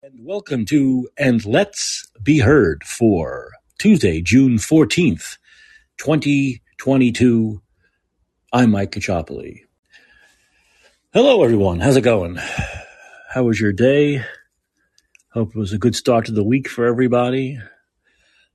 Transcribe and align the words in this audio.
And 0.00 0.24
welcome 0.24 0.64
to 0.66 1.08
And 1.18 1.44
Let's 1.44 2.06
Be 2.22 2.38
Heard 2.38 2.84
for 2.84 3.50
Tuesday, 3.80 4.22
June 4.22 4.58
14th, 4.58 5.38
2022. 5.96 7.60
I'm 8.52 8.70
Mike 8.70 8.92
Kachopoli. 8.92 9.62
Hello, 11.12 11.42
everyone. 11.42 11.80
How's 11.80 11.96
it 11.96 12.02
going? 12.02 12.38
How 13.28 13.42
was 13.42 13.60
your 13.60 13.72
day? 13.72 14.24
Hope 15.32 15.48
it 15.48 15.58
was 15.58 15.72
a 15.72 15.78
good 15.78 15.96
start 15.96 16.26
to 16.26 16.32
the 16.32 16.44
week 16.44 16.68
for 16.68 16.86
everybody. 16.86 17.58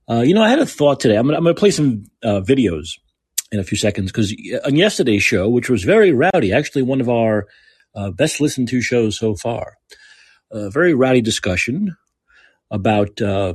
Uh, 0.08 0.22
you 0.22 0.32
know, 0.32 0.42
I 0.42 0.48
had 0.48 0.60
a 0.60 0.66
thought 0.66 0.98
today. 0.98 1.16
I'm 1.16 1.28
going 1.28 1.44
to 1.44 1.52
play 1.52 1.72
some 1.72 2.06
uh, 2.22 2.40
videos 2.40 2.98
in 3.52 3.60
a 3.60 3.64
few 3.64 3.76
seconds 3.76 4.10
because 4.10 4.34
on 4.64 4.76
yesterday's 4.76 5.22
show, 5.22 5.50
which 5.50 5.68
was 5.68 5.84
very 5.84 6.10
rowdy, 6.10 6.54
actually 6.54 6.84
one 6.84 7.02
of 7.02 7.10
our 7.10 7.48
uh, 7.94 8.10
best 8.12 8.40
listened 8.40 8.68
to 8.68 8.80
shows 8.80 9.18
so 9.18 9.34
far, 9.34 9.76
a 10.50 10.70
very 10.70 10.94
rowdy 10.94 11.20
discussion 11.20 11.96
about 12.70 13.20
uh, 13.20 13.54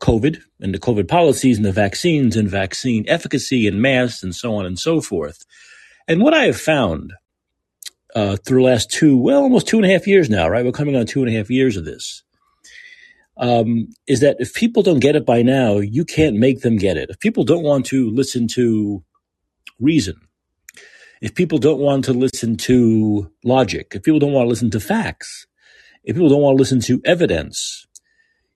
COVID 0.00 0.42
and 0.60 0.74
the 0.74 0.78
COVID 0.78 1.08
policies 1.08 1.56
and 1.56 1.64
the 1.64 1.72
vaccines 1.72 2.36
and 2.36 2.48
vaccine 2.48 3.04
efficacy 3.08 3.66
and 3.66 3.80
masks 3.80 4.22
and 4.22 4.34
so 4.34 4.54
on 4.54 4.66
and 4.66 4.78
so 4.78 5.00
forth. 5.00 5.44
And 6.06 6.20
what 6.20 6.34
I 6.34 6.44
have 6.44 6.60
found 6.60 7.12
uh, 8.14 8.36
through 8.36 8.60
the 8.60 8.68
last 8.68 8.90
two, 8.90 9.16
well, 9.16 9.42
almost 9.42 9.66
two 9.66 9.76
and 9.78 9.86
a 9.86 9.92
half 9.92 10.06
years 10.06 10.28
now, 10.30 10.48
right? 10.48 10.64
We're 10.64 10.72
coming 10.72 10.96
on 10.96 11.06
two 11.06 11.22
and 11.22 11.28
a 11.32 11.36
half 11.36 11.50
years 11.50 11.76
of 11.76 11.84
this. 11.84 12.22
Um, 13.36 13.88
is 14.06 14.20
that 14.20 14.36
if 14.38 14.54
people 14.54 14.84
don't 14.84 15.00
get 15.00 15.16
it 15.16 15.26
by 15.26 15.42
now, 15.42 15.78
you 15.78 16.04
can't 16.04 16.36
make 16.36 16.60
them 16.60 16.76
get 16.76 16.96
it. 16.96 17.10
If 17.10 17.18
people 17.18 17.42
don't 17.42 17.64
want 17.64 17.86
to 17.86 18.08
listen 18.10 18.46
to 18.48 19.02
reason, 19.80 20.14
if 21.20 21.34
people 21.34 21.58
don't 21.58 21.80
want 21.80 22.04
to 22.04 22.12
listen 22.12 22.56
to 22.58 23.32
logic, 23.42 23.92
if 23.94 24.04
people 24.04 24.20
don't 24.20 24.32
want 24.32 24.44
to 24.44 24.50
listen 24.50 24.70
to 24.70 24.78
facts, 24.78 25.48
if 26.04 26.16
people 26.16 26.28
don't 26.28 26.42
want 26.42 26.56
to 26.56 26.60
listen 26.60 26.80
to 26.80 27.00
evidence, 27.04 27.86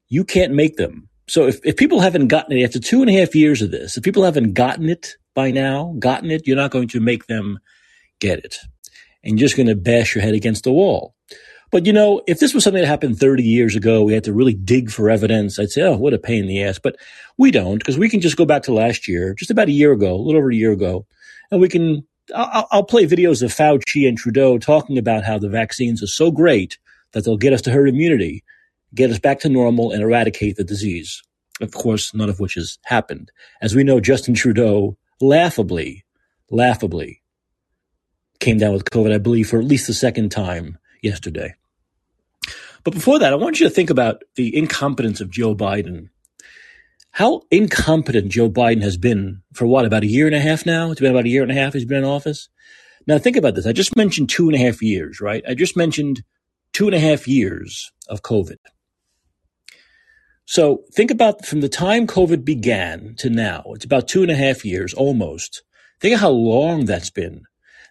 you 0.08 0.24
can't 0.24 0.52
make 0.52 0.76
them. 0.76 1.08
So 1.28 1.46
if, 1.46 1.60
if 1.64 1.76
people 1.76 2.00
haven't 2.00 2.28
gotten 2.28 2.56
it 2.56 2.64
after 2.64 2.78
two 2.78 3.00
and 3.00 3.10
a 3.10 3.14
half 3.14 3.34
years 3.34 3.60
of 3.60 3.70
this, 3.70 3.96
if 3.96 4.04
people 4.04 4.24
haven't 4.24 4.54
gotten 4.54 4.88
it 4.88 5.16
by 5.34 5.50
now, 5.50 5.94
gotten 5.98 6.30
it, 6.30 6.46
you're 6.46 6.56
not 6.56 6.70
going 6.70 6.88
to 6.88 7.00
make 7.00 7.26
them 7.26 7.58
get 8.20 8.38
it. 8.38 8.56
And 9.22 9.38
you're 9.38 9.46
just 9.46 9.56
going 9.56 9.66
to 9.66 9.74
bash 9.74 10.14
your 10.14 10.22
head 10.22 10.34
against 10.34 10.64
the 10.64 10.72
wall. 10.72 11.14
But 11.70 11.84
you 11.84 11.92
know, 11.92 12.22
if 12.26 12.40
this 12.40 12.54
was 12.54 12.64
something 12.64 12.80
that 12.80 12.88
happened 12.88 13.18
30 13.18 13.42
years 13.42 13.76
ago, 13.76 14.02
we 14.02 14.14
had 14.14 14.24
to 14.24 14.32
really 14.32 14.54
dig 14.54 14.90
for 14.90 15.10
evidence. 15.10 15.58
I'd 15.58 15.70
say, 15.70 15.82
oh, 15.82 15.96
what 15.96 16.14
a 16.14 16.18
pain 16.18 16.42
in 16.42 16.48
the 16.48 16.62
ass. 16.62 16.78
But 16.78 16.96
we 17.36 17.50
don't 17.50 17.78
because 17.78 17.98
we 17.98 18.08
can 18.08 18.20
just 18.20 18.38
go 18.38 18.46
back 18.46 18.62
to 18.64 18.72
last 18.72 19.06
year, 19.06 19.34
just 19.34 19.50
about 19.50 19.68
a 19.68 19.72
year 19.72 19.92
ago, 19.92 20.14
a 20.14 20.16
little 20.16 20.40
over 20.40 20.50
a 20.50 20.54
year 20.54 20.72
ago, 20.72 21.06
and 21.50 21.60
we 21.60 21.68
can. 21.68 22.06
I'll, 22.34 22.68
I'll 22.70 22.84
play 22.84 23.06
videos 23.06 23.42
of 23.42 23.54
Fauci 23.54 24.06
and 24.06 24.18
Trudeau 24.18 24.58
talking 24.58 24.98
about 24.98 25.24
how 25.24 25.38
the 25.38 25.48
vaccines 25.48 26.02
are 26.02 26.08
so 26.08 26.30
great 26.30 26.78
that 27.12 27.24
they'll 27.24 27.36
get 27.36 27.52
us 27.52 27.62
to 27.62 27.70
herd 27.70 27.88
immunity, 27.88 28.44
get 28.94 29.10
us 29.10 29.18
back 29.18 29.40
to 29.40 29.48
normal, 29.48 29.92
and 29.92 30.02
eradicate 30.02 30.56
the 30.56 30.64
disease. 30.64 31.22
Of 31.60 31.72
course, 31.72 32.14
none 32.14 32.28
of 32.28 32.40
which 32.40 32.54
has 32.54 32.78
happened. 32.84 33.30
As 33.60 33.74
we 33.74 33.84
know, 33.84 34.00
Justin 34.00 34.34
Trudeau 34.34 34.96
laughably, 35.20 36.04
laughably 36.50 37.22
came 38.40 38.58
down 38.58 38.72
with 38.72 38.84
COVID, 38.84 39.12
I 39.12 39.18
believe, 39.18 39.48
for 39.48 39.58
at 39.58 39.64
least 39.64 39.86
the 39.86 39.94
second 39.94 40.30
time 40.30 40.78
yesterday. 41.02 41.54
But 42.84 42.94
before 42.94 43.18
that, 43.18 43.32
I 43.32 43.36
want 43.36 43.58
you 43.58 43.68
to 43.68 43.74
think 43.74 43.90
about 43.90 44.22
the 44.36 44.56
incompetence 44.56 45.20
of 45.20 45.30
Joe 45.30 45.54
Biden. 45.54 46.10
How 47.10 47.42
incompetent 47.50 48.30
Joe 48.30 48.48
Biden 48.48 48.82
has 48.82 48.96
been 48.96 49.42
for 49.52 49.66
what, 49.66 49.84
about 49.84 50.04
a 50.04 50.06
year 50.06 50.26
and 50.26 50.36
a 50.36 50.40
half 50.40 50.64
now? 50.64 50.90
It's 50.90 51.00
been 51.00 51.10
about 51.10 51.24
a 51.24 51.30
year 51.30 51.42
and 51.42 51.50
a 51.50 51.54
half 51.54 51.72
he's 51.72 51.84
been 51.84 51.98
in 51.98 52.04
office. 52.04 52.48
Now 53.06 53.18
think 53.18 53.36
about 53.36 53.54
this. 53.54 53.66
I 53.66 53.72
just 53.72 53.96
mentioned 53.96 54.28
two 54.28 54.48
and 54.48 54.54
a 54.54 54.58
half 54.58 54.82
years, 54.82 55.20
right? 55.20 55.42
I 55.48 55.54
just 55.54 55.76
mentioned 55.76 56.22
two 56.72 56.86
and 56.86 56.94
a 56.94 57.00
half 57.00 57.26
years 57.26 57.90
of 58.08 58.22
COVID. 58.22 58.56
So 60.44 60.84
think 60.92 61.10
about 61.10 61.44
from 61.44 61.60
the 61.60 61.68
time 61.68 62.06
COVID 62.06 62.44
began 62.44 63.14
to 63.18 63.28
now, 63.28 63.64
it's 63.74 63.84
about 63.84 64.08
two 64.08 64.22
and 64.22 64.30
a 64.30 64.36
half 64.36 64.64
years 64.64 64.94
almost. 64.94 65.62
Think 66.00 66.14
of 66.14 66.20
how 66.20 66.30
long 66.30 66.86
that's 66.86 67.10
been. 67.10 67.42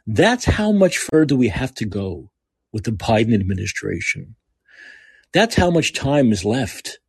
That's 0.08 0.46
how 0.46 0.72
much 0.72 0.98
further 0.98 1.36
we 1.36 1.50
have 1.50 1.74
to 1.76 1.86
go 1.86 2.32
with 2.72 2.86
the 2.86 2.92
Biden 2.92 3.34
administration. 3.34 4.36
That's 5.34 5.56
how 5.56 5.70
much 5.70 5.94
time 5.94 6.32
is 6.32 6.46
left. 6.46 7.00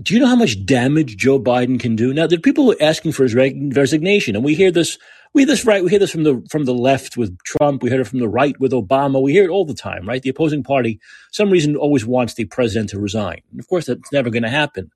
Do 0.00 0.14
you 0.14 0.20
know 0.20 0.28
how 0.28 0.36
much 0.36 0.64
damage 0.64 1.16
Joe 1.16 1.38
Biden 1.38 1.78
can 1.78 1.94
do? 1.94 2.14
Now, 2.14 2.26
there 2.26 2.38
are 2.38 2.40
people 2.40 2.74
asking 2.80 3.12
for 3.12 3.24
his 3.24 3.34
resignation, 3.34 4.34
and 4.34 4.44
we 4.44 4.54
hear 4.54 4.70
this 4.70 4.96
we 5.32 5.44
this 5.44 5.64
right. 5.64 5.82
We 5.82 5.90
hear 5.90 5.98
this 5.98 6.10
from 6.10 6.24
the 6.24 6.42
from 6.50 6.64
the 6.64 6.74
left 6.74 7.16
with 7.16 7.36
Trump. 7.44 7.82
We 7.82 7.90
hear 7.90 8.00
it 8.00 8.06
from 8.08 8.18
the 8.18 8.28
right 8.28 8.58
with 8.58 8.72
Obama. 8.72 9.22
We 9.22 9.32
hear 9.32 9.44
it 9.44 9.50
all 9.50 9.64
the 9.64 9.74
time, 9.74 10.06
right? 10.06 10.22
The 10.22 10.30
opposing 10.30 10.64
party, 10.64 11.00
some 11.30 11.50
reason, 11.50 11.76
always 11.76 12.04
wants 12.04 12.34
the 12.34 12.46
president 12.46 12.90
to 12.90 13.00
resign. 13.00 13.42
And 13.50 13.60
of 13.60 13.68
course, 13.68 13.86
that's 13.86 14.12
never 14.12 14.30
going 14.30 14.42
to 14.42 14.50
happen. 14.50 14.90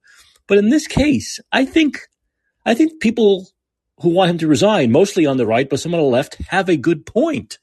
But 0.47 0.59
in 0.59 0.71
this 0.71 0.87
case, 0.87 1.41
I 1.53 1.65
think, 1.65 2.01
I 2.67 2.75
think 2.75 3.01
people 3.01 3.49
who 4.01 4.11
want 4.11 4.31
him 4.31 4.39
to 4.39 4.49
resign, 4.49 4.93
mostly 4.93 5.25
on 5.27 5.37
the 5.37 5.47
right, 5.47 5.69
but 5.71 5.81
some 5.81 5.95
on 5.95 6.01
the 6.01 6.07
left, 6.07 6.37
have 6.49 6.69
a 6.69 6.77
good 6.77 7.07
point. 7.07 7.59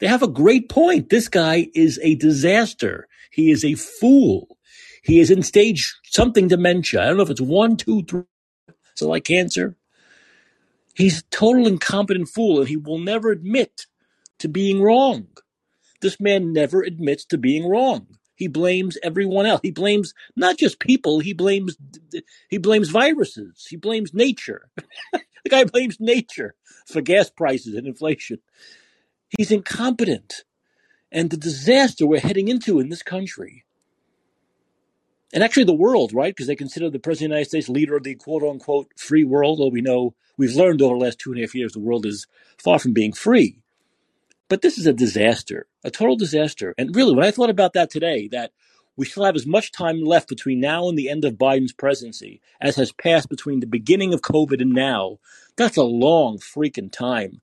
They 0.00 0.08
have 0.08 0.22
a 0.22 0.28
great 0.28 0.68
point. 0.68 1.10
This 1.10 1.28
guy 1.28 1.68
is 1.74 2.00
a 2.02 2.16
disaster. 2.16 3.08
He 3.32 3.50
is 3.50 3.64
a 3.64 3.74
fool. 3.74 4.58
He 5.02 5.20
is 5.20 5.30
in 5.30 5.42
stage 5.42 5.94
something 6.04 6.48
dementia. 6.48 7.02
I 7.02 7.06
don't 7.06 7.16
know 7.16 7.22
if 7.22 7.30
it's 7.30 7.40
one, 7.40 7.76
two, 7.76 8.02
three. 8.04 8.24
So 8.96 9.08
like 9.08 9.24
cancer. 9.24 9.76
He's 10.94 11.20
a 11.20 11.24
total 11.30 11.66
incompetent 11.66 12.28
fool 12.28 12.60
and 12.60 12.68
he 12.68 12.76
will 12.76 12.98
never 12.98 13.30
admit 13.30 13.86
to 14.38 14.48
being 14.48 14.80
wrong. 14.80 15.28
This 16.00 16.20
man 16.20 16.52
never 16.52 16.82
admits 16.82 17.24
to 17.26 17.38
being 17.38 17.68
wrong. 17.68 18.18
He 18.36 18.48
blames 18.48 18.98
everyone 19.02 19.46
else. 19.46 19.60
He 19.62 19.70
blames 19.70 20.12
not 20.36 20.58
just 20.58 20.80
people, 20.80 21.20
he 21.20 21.32
blames 21.32 21.76
he 22.48 22.58
blames 22.58 22.88
viruses. 22.88 23.66
He 23.68 23.76
blames 23.76 24.12
nature. 24.12 24.70
the 25.12 25.50
guy 25.50 25.64
blames 25.64 25.98
nature 26.00 26.54
for 26.86 27.00
gas 27.00 27.30
prices 27.30 27.74
and 27.74 27.86
inflation. 27.86 28.38
He's 29.36 29.50
incompetent. 29.50 30.44
And 31.12 31.30
the 31.30 31.36
disaster 31.36 32.06
we're 32.06 32.20
heading 32.20 32.48
into 32.48 32.80
in 32.80 32.88
this 32.88 33.02
country 33.02 33.64
and 35.32 35.42
actually 35.42 35.64
the 35.64 35.74
world, 35.74 36.12
right? 36.12 36.34
Because 36.34 36.46
they 36.46 36.56
consider 36.56 36.90
the 36.90 36.98
President 36.98 37.26
of 37.26 37.30
the 37.30 37.36
United 37.36 37.48
States 37.48 37.68
leader 37.68 37.96
of 37.96 38.04
the 38.04 38.14
quote 38.14 38.42
unquote 38.42 38.88
free 38.96 39.24
world. 39.24 39.58
Although 39.60 39.72
we 39.72 39.80
know 39.80 40.14
we've 40.36 40.54
learned 40.54 40.82
over 40.82 40.94
the 40.94 41.04
last 41.04 41.18
two 41.18 41.30
and 41.30 41.38
a 41.38 41.42
half 41.42 41.54
years 41.54 41.72
the 41.72 41.80
world 41.80 42.06
is 42.06 42.26
far 42.58 42.78
from 42.78 42.92
being 42.92 43.12
free. 43.12 43.58
But 44.48 44.62
this 44.62 44.78
is 44.78 44.86
a 44.86 44.92
disaster, 44.92 45.66
a 45.84 45.90
total 45.90 46.16
disaster. 46.16 46.74
And 46.76 46.94
really, 46.94 47.14
when 47.14 47.24
I 47.24 47.30
thought 47.30 47.50
about 47.50 47.72
that 47.72 47.90
today, 47.90 48.28
that 48.28 48.52
we 48.96 49.06
still 49.06 49.24
have 49.24 49.36
as 49.36 49.46
much 49.46 49.72
time 49.72 50.02
left 50.04 50.28
between 50.28 50.60
now 50.60 50.88
and 50.88 50.96
the 50.98 51.08
end 51.08 51.24
of 51.24 51.34
Biden's 51.34 51.72
presidency 51.72 52.40
as 52.60 52.76
has 52.76 52.92
passed 52.92 53.28
between 53.28 53.60
the 53.60 53.66
beginning 53.66 54.14
of 54.14 54.20
COVID 54.20 54.60
and 54.60 54.72
now, 54.72 55.18
that's 55.56 55.76
a 55.76 55.82
long 55.82 56.38
freaking 56.38 56.92
time. 56.92 57.40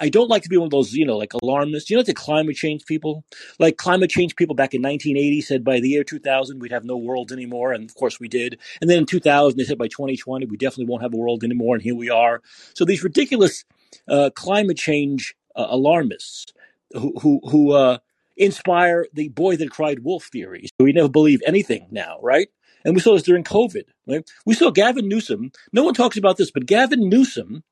I 0.00 0.08
don't 0.08 0.28
like 0.28 0.42
to 0.44 0.48
be 0.48 0.56
one 0.56 0.66
of 0.66 0.70
those, 0.70 0.92
you 0.92 1.04
know, 1.04 1.16
like 1.16 1.34
alarmists. 1.34 1.90
You 1.90 1.96
know, 1.96 2.02
the 2.02 2.14
climate 2.14 2.56
change 2.56 2.84
people, 2.86 3.24
like 3.58 3.76
climate 3.76 4.10
change 4.10 4.36
people 4.36 4.54
back 4.54 4.74
in 4.74 4.82
1980 4.82 5.40
said 5.40 5.64
by 5.64 5.80
the 5.80 5.88
year 5.88 6.04
2000 6.04 6.60
we'd 6.60 6.72
have 6.72 6.84
no 6.84 6.96
world 6.96 7.32
anymore, 7.32 7.72
and 7.72 7.88
of 7.88 7.94
course 7.94 8.20
we 8.20 8.28
did. 8.28 8.58
And 8.80 8.88
then 8.88 8.98
in 8.98 9.06
2000 9.06 9.58
they 9.58 9.64
said 9.64 9.78
by 9.78 9.88
2020 9.88 10.46
we 10.46 10.56
definitely 10.56 10.86
won't 10.86 11.02
have 11.02 11.14
a 11.14 11.16
world 11.16 11.42
anymore, 11.42 11.74
and 11.74 11.82
here 11.82 11.96
we 11.96 12.10
are. 12.10 12.42
So 12.74 12.84
these 12.84 13.02
ridiculous 13.02 13.64
uh, 14.08 14.30
climate 14.34 14.76
change 14.76 15.34
uh, 15.56 15.66
alarmists 15.68 16.52
who 16.92 17.18
who, 17.20 17.40
who 17.44 17.72
uh, 17.72 17.98
inspire 18.36 19.06
the 19.12 19.28
boy 19.28 19.56
that 19.56 19.70
cried 19.70 20.00
wolf 20.00 20.24
theory. 20.24 20.66
So 20.66 20.84
we 20.84 20.92
never 20.92 21.08
believe 21.08 21.42
anything 21.46 21.88
now, 21.90 22.18
right? 22.22 22.48
And 22.84 22.94
we 22.94 23.00
saw 23.00 23.14
this 23.14 23.24
during 23.24 23.44
COVID. 23.44 23.84
Right? 24.06 24.30
We 24.46 24.54
saw 24.54 24.70
Gavin 24.70 25.08
Newsom. 25.08 25.52
No 25.72 25.82
one 25.82 25.94
talks 25.94 26.16
about 26.16 26.36
this, 26.36 26.50
but 26.50 26.66
Gavin 26.66 27.08
Newsom 27.08 27.64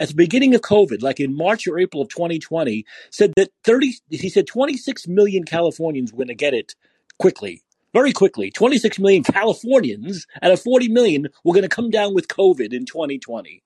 at 0.00 0.08
the 0.08 0.14
beginning 0.14 0.54
of 0.54 0.62
COVID, 0.62 1.02
like 1.02 1.20
in 1.20 1.36
March 1.36 1.68
or 1.68 1.78
April 1.78 2.02
of 2.02 2.08
2020, 2.08 2.84
said 3.10 3.34
that 3.36 3.50
30, 3.64 3.94
he 4.08 4.30
said 4.30 4.46
26 4.46 5.06
million 5.06 5.44
Californians 5.44 6.12
were 6.12 6.16
going 6.16 6.28
to 6.28 6.34
get 6.34 6.54
it 6.54 6.74
quickly, 7.18 7.62
very 7.92 8.12
quickly. 8.12 8.50
26 8.50 8.98
million 8.98 9.22
Californians 9.22 10.26
out 10.42 10.52
of 10.52 10.60
40 10.60 10.88
million 10.88 11.28
were 11.44 11.52
going 11.52 11.62
to 11.62 11.68
come 11.68 11.90
down 11.90 12.14
with 12.14 12.28
COVID 12.28 12.72
in 12.72 12.86
2020. 12.86 13.62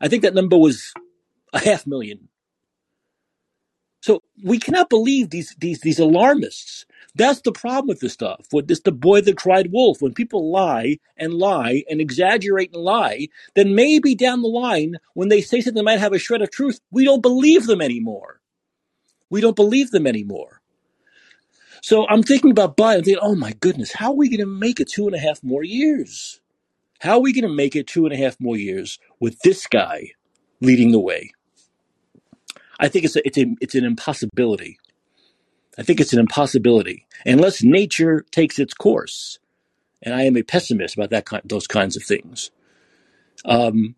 I 0.00 0.08
think 0.08 0.22
that 0.22 0.34
number 0.34 0.56
was 0.56 0.94
a 1.52 1.58
half 1.58 1.86
million. 1.86 2.28
So 4.02 4.22
we 4.42 4.58
cannot 4.58 4.88
believe 4.88 5.30
these 5.30 5.54
these 5.58 5.80
these 5.80 5.98
alarmists. 6.00 6.86
That's 7.14 7.42
the 7.42 7.52
problem 7.52 7.88
with 7.88 8.00
this 8.00 8.14
stuff. 8.14 8.46
With 8.52 8.68
this, 8.68 8.80
the 8.80 8.92
boy 8.92 9.20
that 9.22 9.36
cried 9.36 9.70
wolf. 9.70 10.00
When 10.00 10.14
people 10.14 10.50
lie 10.50 10.98
and 11.16 11.34
lie 11.34 11.84
and 11.90 12.00
exaggerate 12.00 12.72
and 12.72 12.82
lie, 12.82 13.28
then 13.54 13.74
maybe 13.74 14.14
down 14.14 14.40
the 14.42 14.48
line, 14.48 14.96
when 15.14 15.28
they 15.28 15.42
say 15.42 15.60
something 15.60 15.84
might 15.84 15.98
have 15.98 16.14
a 16.14 16.18
shred 16.18 16.42
of 16.42 16.50
truth, 16.50 16.80
we 16.90 17.04
don't 17.04 17.20
believe 17.20 17.66
them 17.66 17.82
anymore. 17.82 18.40
We 19.28 19.40
don't 19.40 19.56
believe 19.56 19.90
them 19.90 20.06
anymore. 20.06 20.62
So 21.82 22.06
I'm 22.08 22.22
thinking 22.22 22.50
about 22.50 22.76
Biden. 22.76 23.04
thinking, 23.04 23.18
oh 23.20 23.34
my 23.34 23.52
goodness, 23.60 23.92
how 23.92 24.12
are 24.12 24.16
we 24.16 24.28
going 24.28 24.40
to 24.40 24.46
make 24.46 24.80
it 24.80 24.88
two 24.88 25.06
and 25.06 25.16
a 25.16 25.18
half 25.18 25.42
more 25.42 25.64
years? 25.64 26.40
How 27.00 27.14
are 27.14 27.20
we 27.20 27.32
going 27.32 27.48
to 27.48 27.54
make 27.54 27.74
it 27.74 27.88
two 27.88 28.06
and 28.06 28.14
a 28.14 28.16
half 28.16 28.36
more 28.40 28.56
years 28.56 28.98
with 29.20 29.38
this 29.40 29.66
guy 29.66 30.12
leading 30.60 30.92
the 30.92 31.00
way? 31.00 31.32
I 32.78 32.88
think 32.88 33.04
it's 33.04 33.16
a, 33.16 33.26
it's 33.26 33.36
a, 33.36 33.46
it's 33.60 33.74
an 33.74 33.84
impossibility. 33.84 34.78
I 35.78 35.82
think 35.82 36.00
it's 36.00 36.12
an 36.12 36.18
impossibility 36.18 37.06
unless 37.24 37.62
nature 37.62 38.24
takes 38.30 38.58
its 38.58 38.74
course. 38.74 39.38
And 40.02 40.14
I 40.14 40.22
am 40.22 40.36
a 40.36 40.42
pessimist 40.42 40.96
about 40.96 41.10
that 41.10 41.26
kind, 41.26 41.42
those 41.44 41.66
kinds 41.66 41.96
of 41.96 42.02
things. 42.02 42.50
Um, 43.44 43.94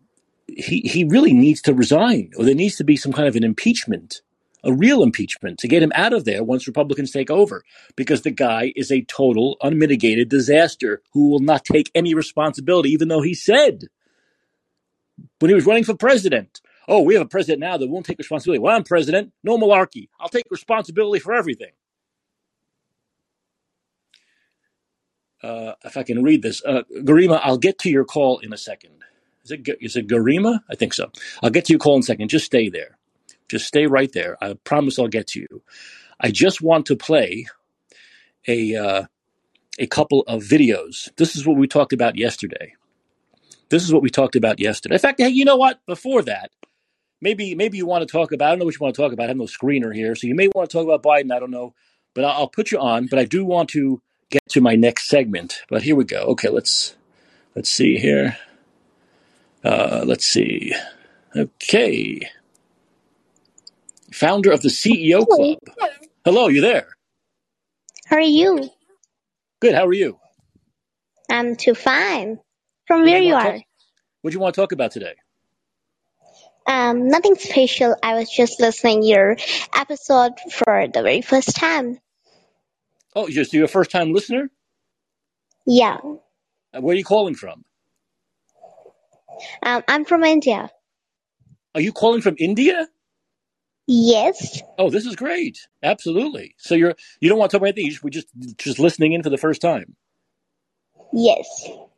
he 0.47 0.81
he 0.81 1.03
really 1.03 1.33
needs 1.33 1.61
to 1.63 1.73
resign, 1.73 2.31
or 2.37 2.45
there 2.45 2.55
needs 2.55 2.75
to 2.77 2.83
be 2.83 2.95
some 2.95 3.11
kind 3.11 3.27
of 3.27 3.35
an 3.35 3.43
impeachment, 3.43 4.21
a 4.63 4.71
real 4.71 5.01
impeachment, 5.01 5.57
to 5.59 5.67
get 5.67 5.81
him 5.81 5.91
out 5.95 6.13
of 6.13 6.23
there 6.23 6.43
once 6.43 6.67
Republicans 6.67 7.11
take 7.11 7.31
over, 7.31 7.63
because 7.95 8.21
the 8.21 8.31
guy 8.31 8.71
is 8.75 8.91
a 8.91 9.01
total, 9.01 9.57
unmitigated 9.61 10.29
disaster 10.29 11.01
who 11.13 11.29
will 11.29 11.39
not 11.39 11.65
take 11.65 11.89
any 11.95 12.13
responsibility, 12.13 12.89
even 12.89 13.07
though 13.07 13.21
he 13.21 13.33
said 13.33 13.85
when 15.39 15.49
he 15.49 15.55
was 15.55 15.65
running 15.65 15.83
for 15.83 15.95
president, 15.95 16.61
"Oh, 16.87 17.01
we 17.01 17.15
have 17.15 17.23
a 17.23 17.29
president 17.29 17.61
now 17.61 17.77
that 17.77 17.89
won't 17.89 18.05
take 18.05 18.19
responsibility." 18.19 18.59
Well, 18.59 18.75
I'm 18.75 18.83
president, 18.83 19.33
no 19.43 19.57
malarkey. 19.57 20.09
I'll 20.19 20.29
take 20.29 20.45
responsibility 20.51 21.19
for 21.19 21.33
everything. 21.33 21.71
Uh, 25.43 25.73
if 25.85 25.97
I 25.97 26.03
can 26.03 26.23
read 26.23 26.41
this, 26.41 26.63
uh, 26.65 26.83
Garima, 26.99 27.39
I'll 27.43 27.57
get 27.57 27.79
to 27.79 27.89
your 27.89 28.05
call 28.05 28.39
in 28.39 28.53
a 28.53 28.57
second. 28.57 28.91
Is 29.45 29.51
it 29.51 29.67
is 29.81 29.95
it 29.95 30.07
Garima? 30.07 30.61
I 30.69 30.75
think 30.75 30.93
so. 30.93 31.11
I'll 31.43 31.51
get 31.51 31.65
to 31.65 31.73
your 31.73 31.79
call 31.79 31.95
in 31.95 32.01
a 32.01 32.03
second. 32.03 32.29
Just 32.29 32.45
stay 32.45 32.69
there. 32.69 32.97
Just 33.49 33.67
stay 33.67 33.87
right 33.87 34.11
there. 34.13 34.37
I 34.43 34.55
promise 34.63 34.99
I'll 34.99 35.07
get 35.07 35.27
to 35.29 35.41
you. 35.41 35.63
I 36.19 36.31
just 36.31 36.61
want 36.61 36.87
to 36.87 36.95
play 36.95 37.47
a 38.47 38.75
uh, 38.75 39.03
a 39.79 39.87
couple 39.87 40.23
of 40.27 40.43
videos. 40.43 41.09
This 41.17 41.35
is 41.35 41.45
what 41.47 41.57
we 41.57 41.67
talked 41.67 41.93
about 41.93 42.17
yesterday. 42.17 42.73
This 43.69 43.83
is 43.83 43.93
what 43.93 44.03
we 44.03 44.09
talked 44.09 44.35
about 44.35 44.59
yesterday. 44.59 44.95
In 44.95 44.99
fact, 44.99 45.21
hey, 45.21 45.29
you 45.29 45.45
know 45.45 45.57
what? 45.57 45.85
Before 45.87 46.21
that, 46.23 46.51
maybe 47.21 47.55
maybe 47.55 47.77
you 47.77 47.85
want 47.85 48.07
to 48.07 48.11
talk 48.11 48.31
about. 48.31 48.47
I 48.47 48.49
don't 48.51 48.59
know 48.59 48.65
what 48.65 48.75
you 48.75 48.79
want 48.81 48.95
to 48.95 49.01
talk 49.01 49.13
about. 49.13 49.25
I 49.25 49.27
have 49.29 49.37
no 49.37 49.45
screener 49.45 49.93
here, 49.93 50.15
so 50.15 50.27
you 50.27 50.35
may 50.35 50.47
want 50.47 50.69
to 50.69 50.77
talk 50.77 50.85
about 50.85 51.03
Biden. 51.03 51.31
I 51.31 51.39
don't 51.39 51.51
know, 51.51 51.73
but 52.13 52.23
I'll, 52.23 52.41
I'll 52.41 52.47
put 52.47 52.71
you 52.71 52.79
on. 52.79 53.07
But 53.07 53.19
I 53.19 53.25
do 53.25 53.45
want 53.45 53.69
to 53.71 54.01
get 54.29 54.41
to 54.49 54.61
my 54.61 54.75
next 54.75 55.07
segment. 55.07 55.61
But 55.69 55.83
here 55.83 55.95
we 55.95 56.03
go. 56.03 56.21
Okay, 56.27 56.49
let's 56.49 56.95
let's 57.55 57.69
see 57.69 57.97
here. 57.97 58.37
Uh, 59.63 60.03
let's 60.05 60.25
see. 60.25 60.73
Okay. 61.35 62.21
Founder 64.11 64.51
of 64.51 64.61
the 64.61 64.69
CEO 64.69 65.27
Club. 65.27 65.57
Hello, 66.23 66.47
you 66.47 66.61
there? 66.61 66.87
How 68.05 68.17
are 68.17 68.21
you? 68.21 68.69
Good. 69.59 69.73
How 69.73 69.85
are 69.85 69.93
you? 69.93 70.19
I'm 71.29 71.55
too 71.55 71.73
fine. 71.73 72.39
From 72.87 73.01
where 73.01 73.19
you, 73.19 73.29
you 73.29 73.35
are? 73.35 73.59
what 74.21 74.31
do 74.31 74.35
you 74.35 74.39
want 74.39 74.55
to 74.55 74.61
talk 74.61 74.71
about 74.71 74.91
today? 74.91 75.15
Um, 76.67 77.07
nothing 77.09 77.35
special. 77.35 77.95
I 78.01 78.15
was 78.15 78.29
just 78.29 78.59
listening 78.59 79.03
your 79.03 79.37
episode 79.75 80.33
for 80.51 80.87
the 80.91 81.03
very 81.03 81.21
first 81.21 81.55
time. 81.55 81.99
Oh, 83.15 83.27
you're, 83.27 83.45
so 83.45 83.57
you're 83.57 83.65
a 83.65 83.69
first 83.69 83.91
time 83.91 84.13
listener? 84.13 84.49
Yeah. 85.65 85.97
Uh, 86.73 86.81
where 86.81 86.93
are 86.93 86.97
you 86.97 87.03
calling 87.03 87.35
from? 87.35 87.63
Um, 89.63 89.83
I'm 89.87 90.05
from 90.05 90.23
India. 90.23 90.69
Are 91.73 91.81
you 91.81 91.91
calling 91.91 92.21
from 92.21 92.35
India? 92.39 92.87
Yes. 93.87 94.61
Oh, 94.77 94.89
this 94.89 95.05
is 95.05 95.15
great. 95.15 95.67
Absolutely. 95.83 96.55
So 96.57 96.73
you're 96.73 96.95
you 97.19 97.29
don't 97.29 97.37
want 97.37 97.51
to 97.51 97.57
talk 97.57 97.61
about 97.61 97.77
anything. 97.77 97.99
We're 98.01 98.09
just 98.09 98.27
just 98.57 98.79
listening 98.79 99.13
in 99.13 99.21
for 99.21 99.29
the 99.29 99.37
first 99.37 99.61
time. 99.61 99.95
Yes. 101.13 101.45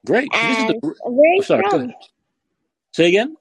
Great. 0.06 0.30
The, 0.32 0.80
where 0.82 1.32
are 1.32 1.34
you 1.34 1.40
oh, 1.40 1.42
sorry? 1.42 1.96
Say 2.92 3.08
again. 3.08 3.38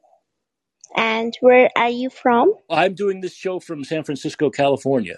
And 0.95 1.37
where 1.41 1.71
are 1.77 1.89
you 1.91 2.11
from? 2.11 2.55
I'm 2.71 2.95
doing 2.95 3.21
this 3.21 3.35
show 3.35 3.61
from 3.61 3.85
San 3.85 4.05
Francisco, 4.05 4.51
California. 4.51 5.17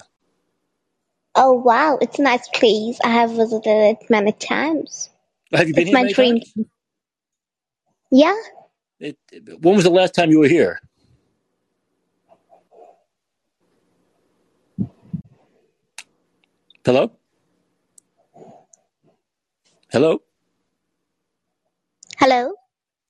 Oh 1.35 1.53
wow, 1.55 1.99
it's 2.01 2.19
a 2.19 2.23
nice 2.23 2.49
place. 2.49 2.99
I 3.05 3.11
have 3.11 3.33
visited 3.33 3.67
it 3.67 4.11
many 4.11 4.33
times. 4.33 5.11
Have 5.53 5.69
you 5.69 5.75
been 5.75 5.87
it's 5.87 5.91
here? 5.91 5.99
my 6.05 6.07
dream. 6.13 6.41
Times? 6.41 6.55
Yeah. 8.13 8.37
It, 9.01 9.17
when 9.61 9.77
was 9.77 9.85
the 9.85 9.91
last 9.91 10.15
time 10.15 10.31
you 10.31 10.41
were 10.41 10.49
here? 10.49 10.81
Hello? 16.85 17.13
Hello? 19.93 20.21
Hello? 22.19 22.53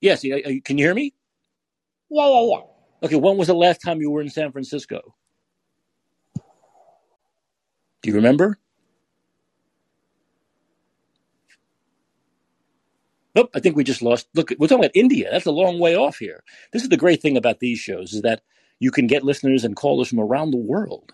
Yes, 0.01 0.23
can 0.23 0.79
you 0.79 0.85
hear 0.87 0.95
me? 0.95 1.15
Yeah, 2.11 2.29
yeah, 2.29 2.47
yeah. 2.51 2.61
Okay, 3.05 3.17
when 3.17 3.37
was 3.39 3.49
the 3.49 3.55
last 3.55 3.81
time 3.81 4.01
you 4.01 4.11
were 4.11 4.23
in 4.23 4.31
San 4.31 4.53
Francisco? 4.53 5.15
Do 8.03 8.11
you 8.11 8.17
remember? 8.17 8.59
Nope, 13.35 13.51
I 13.55 13.61
think 13.61 13.77
we 13.77 13.85
just 13.85 14.03
lost. 14.03 14.29
Look, 14.35 14.51
we're 14.59 14.69
talking 14.69 14.85
about 14.85 14.97
India. 14.97 15.31
That's 15.33 15.47
a 15.47 15.53
long 15.53 15.79
way 15.81 15.97
off 15.97 16.19
here. 16.19 16.45
This 16.73 16.83
is 16.83 16.91
the 16.91 16.99
great 16.99 17.23
thing 17.23 17.37
about 17.37 17.61
these 17.61 17.79
shows 17.79 18.15
is 18.15 18.23
that 18.23 18.43
you 18.81 18.91
can 18.91 19.07
get 19.07 19.25
listeners 19.25 19.65
and 19.65 19.77
callers 19.77 20.09
from 20.09 20.21
around 20.21 20.53
the 20.53 20.59
world. 20.59 21.13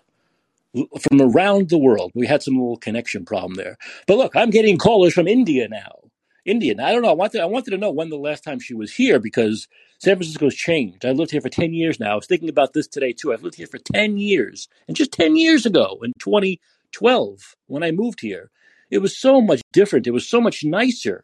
From 1.01 1.21
around 1.21 1.69
the 1.69 1.79
world. 1.79 2.11
We 2.15 2.27
had 2.27 2.43
some 2.43 2.55
little 2.55 2.77
connection 2.77 3.25
problem 3.25 3.55
there. 3.55 3.77
But 4.07 4.17
look, 4.17 4.35
I'm 4.35 4.51
getting 4.51 4.77
callers 4.77 5.13
from 5.13 5.27
India 5.27 5.67
now. 5.69 6.04
India. 6.45 6.75
Now, 6.75 6.87
I 6.87 6.91
don't 6.91 7.01
know. 7.01 7.09
I 7.09 7.13
wanted, 7.13 7.41
I 7.41 7.45
wanted 7.45 7.71
to 7.71 7.77
know 7.77 7.91
when 7.91 8.09
the 8.09 8.17
last 8.17 8.43
time 8.43 8.59
she 8.59 8.73
was 8.73 8.93
here 8.93 9.19
because 9.19 9.67
San 9.99 10.15
Francisco's 10.15 10.55
changed. 10.55 11.05
I 11.05 11.11
lived 11.11 11.31
here 11.31 11.41
for 11.41 11.49
10 11.49 11.73
years 11.73 11.99
now. 11.99 12.13
I 12.13 12.15
was 12.15 12.27
thinking 12.27 12.49
about 12.49 12.73
this 12.73 12.87
today 12.87 13.13
too. 13.13 13.33
I've 13.33 13.43
lived 13.43 13.55
here 13.55 13.67
for 13.67 13.79
10 13.79 14.17
years. 14.17 14.67
And 14.87 14.95
just 14.95 15.11
10 15.11 15.35
years 15.35 15.65
ago, 15.65 15.99
in 16.03 16.13
2012, 16.19 17.55
when 17.67 17.83
I 17.83 17.91
moved 17.91 18.21
here, 18.21 18.51
it 18.91 18.99
was 18.99 19.17
so 19.17 19.41
much 19.41 19.61
different. 19.73 20.07
It 20.07 20.11
was 20.11 20.29
so 20.29 20.39
much 20.39 20.63
nicer. 20.63 21.23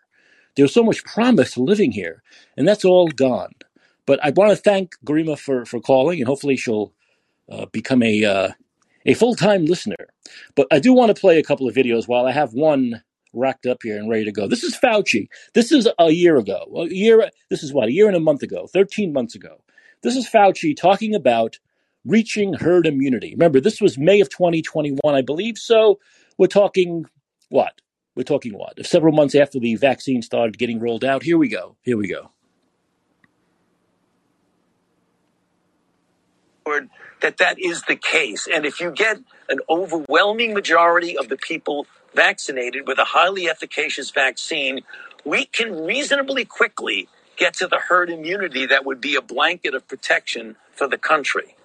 There 0.56 0.66
was 0.66 0.74
so 0.74 0.84
much 0.84 1.04
promise 1.06 1.54
to 1.54 1.64
living 1.64 1.92
here, 1.92 2.24
and 2.58 2.68
that's 2.68 2.84
all 2.84 3.08
gone. 3.08 3.54
But 4.06 4.20
I 4.24 4.32
want 4.32 4.50
to 4.52 4.58
thank 4.58 4.96
Garima 5.06 5.40
for, 5.40 5.66
for 5.66 5.80
calling, 5.80 6.20
and 6.20 6.28
hopefully 6.28 6.58
she'll 6.58 6.94
uh, 7.50 7.68
become 7.68 8.04
a 8.04 8.26
uh, 8.26 8.50
a 9.06 9.14
full 9.14 9.36
time 9.36 9.66
listener. 9.66 9.96
But 10.56 10.68
I 10.72 10.80
do 10.80 10.94
want 10.94 11.16
to 11.16 11.20
play 11.20 11.40
a 11.40 11.44
couple 11.44 11.68
of 11.68 11.76
videos 11.76 12.08
while 12.08 12.26
I 12.26 12.32
have 12.32 12.54
one 12.54 13.04
racked 13.34 13.66
up 13.66 13.84
here 13.84 13.98
and 13.98 14.10
ready 14.10 14.26
to 14.26 14.32
go. 14.32 14.48
This 14.48 14.64
is 14.64 14.78
Fauci. 14.78 15.28
This 15.54 15.72
is 15.72 15.88
a 16.00 16.12
year 16.12 16.38
ago. 16.38 16.66
A 16.76 16.94
year. 16.94 17.30
This 17.50 17.64
is 17.64 17.74
what 17.74 17.90
a 17.90 17.92
year 17.92 18.08
and 18.08 18.16
a 18.16 18.20
month 18.20 18.44
ago. 18.44 18.68
Thirteen 18.68 19.14
months 19.14 19.36
ago. 19.36 19.62
This 20.02 20.16
is 20.16 20.28
Fauci 20.28 20.76
talking 20.76 21.14
about 21.14 21.60
reaching 22.06 22.54
herd 22.54 22.88
immunity. 22.88 23.34
Remember, 23.34 23.60
this 23.60 23.80
was 23.80 23.98
May 23.98 24.20
of 24.20 24.30
2021, 24.30 25.00
I 25.06 25.22
believe. 25.22 25.58
So 25.58 26.00
we're 26.38 26.48
talking 26.48 27.06
what 27.50 27.82
we're 28.16 28.24
talking 28.24 28.54
what? 28.54 28.86
Several 28.86 29.14
months 29.14 29.36
after 29.36 29.60
the 29.60 29.76
vaccine 29.76 30.22
started 30.22 30.58
getting 30.58 30.80
rolled 30.80 31.06
out. 31.06 31.24
Here 31.24 31.38
we 31.38 31.48
go. 31.48 31.78
Here 31.82 31.98
we 31.98 32.08
go. 32.08 32.32
That 37.22 37.38
that 37.38 37.60
is 37.60 37.84
the 37.84 37.96
case. 37.96 38.48
And 38.52 38.66
if 38.66 38.80
you 38.80 38.92
get 38.92 39.18
an 39.50 39.60
overwhelming 39.70 40.54
majority 40.54 41.18
of 41.18 41.30
the 41.30 41.38
people 41.38 41.86
vaccinated 42.14 42.88
with 42.88 42.98
a 42.98 43.06
highly 43.06 43.50
efficacious 43.50 44.12
vaccine, 44.12 44.82
we 45.26 45.46
can 45.46 45.84
reasonably 45.84 46.46
quickly 46.46 47.08
get 47.38 47.54
to 47.56 47.68
the 47.68 47.78
herd 47.78 48.10
immunity 48.10 48.66
that 48.66 48.86
would 48.86 49.02
be 49.02 49.16
a 49.16 49.22
blanket 49.22 49.74
of 49.74 49.88
protection 49.88 50.56
for 50.74 50.88
the 50.88 50.98
country. 50.98 51.56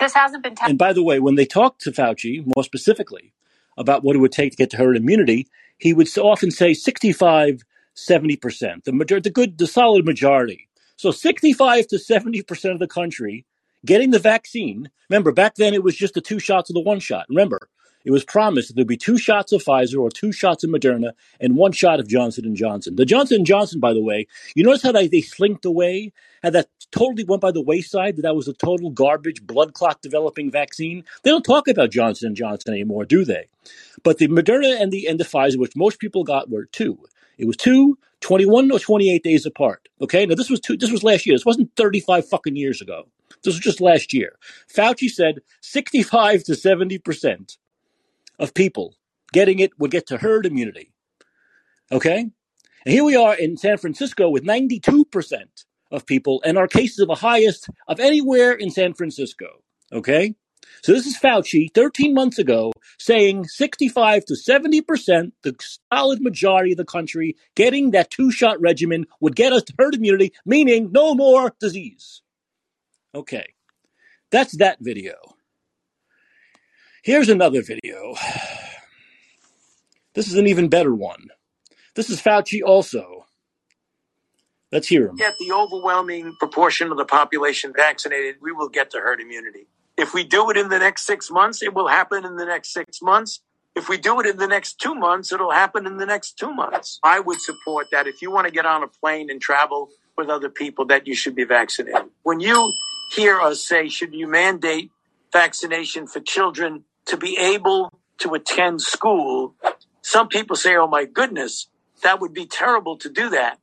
This 0.00 0.14
hasn't 0.14 0.42
been. 0.42 0.54
T- 0.56 0.62
and 0.66 0.78
by 0.78 0.92
the 0.92 1.02
way, 1.02 1.20
when 1.20 1.36
they 1.36 1.46
talked 1.46 1.80
to 1.82 1.92
Fauci 1.92 2.44
more 2.54 2.64
specifically, 2.64 3.32
about 3.76 4.04
what 4.04 4.16
it 4.16 4.18
would 4.20 4.32
take 4.32 4.52
to 4.52 4.56
get 4.56 4.70
to 4.70 4.76
herd 4.76 4.96
immunity, 4.96 5.48
he 5.78 5.92
would 5.92 6.08
often 6.18 6.50
say 6.50 6.74
65, 6.74 7.62
70%, 7.96 8.84
the, 8.84 8.92
major- 8.92 9.20
the 9.20 9.30
good, 9.30 9.58
the 9.58 9.66
solid 9.66 10.04
majority. 10.04 10.68
So 10.96 11.10
65 11.10 11.88
to 11.88 11.96
70% 11.96 12.72
of 12.72 12.78
the 12.78 12.86
country 12.86 13.44
getting 13.84 14.10
the 14.10 14.18
vaccine. 14.18 14.90
Remember, 15.10 15.32
back 15.32 15.56
then 15.56 15.74
it 15.74 15.82
was 15.82 15.96
just 15.96 16.14
the 16.14 16.20
two 16.20 16.38
shots 16.38 16.70
of 16.70 16.74
the 16.74 16.80
one 16.80 17.00
shot. 17.00 17.26
Remember, 17.28 17.68
it 18.04 18.10
was 18.10 18.24
promised 18.24 18.68
that 18.68 18.74
there'd 18.74 18.86
be 18.86 18.96
two 18.96 19.16
shots 19.16 19.52
of 19.52 19.62
Pfizer 19.62 19.98
or 19.98 20.10
two 20.10 20.32
shots 20.32 20.62
of 20.62 20.70
Moderna 20.70 21.12
and 21.40 21.56
one 21.56 21.72
shot 21.72 22.00
of 22.00 22.08
Johnson 22.08 22.44
and 22.44 22.56
Johnson. 22.56 22.96
The 22.96 23.06
Johnson 23.06 23.38
and 23.38 23.46
Johnson, 23.46 23.80
by 23.80 23.92
the 23.92 24.02
way, 24.02 24.26
you 24.54 24.62
notice 24.62 24.82
how 24.82 24.92
they, 24.92 25.08
they 25.08 25.22
slinked 25.22 25.64
away, 25.64 26.12
how 26.42 26.50
that 26.50 26.68
totally 26.90 27.24
went 27.24 27.40
by 27.40 27.50
the 27.50 27.62
wayside. 27.62 28.16
That 28.16 28.22
that 28.22 28.36
was 28.36 28.48
a 28.48 28.52
total 28.52 28.90
garbage, 28.90 29.42
blood 29.46 29.74
clot 29.74 30.02
developing 30.02 30.50
vaccine. 30.50 31.04
They 31.22 31.30
don't 31.30 31.44
talk 31.44 31.66
about 31.68 31.90
Johnson 31.90 32.28
and 32.28 32.36
Johnson 32.36 32.74
anymore, 32.74 33.04
do 33.04 33.24
they? 33.24 33.46
But 34.02 34.18
the 34.18 34.28
Moderna 34.28 34.80
and 34.80 34.92
the 34.92 35.06
and 35.06 35.18
the 35.18 35.24
Pfizer, 35.24 35.58
which 35.58 35.76
most 35.76 35.98
people 35.98 36.24
got, 36.24 36.50
were 36.50 36.66
two. 36.66 36.98
It 37.38 37.46
was 37.46 37.56
two, 37.56 37.98
21 38.20 38.70
or 38.70 38.78
28 38.78 39.22
days 39.22 39.46
apart. 39.46 39.88
Okay. 40.00 40.26
Now 40.26 40.34
this 40.34 40.50
was 40.50 40.60
two, 40.60 40.76
this 40.76 40.90
was 40.90 41.02
last 41.02 41.26
year. 41.26 41.34
This 41.34 41.44
wasn't 41.44 41.74
35 41.76 42.28
fucking 42.28 42.56
years 42.56 42.80
ago. 42.80 43.06
This 43.42 43.54
was 43.54 43.60
just 43.60 43.80
last 43.80 44.12
year. 44.12 44.36
Fauci 44.74 45.10
said 45.10 45.40
65 45.60 46.44
to 46.44 46.52
70% 46.52 47.56
of 48.38 48.54
people 48.54 48.96
getting 49.32 49.58
it 49.58 49.72
would 49.78 49.90
get 49.90 50.06
to 50.06 50.18
herd 50.18 50.46
immunity. 50.46 50.92
Okay? 51.90 52.18
And 52.86 52.92
here 52.92 53.04
we 53.04 53.16
are 53.16 53.34
in 53.34 53.56
San 53.56 53.78
Francisco 53.78 54.28
with 54.28 54.44
92% 54.44 55.44
of 55.90 56.06
people, 56.06 56.42
and 56.44 56.58
our 56.58 56.68
cases 56.68 57.00
are 57.00 57.06
the 57.06 57.14
highest 57.14 57.68
of 57.88 58.00
anywhere 58.00 58.52
in 58.52 58.70
San 58.70 58.94
Francisco. 58.94 59.46
Okay? 59.92 60.34
So 60.82 60.92
this 60.92 61.06
is 61.06 61.18
Fauci 61.18 61.72
13 61.72 62.14
months 62.14 62.38
ago 62.38 62.72
saying 62.98 63.44
65 63.44 64.24
to 64.26 64.34
70%, 64.34 65.32
the 65.42 65.54
solid 65.92 66.20
majority 66.20 66.72
of 66.72 66.78
the 66.78 66.84
country 66.84 67.36
getting 67.54 67.92
that 67.92 68.10
two 68.10 68.30
shot 68.30 68.60
regimen 68.60 69.06
would 69.20 69.36
get 69.36 69.52
us 69.52 69.62
to 69.64 69.74
herd 69.78 69.94
immunity, 69.94 70.32
meaning 70.44 70.90
no 70.92 71.14
more 71.14 71.54
disease. 71.60 72.22
Okay, 73.14 73.46
that's 74.30 74.56
that 74.58 74.78
video. 74.80 75.14
Here's 77.04 77.28
another 77.28 77.62
video. 77.62 78.14
This 80.14 80.28
is 80.28 80.36
an 80.36 80.46
even 80.46 80.68
better 80.68 80.94
one. 80.94 81.26
This 81.96 82.08
is 82.08 82.22
Fauci 82.22 82.60
also. 82.64 83.26
Let's 84.70 84.86
hear 84.86 85.08
him. 85.08 85.16
Get 85.16 85.34
the 85.40 85.52
overwhelming 85.52 86.36
proportion 86.38 86.92
of 86.92 86.98
the 86.98 87.04
population 87.04 87.72
vaccinated, 87.74 88.36
we 88.40 88.52
will 88.52 88.68
get 88.68 88.90
to 88.92 88.98
herd 88.98 89.20
immunity. 89.20 89.66
If 89.96 90.14
we 90.14 90.22
do 90.22 90.50
it 90.50 90.56
in 90.56 90.68
the 90.68 90.78
next 90.78 91.04
six 91.04 91.32
months, 91.32 91.64
it 91.64 91.74
will 91.74 91.88
happen 91.88 92.24
in 92.24 92.36
the 92.36 92.44
next 92.44 92.72
six 92.72 93.02
months. 93.02 93.40
If 93.74 93.88
we 93.88 93.98
do 93.98 94.20
it 94.20 94.26
in 94.26 94.36
the 94.36 94.46
next 94.46 94.78
two 94.80 94.94
months, 94.94 95.32
it'll 95.32 95.50
happen 95.50 95.84
in 95.84 95.96
the 95.96 96.06
next 96.06 96.38
two 96.38 96.54
months. 96.54 97.00
I 97.02 97.18
would 97.18 97.40
support 97.40 97.88
that. 97.90 98.06
If 98.06 98.22
you 98.22 98.30
want 98.30 98.46
to 98.46 98.52
get 98.52 98.66
on 98.66 98.84
a 98.84 98.88
plane 98.88 99.30
and 99.30 99.40
travel 99.40 99.88
with 100.16 100.28
other 100.28 100.48
people, 100.48 100.84
that 100.86 101.08
you 101.08 101.16
should 101.16 101.34
be 101.34 101.42
vaccinated. 101.42 102.02
When 102.22 102.38
you 102.38 102.72
hear 103.10 103.40
us 103.40 103.66
say, 103.66 103.88
should 103.88 104.14
you 104.14 104.28
mandate 104.28 104.92
vaccination 105.32 106.06
for 106.06 106.20
children 106.20 106.84
to 107.06 107.16
be 107.16 107.36
able 107.38 107.92
to 108.18 108.34
attend 108.34 108.82
school? 108.82 109.54
Some 110.02 110.28
people 110.28 110.56
say, 110.56 110.76
oh 110.76 110.86
my 110.86 111.04
goodness, 111.04 111.68
that 112.02 112.20
would 112.20 112.34
be 112.34 112.46
terrible 112.46 112.96
to 112.98 113.08
do 113.08 113.30
that. 113.30 113.58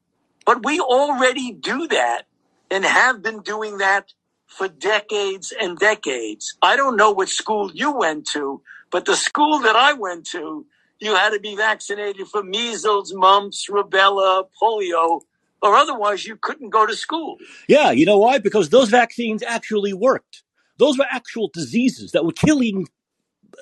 But 0.46 0.66
we 0.66 0.80
already 0.80 1.52
do 1.52 1.88
that 1.88 2.24
and 2.70 2.84
have 2.84 3.22
been 3.22 3.42
doing 3.42 3.78
that 3.78 4.14
for 4.48 4.68
decades 4.68 5.54
and 5.60 5.78
decades. 5.78 6.58
I 6.62 6.76
don't 6.76 6.98
know 6.98 7.12
what 7.12 7.30
school 7.30 7.72
you 7.74 7.96
went 7.96 8.28
to, 8.34 8.62
but 8.92 9.06
the 9.06 9.16
school 9.16 9.60
that 9.60 9.76
I 9.76 9.94
went 9.94 10.26
to, 10.28 10.66
you 11.00 11.16
had 11.16 11.32
to 11.32 11.40
be 11.40 11.56
vaccinated 11.56 12.28
for 12.28 12.44
measles, 12.44 13.14
mumps, 13.14 13.68
rubella, 13.70 14.46
polio, 14.62 15.22
or 15.62 15.76
otherwise 15.76 16.26
you 16.26 16.36
couldn't 16.36 16.70
go 16.70 16.86
to 16.86 16.96
school. 16.96 17.38
Yeah, 17.68 17.92
you 17.92 18.06
know 18.06 18.18
why? 18.18 18.40
Because 18.40 18.70
those 18.70 18.90
vaccines 18.90 19.44
actually 19.44 19.94
worked. 19.94 20.44
Those 20.78 20.98
were 20.98 21.06
actual 21.10 21.50
diseases 21.54 22.12
that 22.12 22.26
were 22.26 22.32
killing 22.32 22.88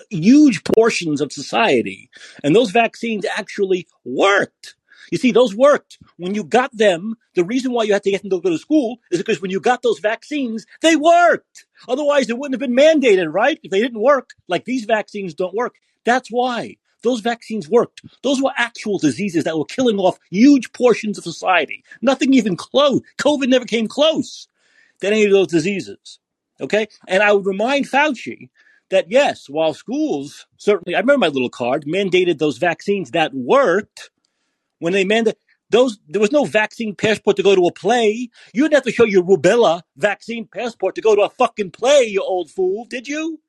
huge 0.09 0.63
portions 0.63 1.21
of 1.21 1.31
society. 1.31 2.09
And 2.43 2.55
those 2.55 2.71
vaccines 2.71 3.25
actually 3.25 3.87
worked. 4.03 4.75
You 5.11 5.17
see, 5.17 5.31
those 5.31 5.55
worked. 5.55 5.97
When 6.17 6.35
you 6.35 6.43
got 6.43 6.75
them, 6.75 7.15
the 7.35 7.43
reason 7.43 7.71
why 7.71 7.83
you 7.83 7.93
had 7.93 8.03
to 8.03 8.11
get 8.11 8.21
them 8.21 8.29
to 8.29 8.39
go 8.39 8.49
to 8.49 8.57
school 8.57 8.99
is 9.11 9.17
because 9.17 9.41
when 9.41 9.51
you 9.51 9.59
got 9.59 9.81
those 9.81 9.99
vaccines, 9.99 10.65
they 10.81 10.95
worked. 10.95 11.65
Otherwise, 11.87 12.27
they 12.27 12.33
wouldn't 12.33 12.59
have 12.59 12.67
been 12.69 12.75
mandated, 12.75 13.33
right? 13.33 13.59
If 13.63 13.71
they 13.71 13.81
didn't 13.81 14.01
work, 14.01 14.31
like 14.47 14.65
these 14.65 14.85
vaccines 14.85 15.33
don't 15.33 15.55
work. 15.55 15.75
That's 16.05 16.29
why. 16.29 16.77
Those 17.01 17.21
vaccines 17.21 17.69
worked. 17.69 18.01
Those 18.23 18.41
were 18.41 18.51
actual 18.57 18.97
diseases 18.97 19.45
that 19.45 19.57
were 19.57 19.65
killing 19.65 19.97
off 19.99 20.19
huge 20.29 20.73
portions 20.73 21.17
of 21.17 21.23
society. 21.23 21.83
Nothing 22.01 22.33
even 22.33 22.57
close. 22.57 23.01
COVID 23.17 23.47
never 23.47 23.65
came 23.65 23.87
close 23.87 24.47
to 24.99 25.07
any 25.07 25.23
of 25.23 25.31
those 25.31 25.47
diseases. 25.47 26.19
Okay? 26.59 26.87
And 27.07 27.23
I 27.23 27.31
would 27.31 27.45
remind 27.45 27.89
Fauci 27.89 28.49
that 28.89 29.11
yes, 29.11 29.49
while 29.49 29.73
schools 29.73 30.47
certainly, 30.57 30.95
I 30.95 30.99
remember 30.99 31.25
my 31.25 31.27
little 31.27 31.49
card, 31.49 31.85
mandated 31.85 32.39
those 32.39 32.57
vaccines 32.57 33.11
that 33.11 33.33
worked, 33.33 34.11
when 34.79 34.93
they 34.93 35.05
mandated 35.05 35.35
those, 35.69 35.99
there 36.07 36.21
was 36.21 36.31
no 36.31 36.45
vaccine 36.45 36.95
passport 36.95 37.37
to 37.37 37.43
go 37.43 37.55
to 37.55 37.67
a 37.67 37.71
play. 37.71 38.29
You 38.53 38.63
didn't 38.63 38.73
have 38.73 38.83
to 38.83 38.91
show 38.91 39.05
your 39.05 39.23
rubella 39.23 39.81
vaccine 39.97 40.47
passport 40.51 40.95
to 40.95 41.01
go 41.01 41.15
to 41.15 41.21
a 41.21 41.29
fucking 41.29 41.71
play, 41.71 42.03
you 42.03 42.23
old 42.23 42.49
fool, 42.49 42.85
did 42.89 43.07
you? 43.07 43.39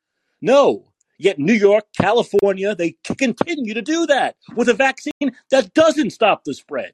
No. 0.42 0.92
Yet 1.18 1.38
New 1.38 1.54
York, 1.54 1.85
California, 1.99 2.75
they 2.75 2.97
continue 3.04 3.75
to 3.75 3.82
do 3.82 4.06
that 4.06 4.37
with 4.54 4.68
a 4.68 4.75
vaccine 4.75 5.32
that 5.50 5.75
doesn't 5.75 6.11
stop 6.11 6.44
the 6.44 6.54
spread. 6.54 6.92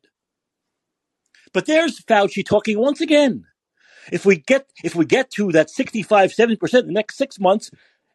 But 1.52 1.66
there's 1.66 2.00
Fauci 2.00 2.44
talking 2.44 2.78
once 2.78 3.00
again. 3.00 3.44
If 4.12 4.24
we 4.24 4.36
get 4.36 4.68
if 4.84 4.94
we 4.94 5.04
get 5.04 5.30
to 5.32 5.50
that 5.52 5.70
65, 5.70 6.32
70% 6.32 6.80
in 6.80 6.86
the 6.86 6.92
next 6.92 7.16
six 7.16 7.40
months, 7.40 7.70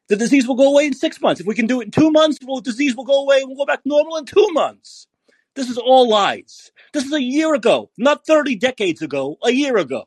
the 0.08 0.16
disease 0.16 0.48
will 0.48 0.56
go 0.56 0.72
away 0.72 0.88
in 0.88 0.94
six 0.94 1.22
months. 1.22 1.42
If 1.42 1.48
we 1.48 1.56
can 1.56 1.68
do 1.68 1.82
it 1.82 1.86
in 1.86 1.92
two 1.92 2.12
months, 2.12 2.40
well, 2.46 2.58
the 2.58 2.70
disease 2.72 2.96
will 2.96 3.06
go 3.06 3.22
away 3.24 3.40
and 3.40 3.48
we'll 3.48 3.58
go 3.58 3.66
back 3.66 3.84
to 3.84 3.90
normal 3.90 4.18
in 4.18 4.26
two 4.26 4.48
months. 4.52 5.08
This 5.56 5.70
is 5.70 5.78
all 5.78 6.08
lies. 6.10 6.72
This 6.94 7.06
is 7.06 7.14
a 7.14 7.22
year 7.22 7.54
ago, 7.54 7.92
not 7.98 8.26
30 8.26 8.56
decades 8.56 9.02
ago, 9.02 9.38
a 9.44 9.52
year 9.52 9.78
ago. 9.78 10.06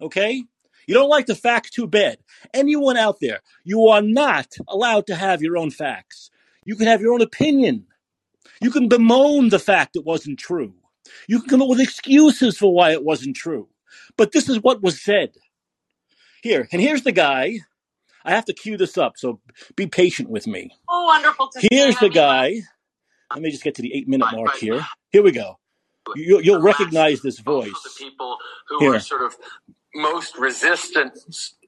Okay? 0.00 0.42
You 0.86 0.94
don't 0.94 1.08
like 1.08 1.26
the 1.26 1.34
facts 1.34 1.70
too 1.70 1.86
bad. 1.86 2.18
Anyone 2.52 2.96
out 2.96 3.18
there, 3.20 3.40
you 3.64 3.86
are 3.88 4.02
not 4.02 4.48
allowed 4.68 5.06
to 5.06 5.14
have 5.14 5.42
your 5.42 5.56
own 5.56 5.70
facts. 5.70 6.30
You 6.64 6.76
can 6.76 6.86
have 6.86 7.00
your 7.00 7.12
own 7.12 7.22
opinion. 7.22 7.86
You 8.60 8.70
can 8.70 8.88
bemoan 8.88 9.48
the 9.48 9.58
fact 9.58 9.96
it 9.96 10.04
wasn't 10.04 10.38
true. 10.38 10.74
You 11.28 11.40
can 11.40 11.48
come 11.48 11.62
up 11.62 11.68
with 11.68 11.80
excuses 11.80 12.58
for 12.58 12.74
why 12.74 12.92
it 12.92 13.04
wasn't 13.04 13.36
true. 13.36 13.68
But 14.16 14.32
this 14.32 14.48
is 14.48 14.60
what 14.60 14.82
was 14.82 15.00
said. 15.00 15.36
Here, 16.42 16.68
and 16.72 16.80
here's 16.80 17.02
the 17.02 17.12
guy. 17.12 17.60
I 18.24 18.30
have 18.32 18.44
to 18.46 18.52
cue 18.52 18.76
this 18.76 18.96
up, 18.96 19.16
so 19.16 19.40
be 19.76 19.86
patient 19.86 20.30
with 20.30 20.46
me. 20.46 20.70
Oh, 20.88 21.04
wonderful 21.04 21.48
to 21.48 21.68
Here's 21.70 21.98
the 21.98 22.08
guy. 22.08 22.60
Let 23.32 23.42
me 23.42 23.50
just 23.50 23.64
get 23.64 23.74
to 23.76 23.82
the 23.82 23.94
eight 23.94 24.08
minute 24.08 24.28
mark 24.32 24.56
here. 24.56 24.84
Here 25.10 25.22
we 25.22 25.32
go. 25.32 25.58
You, 26.16 26.40
you'll 26.40 26.60
recognize 26.60 27.22
this 27.22 27.38
voice. 27.38 27.70
the 27.84 27.90
people 27.96 28.36
who 28.68 28.80
Here. 28.80 28.94
are 28.94 29.00
sort 29.00 29.22
of 29.22 29.36
most 29.94 30.38
resistant 30.38 31.18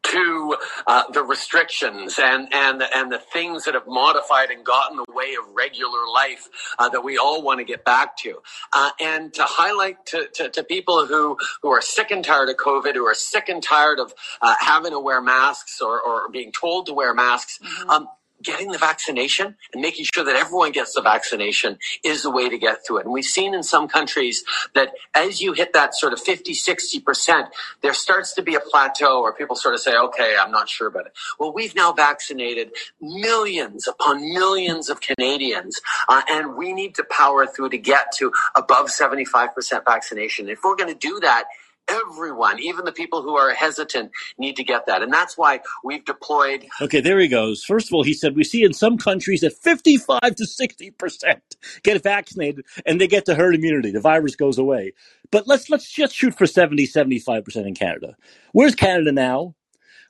to 0.05 0.57
uh, 0.87 1.11
the 1.13 1.23
restrictions 1.23 2.19
and, 2.21 2.49
and, 2.53 2.83
and 2.95 3.11
the 3.11 3.19
things 3.19 3.65
that 3.65 3.75
have 3.75 3.87
modified 3.87 4.51
and 4.51 4.65
gotten 4.65 4.97
the 4.99 5.05
way 5.09 5.35
of 5.35 5.55
regular 5.55 6.07
life 6.13 6.49
uh, 6.79 6.89
that 6.91 7.03
we 7.03 7.17
all 7.17 7.43
want 7.43 7.59
to 7.59 7.65
get 7.65 7.85
back 7.85 8.17
to. 8.17 8.41
Uh, 8.73 8.91
and 9.01 9.33
to 9.33 9.43
highlight 9.45 10.05
to, 10.07 10.29
to, 10.35 10.51
to 10.51 10.63
people 10.63 11.07
who, 11.07 11.37
who 11.63 11.71
are 11.71 11.81
sick 11.81 12.11
and 12.11 12.25
tired 12.25 12.49
of 12.51 12.57
COVID, 12.57 12.95
who 12.95 13.07
are 13.07 13.15
sick 13.15 13.49
and 13.49 13.63
tired 13.63 13.99
of 13.99 14.15
uh, 14.43 14.55
having 14.61 14.93
to 14.93 15.01
wear 15.01 15.21
masks 15.23 15.81
or, 15.81 16.01
or 16.01 16.29
being 16.31 16.53
told 16.53 16.87
to 16.87 16.95
wear 16.95 17.15
masks, 17.15 17.59
um, 17.89 18.07
getting 18.45 18.71
the 18.71 18.79
vaccination 18.79 19.57
and 19.73 19.83
making 19.83 20.07
sure 20.13 20.25
that 20.25 20.37
everyone 20.37 20.73
gets 20.73 20.95
the 20.95 21.03
vaccination 21.03 21.79
is 22.05 22.23
the 22.23 22.31
way 22.31 22.49
to 22.49 22.59
get 22.59 22.87
through 22.87 22.99
it. 22.99 23.05
And 23.05 23.13
we've 23.13 23.25
seen 23.25 23.55
in 23.55 23.63
some 23.63 23.89
countries 23.89 24.45
that 24.75 24.93
as 25.15 25.41
you 25.41 25.53
hit 25.53 25.73
that 25.73 25.95
sort 25.95 26.13
of 26.13 26.21
50, 26.21 26.53
60%, 26.53 27.49
there 27.83 27.95
starts 27.95 28.35
to 28.35 28.43
be 28.43 28.55
a 28.55 28.61
plateau 28.61 29.23
where 29.23 29.33
people 29.33 29.57
sort 29.57 29.75
of 29.75 29.81
say, 29.81 29.97
okay, 29.97 30.37
I'm 30.41 30.51
not 30.51 30.69
sure 30.69 30.89
about 30.89 31.07
it. 31.07 31.13
Well, 31.39 31.53
we've 31.53 31.75
now 31.75 31.93
vaccinated 31.93 32.71
millions 33.01 33.89
upon 33.89 34.21
millions 34.21 34.89
of 34.89 35.01
Canadians, 35.01 35.81
uh, 36.09 36.23
and 36.29 36.57
we 36.57 36.73
need 36.73 36.95
to 36.97 37.05
power 37.05 37.47
through 37.47 37.71
to 37.71 37.79
get 37.79 38.13
to 38.19 38.33
above 38.55 38.87
75% 38.87 39.85
vaccination. 39.85 40.49
If 40.49 40.61
we're 40.63 40.77
going 40.77 40.93
to 40.93 40.99
do 40.99 41.21
that, 41.21 41.45
everyone, 41.89 42.61
even 42.61 42.85
the 42.85 42.93
people 42.93 43.23
who 43.23 43.37
are 43.37 43.55
hesitant, 43.55 44.11
need 44.39 44.57
to 44.57 44.65
get 44.65 44.87
that. 44.87 45.03
And 45.03 45.13
that's 45.13 45.37
why 45.37 45.61
we've 45.83 46.05
deployed 46.05 46.67
Okay, 46.81 47.01
there 47.01 47.19
he 47.19 47.29
goes. 47.29 47.65
First 47.65 47.89
of 47.89 47.95
all, 47.95 48.03
he 48.03 48.15
said 48.15 48.37
we 48.37 48.45
see 48.45 48.65
in 48.65 48.73
some 48.73 48.99
countries 48.99 49.41
that 49.43 49.53
55 49.53 50.21
to 50.21 50.45
60% 50.45 51.41
get 51.83 52.03
vaccinated 52.03 52.65
and 52.87 53.01
they 53.01 53.07
get 53.07 53.27
to 53.27 53.35
herd 53.35 53.55
immunity. 53.55 53.91
The 53.91 54.01
virus 54.01 54.37
goes 54.37 54.59
away. 54.59 54.93
But 55.31 55.47
let's 55.47 55.71
let's 55.71 55.91
just 55.91 56.15
shoot 56.15 56.37
for 56.37 56.47
70, 56.47 56.87
75% 56.87 57.67
in 57.67 57.75
Canada. 57.75 58.17
Where's 58.53 58.75
Canada 58.75 59.13
now? 59.13 59.55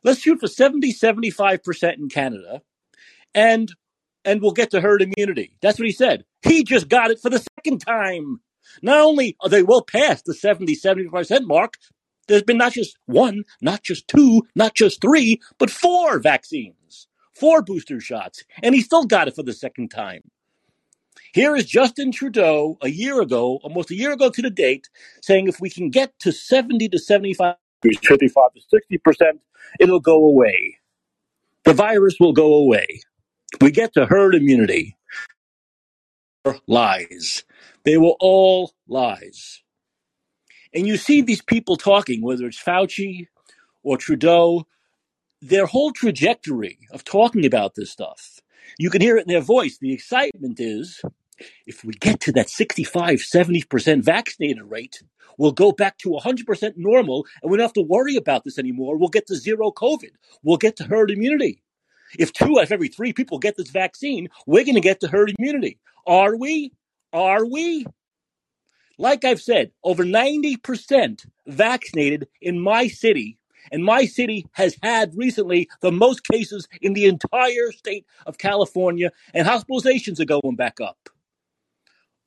Let's 0.03 0.21
shoot 0.21 0.39
for 0.41 0.49
70, 0.49 0.93
75% 0.93 1.95
in 1.99 2.09
Canada 2.09 2.63
and 3.35 3.75
and 4.25 4.41
we'll 4.41 4.53
get 4.53 4.71
to 4.71 4.81
herd 4.81 5.03
immunity. 5.03 5.57
That's 5.61 5.79
what 5.79 5.87
he 5.87 5.93
said. 5.93 6.25
He 6.43 6.65
just 6.65 6.89
got 6.89 7.11
it 7.11 7.21
for 7.21 7.29
the 7.29 7.45
second 7.57 7.81
time. 7.81 8.41
Not 8.83 8.99
only 9.01 9.37
are 9.41 9.49
they 9.51 9.63
well 9.63 9.83
past 9.83 10.25
the 10.27 10.35
70, 10.35 10.77
75% 10.77 11.47
mark, 11.47 11.75
there's 12.29 12.43
been 12.45 12.59
not 12.59 12.73
just 12.75 12.99
one, 13.07 13.45
not 13.63 13.83
just 13.83 14.09
two, 14.09 14.43
not 14.57 14.75
just 14.75 15.01
three, 15.01 15.41
but 15.59 15.71
four 15.71 16.19
vaccines, 16.21 17.09
four 17.35 17.63
booster 17.63 18.01
shots, 18.01 18.45
and 18.63 18.75
he 18.75 18.83
still 18.83 19.05
got 19.05 19.29
it 19.29 19.37
for 19.37 19.43
the 19.45 19.53
second 19.55 19.91
time. 19.91 20.23
Here 21.35 21.57
is 21.57 21.67
Justin 21.67 22.13
Trudeau 22.13 22.79
a 22.83 22.91
year 22.91 23.23
ago, 23.23 23.61
almost 23.65 23.93
a 23.93 23.97
year 23.97 24.13
ago 24.13 24.31
to 24.31 24.43
the 24.43 24.51
date, 24.51 24.91
saying 25.23 25.49
if 25.49 25.61
we 25.61 25.71
can 25.71 25.91
get 25.91 26.19
to 26.21 26.33
70 26.33 26.91
to 26.91 26.99
75, 26.99 27.57
55 27.83 28.55
to 28.55 28.63
60 28.63 28.99
percent, 28.99 29.41
it'll 29.81 30.01
go 30.01 30.25
away. 30.27 30.79
The 31.65 31.75
virus 31.75 32.17
will 32.21 32.33
go 32.35 32.55
away. 32.55 32.87
We 33.61 33.71
get 33.73 33.95
to 33.95 34.07
herd 34.07 34.35
immunity. 34.35 34.97
Lies. 36.69 37.45
They 37.85 37.99
were 37.99 38.17
all 38.21 38.73
lies. 38.89 39.63
And 40.75 40.87
you 40.87 40.97
see 40.99 41.23
these 41.23 41.43
people 41.43 41.77
talking, 41.77 42.23
whether 42.23 42.47
it's 42.47 42.63
Fauci 42.63 43.29
or 43.83 43.99
Trudeau, 43.99 44.67
their 45.43 45.67
whole 45.67 45.93
trajectory 45.93 46.79
of 46.93 47.05
talking 47.05 47.47
about 47.47 47.75
this 47.77 47.91
stuff. 47.91 48.41
You 48.79 48.91
can 48.91 49.03
hear 49.03 49.17
it 49.19 49.27
in 49.27 49.33
their 49.33 49.43
voice. 49.43 49.79
The 49.79 49.93
excitement 49.93 50.61
is 50.61 51.03
if 51.67 51.85
we 51.85 51.95
get 51.95 52.21
to 52.23 52.33
that 52.33 52.51
65, 52.51 53.21
70% 53.21 54.03
vaccinated 54.05 54.65
rate, 54.65 55.03
we'll 55.39 55.53
go 55.53 55.73
back 55.73 55.99
to 55.99 56.11
100% 56.11 56.75
normal 56.77 57.27
and 57.43 57.51
we 57.51 57.59
don't 57.59 57.65
have 57.65 57.75
to 57.75 57.83
worry 57.83 58.17
about 58.17 58.45
this 58.45 58.59
anymore. 58.59 58.99
We'll 58.99 59.09
get 59.11 59.27
to 59.29 59.37
zero 59.37 59.73
COVID. 59.73 60.13
We'll 60.43 60.59
get 60.59 60.77
to 60.77 60.85
herd 60.85 61.11
immunity. 61.11 61.63
if 62.19 62.33
two 62.33 62.59
out 62.59 62.65
of 62.65 62.73
every 62.73 62.89
three 62.89 63.13
people 63.13 63.39
get 63.39 63.57
this 63.57 63.71
vaccine, 63.71 64.29
we're 64.47 64.65
going 64.65 64.77
to 64.77 64.81
get 64.81 65.01
to 65.01 65.09
herd 65.09 65.33
immunity. 65.39 65.79
Are 66.07 66.37
we? 66.37 66.73
Are 67.15 67.47
we? 67.47 67.87
Like 68.99 69.25
I've 69.25 69.41
said, 69.41 69.71
over 69.85 70.05
90% 70.05 71.27
vaccinated 71.47 72.27
in 72.43 72.61
my 72.61 72.89
city. 72.89 73.39
And 73.71 73.85
my 73.85 74.05
city 74.05 74.47
has 74.53 74.77
had 74.83 75.13
recently 75.15 75.69
the 75.81 75.93
most 75.93 76.27
cases 76.27 76.69
in 76.83 76.93
the 76.93 77.07
entire 77.07 77.71
state 77.71 78.05
of 78.27 78.37
California, 78.37 79.11
and 79.33 79.47
hospitalizations 79.47 80.21
are 80.21 80.27
going 80.27 80.57
back 80.57 80.81
up. 80.81 81.09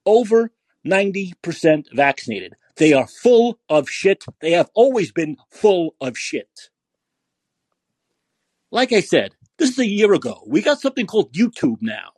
Over 0.06 0.52
90% 0.86 1.94
vaccinated. 1.94 2.54
They 2.78 2.94
are 2.94 3.08
full 3.08 3.60
of 3.70 3.90
shit. 3.90 4.24
They 4.40 4.52
have 4.52 4.70
always 4.74 5.12
been 5.12 5.36
full 5.52 5.96
of 6.00 6.18
shit. 6.18 6.70
Like 8.72 8.94
I 8.94 9.02
said, 9.02 9.34
this 9.58 9.72
is 9.72 9.80
a 9.80 9.86
year 9.86 10.14
ago. 10.14 10.44
We 10.48 10.62
got 10.62 10.80
something 10.80 11.06
called 11.06 11.34
YouTube 11.34 11.82
now. 11.82 12.12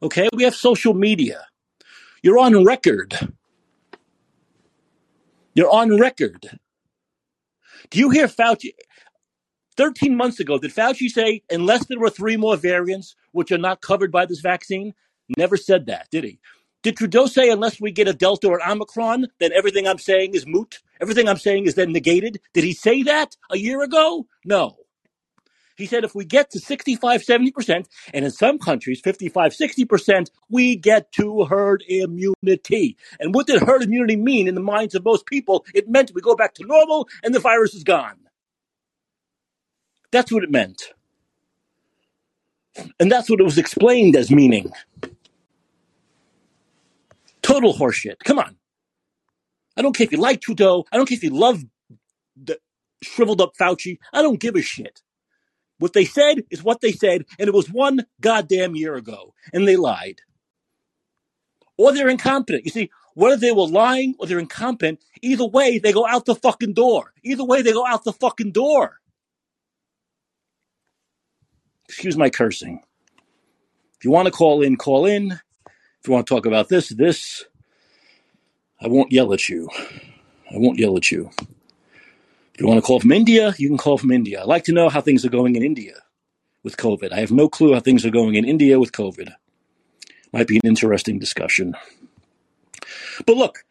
Okay, 0.00 0.28
we 0.32 0.44
have 0.44 0.54
social 0.54 0.94
media. 0.94 1.47
You're 2.22 2.38
on 2.38 2.64
record. 2.64 3.14
You're 5.54 5.70
on 5.70 5.98
record. 5.98 6.58
Do 7.90 7.98
you 7.98 8.10
hear 8.10 8.28
Fauci? 8.28 8.72
13 9.76 10.16
months 10.16 10.40
ago, 10.40 10.58
did 10.58 10.74
Fauci 10.74 11.08
say, 11.08 11.42
unless 11.50 11.86
there 11.86 12.00
were 12.00 12.10
three 12.10 12.36
more 12.36 12.56
variants 12.56 13.14
which 13.32 13.52
are 13.52 13.58
not 13.58 13.80
covered 13.80 14.10
by 14.10 14.26
this 14.26 14.40
vaccine? 14.40 14.92
Never 15.36 15.56
said 15.56 15.86
that, 15.86 16.08
did 16.10 16.24
he? 16.24 16.40
Did 16.82 16.96
Trudeau 16.96 17.26
say, 17.26 17.50
unless 17.50 17.80
we 17.80 17.92
get 17.92 18.08
a 18.08 18.12
Delta 18.12 18.48
or 18.48 18.60
Omicron, 18.66 19.26
then 19.38 19.52
everything 19.52 19.86
I'm 19.86 19.98
saying 19.98 20.34
is 20.34 20.46
moot? 20.46 20.80
Everything 21.00 21.28
I'm 21.28 21.36
saying 21.36 21.66
is 21.66 21.74
then 21.76 21.92
negated? 21.92 22.40
Did 22.54 22.64
he 22.64 22.72
say 22.72 23.04
that 23.04 23.36
a 23.50 23.58
year 23.58 23.82
ago? 23.82 24.26
No. 24.44 24.76
He 25.78 25.86
said 25.86 26.02
if 26.04 26.14
we 26.14 26.24
get 26.24 26.50
to 26.50 26.58
65, 26.58 27.22
70%, 27.22 27.86
and 28.12 28.24
in 28.24 28.30
some 28.32 28.58
countries 28.58 29.00
55, 29.00 29.52
60%, 29.52 30.28
we 30.50 30.74
get 30.74 31.12
to 31.12 31.44
herd 31.44 31.84
immunity. 31.88 32.96
And 33.20 33.32
what 33.32 33.46
did 33.46 33.62
herd 33.62 33.84
immunity 33.84 34.16
mean 34.16 34.48
in 34.48 34.56
the 34.56 34.60
minds 34.60 34.96
of 34.96 35.04
most 35.04 35.24
people? 35.26 35.64
It 35.72 35.88
meant 35.88 36.10
we 36.14 36.20
go 36.20 36.34
back 36.34 36.54
to 36.54 36.66
normal 36.66 37.08
and 37.22 37.32
the 37.32 37.38
virus 37.38 37.74
is 37.74 37.84
gone. 37.84 38.16
That's 40.10 40.32
what 40.32 40.42
it 40.42 40.50
meant. 40.50 40.92
And 42.98 43.10
that's 43.10 43.30
what 43.30 43.40
it 43.40 43.44
was 43.44 43.58
explained 43.58 44.16
as 44.16 44.30
meaning. 44.32 44.72
Total 47.42 47.72
horseshit. 47.72 48.18
Come 48.24 48.40
on. 48.40 48.56
I 49.76 49.82
don't 49.82 49.94
care 49.94 50.06
if 50.06 50.12
you 50.12 50.18
like 50.18 50.40
Trudeau. 50.40 50.84
I 50.90 50.96
don't 50.96 51.08
care 51.08 51.16
if 51.16 51.22
you 51.22 51.30
love 51.30 51.64
the 52.36 52.58
shriveled 53.02 53.40
up 53.40 53.52
Fauci. 53.56 53.98
I 54.12 54.22
don't 54.22 54.40
give 54.40 54.56
a 54.56 54.62
shit. 54.62 55.02
What 55.78 55.92
they 55.92 56.04
said 56.04 56.44
is 56.50 56.62
what 56.62 56.80
they 56.80 56.92
said, 56.92 57.24
and 57.38 57.48
it 57.48 57.54
was 57.54 57.70
one 57.70 58.04
goddamn 58.20 58.74
year 58.74 58.96
ago, 58.96 59.34
and 59.52 59.66
they 59.66 59.76
lied. 59.76 60.22
Or 61.76 61.92
they're 61.92 62.08
incompetent. 62.08 62.64
You 62.64 62.72
see, 62.72 62.90
whether 63.14 63.36
they 63.36 63.52
were 63.52 63.66
lying 63.66 64.14
or 64.18 64.26
they're 64.26 64.38
incompetent, 64.38 65.00
either 65.22 65.46
way, 65.46 65.78
they 65.78 65.92
go 65.92 66.06
out 66.06 66.24
the 66.24 66.34
fucking 66.34 66.74
door. 66.74 67.12
Either 67.22 67.44
way, 67.44 67.62
they 67.62 67.72
go 67.72 67.86
out 67.86 68.04
the 68.04 68.12
fucking 68.12 68.52
door. 68.52 69.00
Excuse 71.88 72.16
my 72.16 72.30
cursing. 72.30 72.82
If 73.96 74.04
you 74.04 74.10
want 74.10 74.26
to 74.26 74.32
call 74.32 74.62
in, 74.62 74.76
call 74.76 75.06
in. 75.06 75.32
If 75.32 76.06
you 76.06 76.12
want 76.12 76.26
to 76.26 76.34
talk 76.34 76.46
about 76.46 76.68
this, 76.68 76.90
this, 76.90 77.44
I 78.80 78.88
won't 78.88 79.10
yell 79.10 79.32
at 79.32 79.48
you. 79.48 79.68
I 80.50 80.58
won't 80.58 80.78
yell 80.78 80.96
at 80.96 81.10
you. 81.10 81.30
You 82.58 82.66
want 82.66 82.78
to 82.78 82.82
call 82.82 82.98
from 82.98 83.12
India, 83.12 83.54
you 83.56 83.68
can 83.68 83.78
call 83.78 83.98
from 83.98 84.10
India. 84.10 84.40
I'd 84.40 84.48
like 84.48 84.64
to 84.64 84.72
know 84.72 84.88
how 84.88 85.00
things 85.00 85.24
are 85.24 85.30
going 85.30 85.54
in 85.54 85.62
India 85.62 86.02
with 86.64 86.76
COVID. 86.76 87.12
I 87.12 87.20
have 87.20 87.30
no 87.30 87.48
clue 87.48 87.72
how 87.72 87.78
things 87.78 88.04
are 88.04 88.10
going 88.10 88.34
in 88.34 88.44
India 88.44 88.80
with 88.80 88.90
COVID. 88.90 89.32
Might 90.32 90.48
be 90.48 90.56
an 90.56 90.68
interesting 90.68 91.20
discussion. 91.20 91.76
But 93.24 93.36
look, 93.36 93.64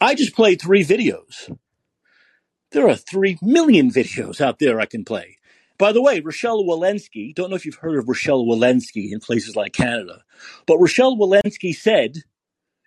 I 0.00 0.16
just 0.16 0.34
played 0.34 0.60
three 0.60 0.84
videos. 0.84 1.56
There 2.72 2.88
are 2.88 2.96
three 2.96 3.38
million 3.40 3.88
videos 3.90 4.40
out 4.40 4.58
there 4.58 4.80
I 4.80 4.86
can 4.86 5.04
play. 5.04 5.38
By 5.78 5.92
the 5.92 6.02
way, 6.02 6.18
Rochelle 6.18 6.64
Walensky, 6.64 7.32
don't 7.32 7.50
know 7.50 7.56
if 7.56 7.64
you've 7.64 7.76
heard 7.76 7.98
of 7.98 8.08
Rochelle 8.08 8.44
Walensky 8.44 9.12
in 9.12 9.20
places 9.20 9.54
like 9.54 9.72
Canada, 9.72 10.24
but 10.66 10.78
Rochelle 10.78 11.16
Walensky 11.16 11.72
said, 11.72 12.18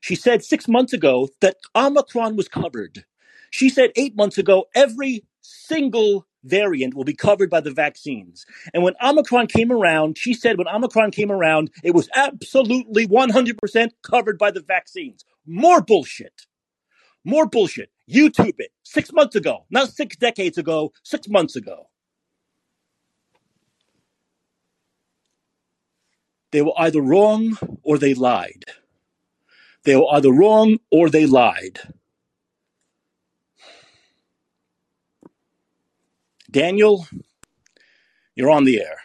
she 0.02 0.16
said 0.16 0.44
six 0.44 0.68
months 0.68 0.92
ago 0.92 1.30
that 1.40 1.56
Omicron 1.74 2.36
was 2.36 2.50
covered. 2.50 3.06
She 3.50 3.70
said 3.70 3.92
eight 3.96 4.16
months 4.16 4.38
ago, 4.38 4.66
every 4.76 5.24
single 5.48 6.28
variant 6.44 6.94
will 6.94 7.04
be 7.04 7.16
covered 7.16 7.50
by 7.50 7.62
the 7.62 7.72
vaccines. 7.72 8.46
And 8.74 8.84
when 8.84 8.94
Omicron 9.02 9.48
came 9.48 9.72
around, 9.72 10.18
she 10.18 10.34
said 10.34 10.58
when 10.58 10.68
Omicron 10.68 11.12
came 11.12 11.32
around, 11.32 11.72
it 11.84 11.94
was 11.94 12.10
absolutely 12.16 13.08
100% 13.08 13.90
covered 14.04 14.38
by 14.38 14.52
the 14.52 14.62
vaccines. 14.62 15.24
More 15.46 15.82
bullshit. 15.82 16.44
More 17.24 17.48
bullshit. 17.48 17.90
YouTube 18.10 18.56
it. 18.58 18.72
Six 18.84 19.12
months 19.12 19.36
ago, 19.36 19.66
not 19.70 19.90
six 19.90 20.16
decades 20.16 20.58
ago, 20.58 20.92
six 21.04 21.28
months 21.28 21.56
ago. 21.56 21.90
They 26.52 26.62
were 26.62 26.74
either 26.78 27.02
wrong 27.02 27.58
or 27.84 27.98
they 27.98 28.14
lied. 28.14 28.66
They 29.84 29.96
were 29.96 30.08
either 30.12 30.32
wrong 30.32 30.80
or 30.92 31.10
they 31.10 31.26
lied. 31.26 31.80
Daniel, 36.58 37.08
you're 38.34 38.50
on 38.50 38.64
the 38.64 38.82
air. 38.82 38.98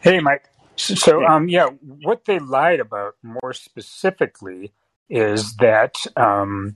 Hey, 0.00 0.20
Mike. 0.20 0.44
So, 0.76 1.24
um, 1.24 1.48
yeah, 1.48 1.68
what 2.02 2.26
they 2.26 2.38
lied 2.38 2.80
about 2.80 3.14
more 3.22 3.54
specifically 3.54 4.74
is 5.08 5.56
that 5.56 5.94
um, 6.18 6.74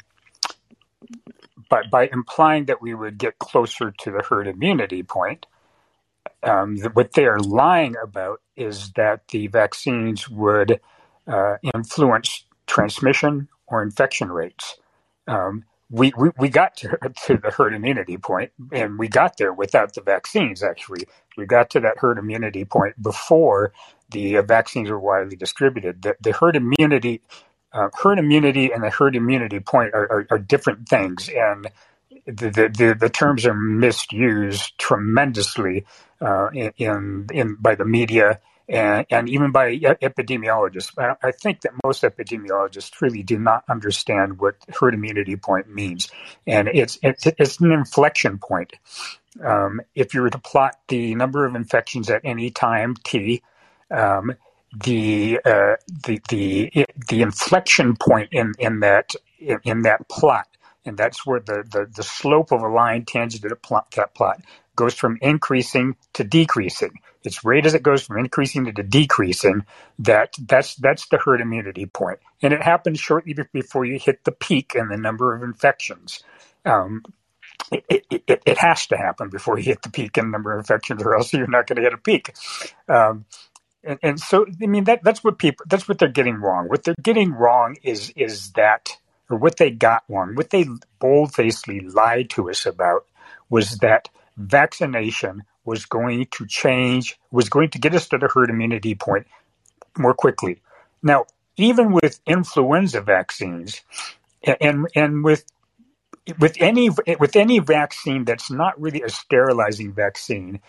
by, 1.68 1.82
by 1.90 2.08
implying 2.10 2.64
that 2.64 2.80
we 2.80 2.94
would 2.94 3.18
get 3.18 3.38
closer 3.40 3.90
to 3.90 4.10
the 4.10 4.22
herd 4.26 4.46
immunity 4.46 5.02
point, 5.02 5.44
um, 6.42 6.78
what 6.94 7.12
they 7.12 7.26
are 7.26 7.38
lying 7.38 7.94
about 8.02 8.40
is 8.56 8.92
that 8.92 9.28
the 9.28 9.48
vaccines 9.48 10.30
would 10.30 10.80
uh, 11.26 11.56
influence 11.74 12.46
transmission 12.66 13.48
or 13.66 13.82
infection 13.82 14.32
rates. 14.32 14.78
Um, 15.28 15.66
we, 15.92 16.10
we, 16.16 16.30
we 16.38 16.48
got 16.48 16.76
to, 16.78 16.88
to 17.26 17.36
the 17.36 17.50
herd 17.50 17.74
immunity 17.74 18.16
point, 18.16 18.50
and 18.72 18.98
we 18.98 19.08
got 19.08 19.36
there 19.36 19.52
without 19.52 19.94
the 19.94 20.00
vaccines, 20.00 20.62
actually. 20.62 21.04
We 21.36 21.46
got 21.46 21.70
to 21.70 21.80
that 21.80 21.98
herd 21.98 22.18
immunity 22.18 22.64
point 22.64 23.00
before 23.00 23.72
the 24.10 24.38
uh, 24.38 24.42
vaccines 24.42 24.90
were 24.90 24.98
widely 24.98 25.36
distributed. 25.36 26.02
The, 26.02 26.16
the 26.20 26.32
herd 26.32 26.56
immunity 26.56 27.20
uh, 27.72 27.88
herd 27.94 28.18
immunity 28.18 28.70
and 28.70 28.82
the 28.82 28.90
herd 28.90 29.16
immunity 29.16 29.58
point 29.60 29.94
are, 29.94 30.10
are, 30.12 30.26
are 30.30 30.38
different 30.38 30.88
things, 30.88 31.30
and 31.34 31.68
the, 32.26 32.50
the, 32.50 32.96
the, 32.98 33.08
terms 33.08 33.46
are 33.46 33.54
misused 33.54 34.76
tremendously 34.78 35.86
uh, 36.20 36.50
in, 36.50 37.26
in 37.32 37.56
by 37.58 37.74
the 37.74 37.86
media 37.86 38.40
and, 38.68 39.06
and 39.10 39.28
even 39.28 39.52
by 39.52 39.76
epidemiologists. 39.76 40.92
I 41.22 41.32
think 41.32 41.62
that 41.62 41.72
most 41.84 42.02
epidemiologists 42.02 43.00
really 43.00 43.22
do 43.22 43.38
not 43.38 43.64
understand 43.68 44.38
what 44.38 44.56
herd 44.80 44.94
immunity 44.94 45.36
point 45.36 45.68
means, 45.68 46.10
and 46.46 46.68
it's 46.68 46.98
it's, 47.02 47.26
it's 47.26 47.60
an 47.60 47.72
inflection 47.72 48.38
point. 48.38 48.74
Um, 49.42 49.80
if 49.94 50.14
you 50.14 50.22
were 50.22 50.30
to 50.30 50.38
plot 50.38 50.78
the 50.88 51.14
number 51.14 51.46
of 51.46 51.54
infections 51.54 52.10
at 52.10 52.22
any 52.24 52.50
time 52.50 52.96
t, 53.04 53.42
um, 53.90 54.34
the 54.84 55.40
uh, 55.44 55.76
the 56.06 56.20
the 56.28 56.86
the 57.08 57.22
inflection 57.22 57.96
point 57.96 58.28
in 58.32 58.52
in 58.58 58.80
that 58.80 59.14
in, 59.38 59.58
in 59.64 59.82
that 59.82 60.08
plot 60.08 60.46
and 60.84 60.96
that's 60.96 61.24
where 61.24 61.40
the, 61.40 61.64
the, 61.70 61.88
the 61.94 62.02
slope 62.02 62.52
of 62.52 62.62
a 62.62 62.68
line 62.68 63.04
tangent 63.04 63.42
to 63.42 63.56
plot, 63.56 63.90
that 63.92 64.14
plot 64.14 64.42
goes 64.82 64.94
from 64.94 65.16
increasing 65.22 65.94
to 66.12 66.24
decreasing. 66.24 66.98
It's 67.22 67.44
rate 67.44 67.66
as 67.66 67.74
it 67.74 67.84
goes 67.84 68.02
from 68.02 68.18
increasing 68.18 68.64
to 68.64 68.82
decreasing 68.82 69.64
that 70.00 70.34
that's 70.40 70.74
that's 70.74 71.06
the 71.06 71.18
herd 71.18 71.40
immunity 71.40 71.86
point, 71.86 72.18
and 72.42 72.52
it 72.52 72.60
happens 72.60 72.98
shortly 72.98 73.32
before 73.52 73.84
you 73.84 73.96
hit 73.96 74.24
the 74.24 74.32
peak 74.32 74.72
in 74.74 74.88
the 74.88 74.96
number 74.96 75.36
of 75.36 75.44
infections. 75.44 76.24
Um, 76.64 77.04
it, 77.70 78.04
it, 78.10 78.42
it, 78.44 78.58
has 78.58 78.88
to 78.88 78.96
happen 78.96 79.30
before 79.30 79.56
you 79.56 79.64
hit 79.64 79.82
the 79.82 79.90
peak 79.90 80.18
in 80.18 80.24
the 80.24 80.30
number 80.30 80.52
of 80.52 80.58
infections, 80.58 81.00
or 81.02 81.14
else 81.14 81.32
you're 81.32 81.46
not 81.46 81.68
going 81.68 81.76
to 81.76 81.82
hit 81.82 81.94
a 81.94 81.98
peak. 81.98 82.34
Um, 82.88 83.24
and, 83.84 83.98
and, 84.02 84.20
so, 84.20 84.44
I 84.60 84.66
mean, 84.66 84.84
that 84.84 85.04
that's 85.04 85.22
what 85.22 85.38
people 85.38 85.64
that's 85.68 85.88
what 85.88 85.98
they're 85.98 86.08
getting 86.08 86.40
wrong. 86.40 86.68
What 86.68 86.82
they're 86.82 86.96
getting 87.00 87.32
wrong 87.32 87.76
is 87.84 88.12
is 88.16 88.50
that, 88.52 88.96
or 89.30 89.38
what 89.38 89.58
they 89.58 89.70
got 89.70 90.02
wrong, 90.08 90.34
what 90.34 90.50
they 90.50 90.66
boldfacedly 91.00 91.94
lied 91.94 92.30
to 92.30 92.50
us 92.50 92.66
about 92.66 93.06
was 93.48 93.78
that 93.78 94.08
vaccination 94.42 95.42
was 95.64 95.86
going 95.86 96.26
to 96.32 96.46
change, 96.46 97.18
was 97.30 97.48
going 97.48 97.70
to 97.70 97.78
get 97.78 97.94
us 97.94 98.08
to 98.08 98.18
the 98.18 98.28
herd 98.32 98.50
immunity 98.50 98.94
point 98.94 99.26
more 99.96 100.14
quickly. 100.14 100.60
Now, 101.02 101.26
even 101.56 101.92
with 101.92 102.20
influenza 102.26 103.00
vaccines, 103.00 103.82
and 104.60 104.86
and 104.94 105.24
with 105.24 105.44
with 106.38 106.56
any 106.60 106.90
with 107.18 107.36
any 107.36 107.58
vaccine 107.58 108.24
that's 108.24 108.50
not 108.50 108.80
really 108.80 109.02
a 109.02 109.08
sterilizing 109.08 109.92
vaccine, 109.92 110.60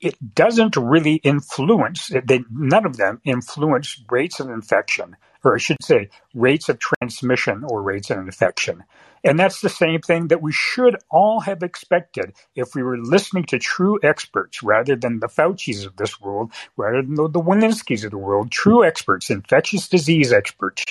it 0.00 0.34
doesn't 0.34 0.76
really 0.76 1.14
influence, 1.16 2.10
they, 2.24 2.44
none 2.50 2.86
of 2.86 2.96
them 2.96 3.20
influence 3.24 4.02
rates 4.10 4.40
of 4.40 4.50
infection, 4.50 5.16
or 5.44 5.54
I 5.54 5.58
should 5.58 5.82
say, 5.82 6.08
rates 6.34 6.68
of 6.68 6.78
transmission 6.78 7.64
or 7.64 7.82
rates 7.82 8.10
of 8.10 8.18
infection. 8.18 8.84
And 9.22 9.38
that's 9.38 9.60
the 9.60 9.70
same 9.70 10.00
thing 10.00 10.28
that 10.28 10.42
we 10.42 10.52
should 10.52 10.96
all 11.10 11.40
have 11.40 11.62
expected 11.62 12.34
if 12.54 12.74
we 12.74 12.82
were 12.82 12.98
listening 12.98 13.44
to 13.44 13.58
true 13.58 13.98
experts 14.02 14.62
rather 14.62 14.96
than 14.96 15.20
the 15.20 15.28
Fauci's 15.28 15.86
of 15.86 15.96
this 15.96 16.20
world, 16.20 16.52
rather 16.76 17.00
than 17.02 17.14
the, 17.14 17.28
the 17.28 17.40
Walensky's 17.40 18.04
of 18.04 18.10
the 18.10 18.18
world, 18.18 18.50
true 18.50 18.84
experts, 18.84 19.30
infectious 19.30 19.88
disease 19.88 20.32
experts, 20.32 20.84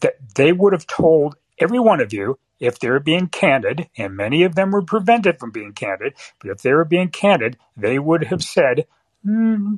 that 0.00 0.14
they 0.36 0.52
would 0.52 0.72
have 0.72 0.86
told 0.86 1.36
every 1.58 1.80
one 1.80 2.00
of 2.00 2.12
you 2.12 2.38
if 2.60 2.78
they're 2.78 3.00
being 3.00 3.26
candid, 3.26 3.88
and 3.96 4.16
many 4.16 4.44
of 4.44 4.54
them 4.54 4.70
were 4.70 4.82
prevented 4.82 5.40
from 5.40 5.50
being 5.50 5.72
candid, 5.72 6.14
but 6.40 6.50
if 6.50 6.62
they 6.62 6.72
were 6.72 6.84
being 6.84 7.08
candid, 7.08 7.58
they 7.76 7.98
would 7.98 8.24
have 8.24 8.42
said, 8.42 8.86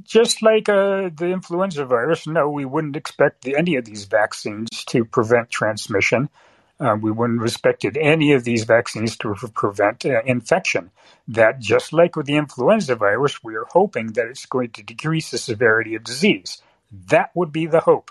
just 0.05 0.43
like 0.43 0.69
uh, 0.69 1.11
the 1.15 1.31
influenza 1.33 1.85
virus, 1.85 2.27
no, 2.27 2.49
we 2.49 2.65
wouldn't 2.65 2.97
expect 2.97 3.47
any 3.47 3.77
of 3.77 3.85
these 3.85 4.05
vaccines 4.05 4.85
to 4.87 5.05
prevent 5.05 5.51
transmission. 5.51 6.31
Uh, 6.81 6.97
we 7.01 7.11
wouldn't 7.11 7.41
have 7.41 7.47
expected 7.47 7.97
any 7.97 8.33
of 8.33 8.45
these 8.45 8.65
vaccines 8.65 9.17
to 9.17 9.35
prevent 9.55 10.05
uh, 10.07 10.23
infection. 10.25 10.91
That 11.29 11.61
just 11.61 11.93
like 11.93 12.17
with 12.17 12.27
the 12.27 12.37
influenza 12.37 12.97
virus, 12.97 13.45
we 13.45 13.55
are 13.55 13.67
hoping 13.71 14.09
that 14.13 14.27
it's 14.27 14.47
going 14.47 14.71
to 14.71 14.83
decrease 14.83 15.31
the 15.31 15.39
severity 15.39 15.95
of 15.95 16.05
disease. 16.05 16.63
That 17.09 17.31
would 17.35 17.53
be 17.53 17.67
the 17.67 17.81
hope. 17.81 18.11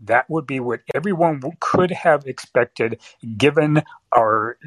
That 0.00 0.28
would 0.28 0.46
be 0.46 0.58
what 0.58 0.80
everyone 0.94 1.42
could 1.60 1.90
have 1.90 2.26
expected 2.26 3.00
given 3.36 3.82
our 4.10 4.58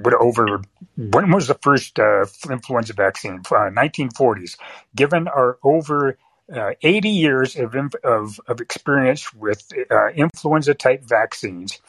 what 0.00 0.14
over 0.14 0.62
when 0.96 1.30
was 1.30 1.46
the 1.46 1.58
first 1.62 1.98
uh, 1.98 2.26
influenza 2.50 2.92
vaccine? 2.94 3.40
Uh, 3.50 3.70
1940s. 3.70 4.56
Given 4.94 5.28
our 5.28 5.58
over 5.62 6.18
80 6.48 7.08
years 7.08 7.56
of, 7.56 7.74
of, 8.04 8.40
of 8.46 8.60
experience 8.60 9.32
with 9.34 9.68
uh, 9.90 10.08
influenza 10.08 10.74
type 10.74 11.02
vaccines, 11.02 11.80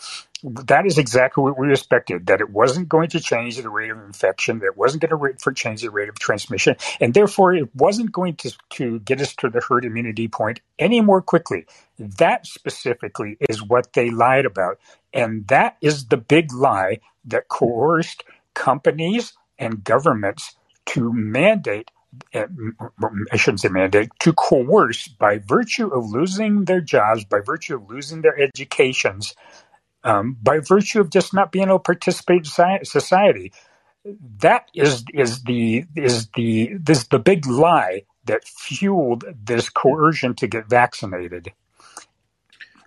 that 0.44 0.86
is 0.86 0.98
exactly 0.98 1.44
what 1.44 1.58
we 1.58 1.72
expected. 1.72 2.28
That 2.28 2.42
it 2.42 2.50
wasn't 2.50 2.90
going 2.90 3.10
to 3.10 3.20
change 3.20 3.58
the 3.58 3.70
rate 3.70 3.92
of 3.92 3.98
infection, 3.98 4.60
that 4.60 4.68
it 4.68 4.78
wasn't 4.78 5.02
going 5.02 5.40
to 5.40 5.54
change 5.54 5.82
the 5.82 5.92
rate 5.92 6.10
of 6.10 6.20
transmission, 6.20 6.76
and 7.00 7.14
therefore 7.14 7.54
it 7.54 7.74
wasn't 7.76 8.12
going 8.12 8.36
to, 8.38 8.52
to 8.72 9.00
get 9.00 9.22
us 9.22 9.36
to 9.38 9.50
the 9.50 9.62
herd 9.62 9.86
immunity 9.86 10.28
point 10.28 10.60
any 10.80 11.02
more 11.02 11.22
quickly. 11.22 11.66
That 12.00 12.46
specifically 12.46 13.38
is 13.50 13.64
what 13.64 13.94
they 13.94 14.10
lied 14.10 14.46
about. 14.46 14.80
And 15.14 15.48
that 15.48 15.78
is 15.82 16.08
the 16.08 16.18
big 16.18 16.54
lie 16.54 17.00
that 17.26 17.48
coerced 17.48 18.24
companies 18.54 19.34
and 19.58 19.84
governments 19.84 20.56
to 20.88 21.12
mandate 21.12 21.90
uh, 21.90 21.97
I 22.34 23.38
shouldn't 23.38 23.62
say 23.62 23.70
mandate, 23.70 24.12
to 24.22 24.34
coerce 24.34 25.08
by 25.10 25.40
virtue 25.40 25.88
of 25.88 26.10
losing 26.12 26.66
their 26.66 26.82
jobs, 26.82 27.26
by 27.26 27.40
virtue 27.42 27.76
of 27.76 27.90
losing 27.90 28.22
their 28.22 28.40
educations, 28.40 29.36
um, 30.04 30.38
by 30.42 30.60
virtue 30.60 31.02
of 31.02 31.12
just 31.12 31.34
not 31.34 31.52
being 31.52 31.68
able 31.68 31.80
to 31.80 31.84
participate 31.84 32.48
in 32.60 32.86
society. 32.86 33.54
That 34.40 34.70
is 34.76 35.06
is 35.14 35.44
the 35.44 35.86
is 35.96 36.30
the 36.36 36.74
this 36.80 37.08
the 37.08 37.20
big 37.20 37.48
lie 37.48 38.04
that 38.26 38.46
fueled 38.46 39.26
this 39.44 39.70
coercion 39.70 40.36
to 40.36 40.48
get 40.48 40.70
vaccinated. 40.70 41.54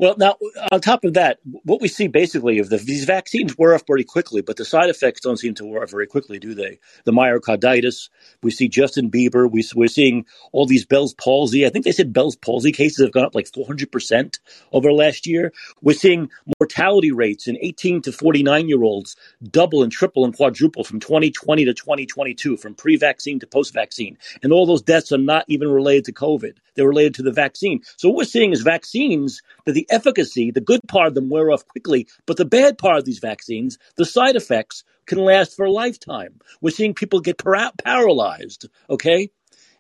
Well, 0.01 0.15
now 0.17 0.37
on 0.73 0.81
top 0.81 1.05
of 1.05 1.13
that, 1.13 1.41
what 1.45 1.83
we 1.83 1.89
see 1.89 2.09
basically 2.09 2.59
of 2.59 2.71
the, 2.71 2.79
these 2.79 3.05
vaccines 3.05 3.59
wear 3.59 3.75
off 3.75 3.85
pretty 3.85 4.05
quickly, 4.05 4.41
but 4.41 4.57
the 4.57 4.65
side 4.65 4.89
effects 4.89 5.21
don't 5.21 5.37
seem 5.37 5.53
to 5.57 5.67
wear 5.67 5.83
off 5.83 5.91
very 5.91 6.07
quickly, 6.07 6.39
do 6.39 6.55
they? 6.55 6.79
The 7.05 7.13
myocarditis. 7.13 8.09
We 8.43 8.51
see 8.51 8.67
Justin 8.67 9.11
Bieber. 9.11 9.51
We, 9.51 9.63
we're 9.75 9.89
seeing 9.89 10.25
all 10.53 10.65
these 10.65 10.87
Bell's 10.87 11.13
palsy. 11.13 11.67
I 11.67 11.69
think 11.69 11.85
they 11.85 11.93
said 11.93 12.15
Bell's 12.15 12.35
palsy 12.35 12.73
cases 12.73 13.05
have 13.05 13.13
gone 13.13 13.27
up 13.27 13.35
like 13.35 13.53
400 13.53 13.93
percent 13.93 14.39
over 14.73 14.91
last 14.91 15.27
year. 15.27 15.53
We're 15.83 15.93
seeing 15.93 16.31
mortality 16.59 17.13
rates 17.13 17.47
in 17.47 17.59
18 17.61 18.01
to 18.01 18.13
49 18.13 18.71
year 18.71 18.83
olds 18.83 19.17
double 19.51 19.83
and 19.83 19.93
triple 19.93 20.25
and 20.25 20.35
quadruple 20.35 20.83
from 20.83 21.01
2020 21.01 21.67
to 21.67 21.75
2022, 21.75 22.57
from 22.57 22.75
pre-vaccine 22.75 23.39
to 23.41 23.47
post-vaccine, 23.47 24.17
and 24.43 24.51
all 24.51 24.65
those 24.65 24.83
deaths 24.83 25.13
are 25.13 25.19
not 25.19 25.45
even 25.49 25.69
related 25.69 26.07
to 26.07 26.13
COVID. 26.13 26.57
They're 26.75 26.89
related 26.89 27.15
to 27.17 27.23
the 27.23 27.33
vaccine. 27.33 27.83
So 27.97 28.09
what 28.09 28.17
we're 28.17 28.25
seeing 28.25 28.53
is 28.53 28.63
vaccines 28.63 29.43
that 29.67 29.73
the 29.73 29.87
efficacy, 29.91 30.51
the 30.51 30.61
good 30.61 30.81
part 30.89 31.09
of 31.09 31.15
them 31.15 31.29
wear 31.29 31.51
off 31.51 31.67
quickly, 31.67 32.09
but 32.27 32.37
the 32.37 32.45
bad 32.45 32.79
part 32.79 32.99
of 32.99 33.05
these 33.05 33.19
vaccines, 33.19 33.79
the 33.97 34.05
side 34.05 34.37
effects, 34.37 34.85
can 35.07 35.19
last 35.19 35.57
for 35.57 35.65
a 35.65 35.73
lifetime. 35.73 36.39
We're 36.61 36.71
seeing 36.71 36.95
people 36.95 37.21
get 37.21 37.39
para- 37.39 37.73
paralyzed. 37.83 38.69
Okay, 38.89 39.31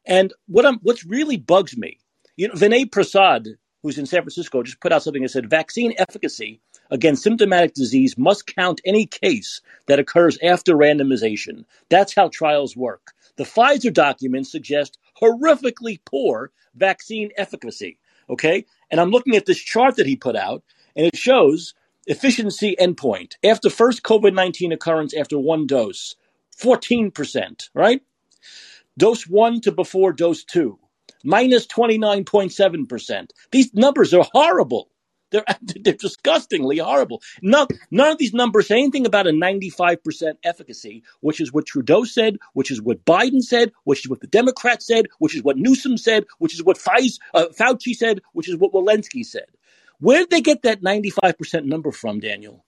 and 0.04 0.32
what 0.46 0.66
I'm, 0.66 0.78
what's 0.82 1.04
really 1.04 1.36
bugs 1.36 1.76
me, 1.76 1.98
you 2.36 2.48
know, 2.48 2.54
Vinay 2.54 2.90
Prasad, 2.90 3.48
who's 3.82 3.98
in 3.98 4.06
San 4.06 4.22
Francisco, 4.22 4.62
just 4.62 4.80
put 4.80 4.92
out 4.92 5.02
something 5.02 5.22
that 5.22 5.30
said 5.30 5.48
vaccine 5.48 5.94
efficacy 5.98 6.60
against 6.90 7.22
symptomatic 7.22 7.74
disease 7.74 8.18
must 8.18 8.46
count 8.46 8.80
any 8.84 9.06
case 9.06 9.60
that 9.86 9.98
occurs 9.98 10.38
after 10.42 10.74
randomization. 10.74 11.64
That's 11.88 12.14
how 12.14 12.28
trials 12.28 12.76
work. 12.76 13.12
The 13.36 13.44
Pfizer 13.44 13.92
documents 13.92 14.50
suggest 14.50 14.98
horrifically 15.22 16.00
poor 16.04 16.50
vaccine 16.74 17.30
efficacy. 17.36 17.98
Okay. 18.28 18.64
And 18.90 19.00
I'm 19.00 19.10
looking 19.10 19.36
at 19.36 19.46
this 19.46 19.58
chart 19.58 19.96
that 19.96 20.06
he 20.06 20.16
put 20.16 20.36
out, 20.36 20.62
and 20.96 21.06
it 21.06 21.16
shows 21.16 21.74
efficiency 22.06 22.76
endpoint 22.80 23.34
after 23.44 23.70
first 23.70 24.02
COVID 24.02 24.34
19 24.34 24.72
occurrence 24.72 25.14
after 25.14 25.38
one 25.38 25.66
dose, 25.66 26.16
14%, 26.60 27.70
right? 27.74 28.02
Dose 28.98 29.26
one 29.26 29.60
to 29.62 29.72
before 29.72 30.12
dose 30.12 30.44
two, 30.44 30.78
minus 31.24 31.66
29.7%. 31.66 33.30
These 33.50 33.74
numbers 33.74 34.12
are 34.14 34.26
horrible. 34.32 34.88
They're, 35.30 35.44
they're 35.62 35.94
disgustingly 35.94 36.78
horrible. 36.78 37.22
None, 37.42 37.68
none 37.90 38.12
of 38.12 38.18
these 38.18 38.34
numbers 38.34 38.68
say 38.68 38.78
anything 38.78 39.06
about 39.06 39.26
a 39.26 39.30
95% 39.30 40.34
efficacy, 40.44 41.02
which 41.20 41.40
is 41.40 41.52
what 41.52 41.66
Trudeau 41.66 42.04
said, 42.04 42.36
which 42.52 42.70
is 42.70 42.80
what 42.80 43.04
Biden 43.04 43.42
said, 43.42 43.72
which 43.84 44.04
is 44.04 44.08
what 44.10 44.20
the 44.20 44.26
Democrats 44.26 44.86
said, 44.86 45.06
which 45.18 45.34
is 45.34 45.42
what 45.42 45.56
Newsom 45.56 45.96
said, 45.96 46.24
which 46.38 46.54
is 46.54 46.62
what 46.62 46.78
Faiz, 46.78 47.18
uh, 47.34 47.46
Fauci 47.58 47.94
said, 47.94 48.20
which 48.32 48.48
is 48.48 48.56
what 48.56 48.72
Walensky 48.72 49.24
said. 49.24 49.46
Where 49.98 50.20
did 50.20 50.30
they 50.30 50.40
get 50.40 50.62
that 50.62 50.80
95% 50.82 51.64
number 51.64 51.92
from, 51.92 52.20
Daniel? 52.20 52.64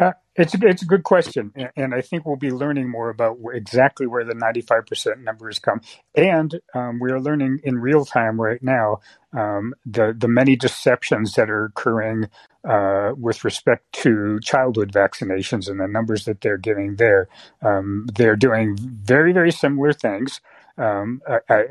Uh, 0.00 0.12
it's 0.36 0.54
a, 0.54 0.58
it's 0.64 0.82
a 0.82 0.86
good 0.86 1.04
question, 1.04 1.52
and 1.78 1.94
I 1.94 2.02
think 2.02 2.26
we'll 2.26 2.36
be 2.36 2.52
learning 2.52 2.90
more 2.90 3.10
about 3.10 3.38
exactly 3.54 4.06
where 4.06 4.26
the 4.26 4.34
95% 4.34 5.24
numbers 5.24 5.58
come. 5.58 5.80
And 6.14 6.60
um, 6.74 7.00
we 7.00 7.10
are 7.12 7.20
learning 7.22 7.60
in 7.64 7.78
real 7.78 8.04
time 8.04 8.40
right 8.40 8.62
now 8.62 9.00
um, 9.32 9.74
the 9.86 10.14
the 10.18 10.28
many 10.28 10.56
deceptions 10.56 11.34
that 11.36 11.50
are 11.50 11.66
occurring 11.66 12.28
uh, 12.68 13.12
with 13.18 13.44
respect 13.46 13.92
to 14.04 14.40
childhood 14.42 14.92
vaccinations 14.92 15.70
and 15.70 15.80
the 15.80 15.88
numbers 15.88 16.26
that 16.26 16.42
they're 16.42 16.58
giving 16.58 16.96
there. 16.96 17.28
Um, 17.62 18.06
they're 18.14 18.36
doing 18.36 18.76
very 18.80 19.32
very 19.32 19.52
similar 19.52 19.94
things. 19.94 20.42
Um, 20.78 21.22
I, 21.48 21.64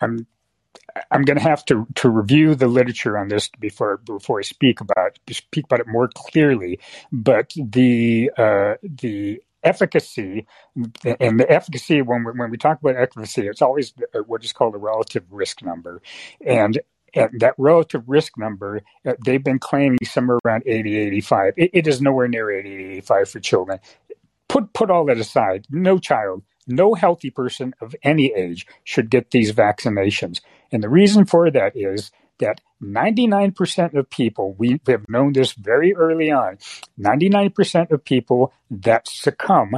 am 0.00 0.26
I'm 1.10 1.22
going 1.22 1.38
to 1.38 1.42
have 1.42 1.64
to, 1.66 1.86
to 1.96 2.08
review 2.08 2.54
the 2.54 2.68
literature 2.68 3.18
on 3.18 3.28
this 3.28 3.48
before 3.60 3.98
before 3.98 4.38
I 4.38 4.42
speak 4.42 4.80
about 4.80 5.18
speak 5.30 5.64
about 5.64 5.80
it 5.80 5.88
more 5.88 6.08
clearly. 6.14 6.80
But 7.12 7.52
the 7.56 8.30
uh, 8.36 8.74
the 8.82 9.42
efficacy 9.62 10.46
and 11.04 11.40
the 11.40 11.50
efficacy 11.50 12.02
when 12.02 12.24
we, 12.24 12.32
when 12.32 12.50
we 12.50 12.56
talk 12.56 12.80
about 12.80 12.96
efficacy, 12.96 13.46
it's 13.46 13.62
always 13.62 13.92
what 14.26 14.44
is 14.44 14.52
called 14.52 14.74
a 14.74 14.78
relative 14.78 15.24
risk 15.30 15.62
number, 15.62 16.00
and 16.44 16.78
and 17.14 17.40
that 17.40 17.54
relative 17.58 18.02
risk 18.08 18.36
number, 18.36 18.80
uh, 19.06 19.14
they've 19.24 19.44
been 19.44 19.60
claiming 19.60 19.98
somewhere 20.04 20.38
around 20.44 20.64
80, 20.66 20.96
85. 20.96 21.54
It, 21.56 21.70
it 21.72 21.86
is 21.86 22.02
nowhere 22.02 22.26
near 22.26 22.50
80, 22.50 22.74
85 22.74 23.28
for 23.30 23.40
children. 23.40 23.78
Put 24.48 24.72
put 24.72 24.90
all 24.90 25.06
that 25.06 25.18
aside. 25.18 25.66
No 25.70 25.98
child 25.98 26.42
no 26.66 26.94
healthy 26.94 27.30
person 27.30 27.74
of 27.80 27.94
any 28.02 28.32
age 28.32 28.66
should 28.84 29.10
get 29.10 29.30
these 29.30 29.52
vaccinations. 29.52 30.40
And 30.74 30.82
the 30.82 30.88
reason 30.88 31.24
for 31.24 31.52
that 31.52 31.76
is 31.76 32.10
that 32.40 32.60
99% 32.82 33.94
of 33.94 34.10
people, 34.10 34.56
we 34.58 34.80
have 34.88 35.08
known 35.08 35.32
this 35.32 35.52
very 35.52 35.94
early 35.94 36.32
on, 36.32 36.58
99% 36.98 37.92
of 37.92 38.04
people 38.04 38.52
that 38.72 39.06
succumb 39.06 39.76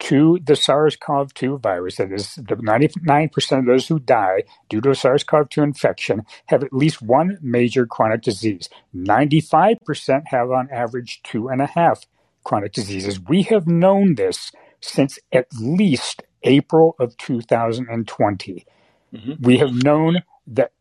to 0.00 0.40
the 0.44 0.56
SARS 0.56 0.96
CoV 0.96 1.32
2 1.32 1.58
virus, 1.58 1.98
that 1.98 2.10
is, 2.10 2.34
the 2.34 2.56
99% 2.56 3.58
of 3.60 3.66
those 3.66 3.86
who 3.86 4.00
die 4.00 4.42
due 4.68 4.80
to 4.80 4.90
a 4.90 4.96
SARS 4.96 5.22
CoV 5.22 5.48
2 5.48 5.62
infection, 5.62 6.24
have 6.46 6.64
at 6.64 6.72
least 6.72 7.00
one 7.00 7.38
major 7.40 7.86
chronic 7.86 8.22
disease. 8.22 8.68
95% 8.96 10.22
have, 10.26 10.50
on 10.50 10.68
average, 10.72 11.22
two 11.22 11.46
and 11.50 11.62
a 11.62 11.66
half 11.66 12.04
chronic 12.42 12.72
diseases. 12.72 13.20
We 13.20 13.42
have 13.44 13.68
known 13.68 14.16
this 14.16 14.50
since 14.80 15.20
at 15.30 15.46
least 15.60 16.24
April 16.42 16.96
of 16.98 17.16
2020. 17.18 18.66
Mm-hmm. 19.14 19.32
We 19.40 19.58
have 19.58 19.72
known 19.72 20.22
that, 20.46 20.72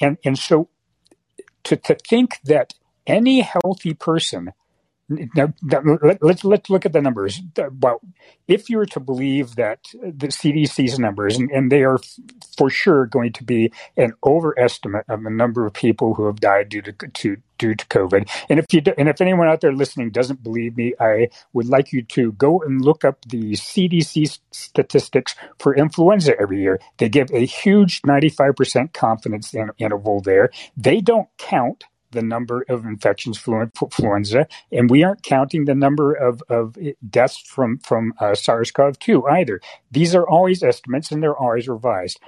and, 0.00 0.18
and 0.24 0.38
so 0.38 0.68
to, 1.64 1.76
to 1.76 1.94
think 2.08 2.38
that 2.44 2.74
any 3.06 3.40
healthy 3.40 3.94
person 3.94 4.52
now, 5.10 5.54
let, 6.02 6.22
let's 6.22 6.44
let's 6.44 6.70
look 6.70 6.86
at 6.86 6.94
the 6.94 7.02
numbers. 7.02 7.42
Well, 7.80 8.00
if 8.48 8.70
you 8.70 8.78
were 8.78 8.86
to 8.86 9.00
believe 9.00 9.56
that 9.56 9.80
the 10.02 10.28
CDC's 10.28 10.98
numbers, 11.00 11.38
and, 11.38 11.50
and 11.50 11.72
they 11.72 11.84
are 11.84 11.98
for 12.58 12.70
sure 12.70 13.06
going 13.06 13.32
to 13.34 13.44
be 13.44 13.72
an 13.96 14.14
overestimate 14.24 15.06
of 15.08 15.24
the 15.24 15.30
number 15.30 15.66
of 15.66 15.74
people 15.74 16.14
who 16.14 16.26
have 16.26 16.40
died 16.40 16.70
due 16.70 16.82
to, 16.82 16.92
to 16.92 17.38
due 17.58 17.74
to 17.74 17.86
COVID. 17.86 18.28
And 18.50 18.58
if 18.60 18.66
you 18.72 18.82
do, 18.82 18.94
and 18.98 19.08
if 19.08 19.20
anyone 19.20 19.48
out 19.48 19.62
there 19.62 19.72
listening 19.72 20.10
doesn't 20.10 20.42
believe 20.44 20.76
me, 20.76 20.94
I 21.00 21.30
would 21.54 21.68
like 21.68 21.92
you 21.92 22.02
to 22.02 22.32
go 22.32 22.60
and 22.62 22.84
look 22.84 23.04
up 23.04 23.24
the 23.26 23.52
CDC 23.54 24.38
statistics 24.52 25.34
for 25.58 25.74
influenza 25.76 26.38
every 26.40 26.60
year. 26.62 26.80
They 26.98 27.08
give 27.10 27.30
a 27.32 27.46
huge 27.46 28.02
95% 28.02 28.92
confidence 28.94 29.54
interval 29.78 30.22
there. 30.22 30.50
They 30.76 31.00
don't 31.02 31.28
count 31.38 31.84
the 32.12 32.22
number 32.22 32.64
of 32.68 32.84
infections 32.84 33.38
for 33.38 33.62
influenza, 33.62 34.46
and 34.72 34.90
we 34.90 35.02
aren't 35.04 35.22
counting 35.22 35.64
the 35.66 35.74
number 35.74 36.12
of, 36.14 36.42
of 36.48 36.76
deaths 37.08 37.38
from 37.38 37.78
from 37.78 38.14
uh, 38.20 38.34
SARS-CoV-2 38.34 39.30
either. 39.30 39.60
These 39.90 40.14
are 40.14 40.28
always 40.28 40.62
estimates, 40.62 41.12
and 41.12 41.22
they're 41.22 41.36
always 41.36 41.68
revised. 41.68 42.20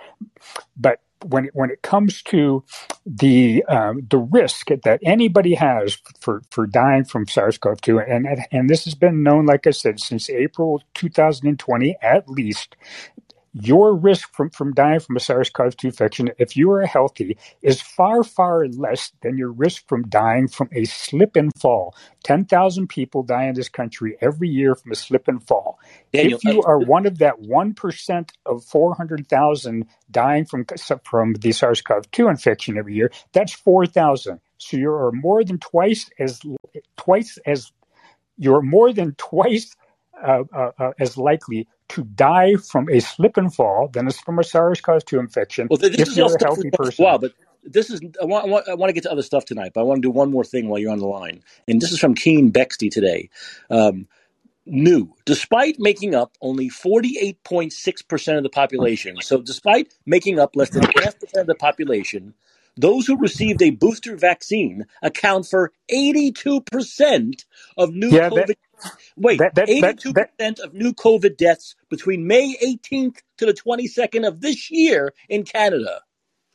But 0.77 1.01
when 1.25 1.47
it, 1.47 1.51
when 1.55 1.71
it 1.71 1.83
comes 1.83 2.23
to 2.23 2.65
the 3.07 3.65
um, 3.69 4.07
the 4.11 4.19
risk 4.19 4.69
that 4.69 5.01
anybody 5.05 5.55
has 5.55 5.99
for, 6.21 6.43
for 6.51 6.67
dying 6.67 7.05
from 7.05 7.27
SARS-CoV-2, 7.27 8.05
and 8.09 8.27
and 8.51 8.71
this 8.71 8.85
has 8.85 8.95
been 8.95 9.23
known, 9.23 9.47
like 9.47 9.67
I 9.67 9.71
said, 9.71 10.01
since 10.01 10.31
April 10.31 10.83
2020 10.95 11.97
at 12.03 12.29
least, 12.29 12.77
your 13.53 13.95
risk 13.95 14.35
from, 14.35 14.51
from 14.51 14.73
dying 14.73 15.01
from 15.01 15.17
a 15.17 15.21
SARS-CoV-2 15.21 15.85
infection, 15.85 16.31
if 16.39 16.57
you 16.57 16.71
are 16.71 16.87
healthy, 16.87 17.37
is 17.61 17.83
far, 17.83 18.25
far 18.25 18.67
less 18.67 19.13
than 19.21 19.37
your 19.37 19.53
risk 19.53 19.87
from 19.89 20.09
dying 20.09 20.49
from 20.49 20.69
a 20.73 20.85
slip 20.85 21.37
and 21.37 21.53
fall. 21.61 21.95
10,000 22.25 22.89
people 22.89 23.23
die 23.23 23.45
in 23.45 23.55
this 23.55 23.69
country 23.69 24.17
every 24.21 24.49
year 24.49 24.75
from 24.75 24.93
a 24.93 24.95
slip 24.95 25.29
and 25.29 25.47
fall. 25.47 25.79
Daniel, 26.13 26.39
if 26.39 26.45
you 26.45 26.63
are 26.63 26.79
one 26.79 27.07
of 27.07 27.19
that 27.19 27.41
1% 27.41 28.31
of 28.47 28.65
400,000 28.65 29.87
dying 30.11 30.47
from, 30.47 30.65
from 31.05 31.35
the 31.35 31.53
SARS-CoV-2 31.53 32.31
infection 32.31 32.79
every 32.79 32.95
year, 32.95 33.11
that's 33.33 33.53
4,000. 33.53 34.41
So 34.57 34.77
you're 34.77 35.13
more 35.13 35.45
than 35.45 35.59
twice 35.59 36.09
as, 36.19 36.41
twice 36.97 37.39
as, 37.45 37.71
you're 38.39 38.63
more 38.63 38.93
than 38.93 39.15
twice 39.17 39.75
uh, 40.23 40.45
uh, 40.55 40.71
uh, 40.79 40.93
as 41.01 41.19
likely 41.19 41.67
to 41.93 42.05
die 42.05 42.55
from 42.57 42.89
a 42.91 43.01
slip 43.01 43.37
and 43.37 43.55
fall 43.55 43.89
than 43.89 44.07
is 44.07 44.19
from 44.19 44.39
a 44.39 44.45
SARS-CoV-2 44.45 45.19
infection. 45.19 45.69
Well, 45.71 45.79
this 45.79 46.09
is 46.09 46.19
a 46.19 46.37
healthy 46.41 46.71
person. 46.71 47.05
Wow, 47.05 47.19
but 47.19 47.33
this 47.65 47.91
is 47.91 48.01
I 48.21 48.25
want, 48.25 48.47
I 48.47 48.49
want, 48.49 48.69
I 48.69 48.75
want 48.75 48.91
to 48.91 48.95
get 48.95 49.05
to 49.05 49.13
other 49.13 49.23
stuff 49.23 49.45
tonight, 49.45 49.73
but 49.75 49.81
I 49.81 49.85
want 49.85 49.99
to 49.99 50.03
do 50.03 50.11
one 50.11 50.31
more 50.31 50.45
thing 50.45 50.69
while 50.69 50.79
you're 50.79 50.93
on 50.93 50.99
the 50.99 51.07
line, 51.07 51.43
and 51.69 51.81
this 51.81 51.93
is 51.93 51.99
from 51.99 52.15
Keean 52.15 52.51
Bexte 52.51 52.91
today. 52.91 53.31
Um, 53.71 54.09
new, 54.67 55.15
despite 55.25 55.79
making 55.79 56.15
up 56.15 56.37
only 56.41 56.71
48.6% 56.71 58.37
of 58.37 58.43
the 58.43 58.49
population. 58.49 59.17
So, 59.21 59.41
despite 59.43 59.93
making 60.07 60.39
up 60.39 60.57
less 60.57 60.71
than 60.71 60.83
half 60.83 61.19
percent 61.19 61.43
of 61.43 61.47
the 61.47 61.55
population, 61.55 62.35
those 62.77 63.07
who 63.07 63.19
received 63.19 63.63
a 63.63 63.71
booster 63.71 64.17
vaccine 64.17 64.87
account 65.03 65.47
for 65.47 65.73
82% 65.91 67.45
of 67.77 67.95
new 67.95 68.11
yeah, 68.11 68.31
COVID 68.31 68.55
Wait, 69.17 69.39
that, 69.39 69.55
that, 69.55 69.69
82% 69.69 70.15
that, 70.39 70.59
of 70.61 70.75
new 70.75 70.93
COVID 70.93 71.37
deaths 71.37 71.75
between 71.91 72.27
May 72.27 72.57
18th 72.57 73.19
to 73.39 73.47
the 73.47 73.55
22nd 73.55 74.27
of 74.27 74.41
this 74.41 74.71
year 74.71 75.13
in 75.29 75.45
Canada. 75.45 76.01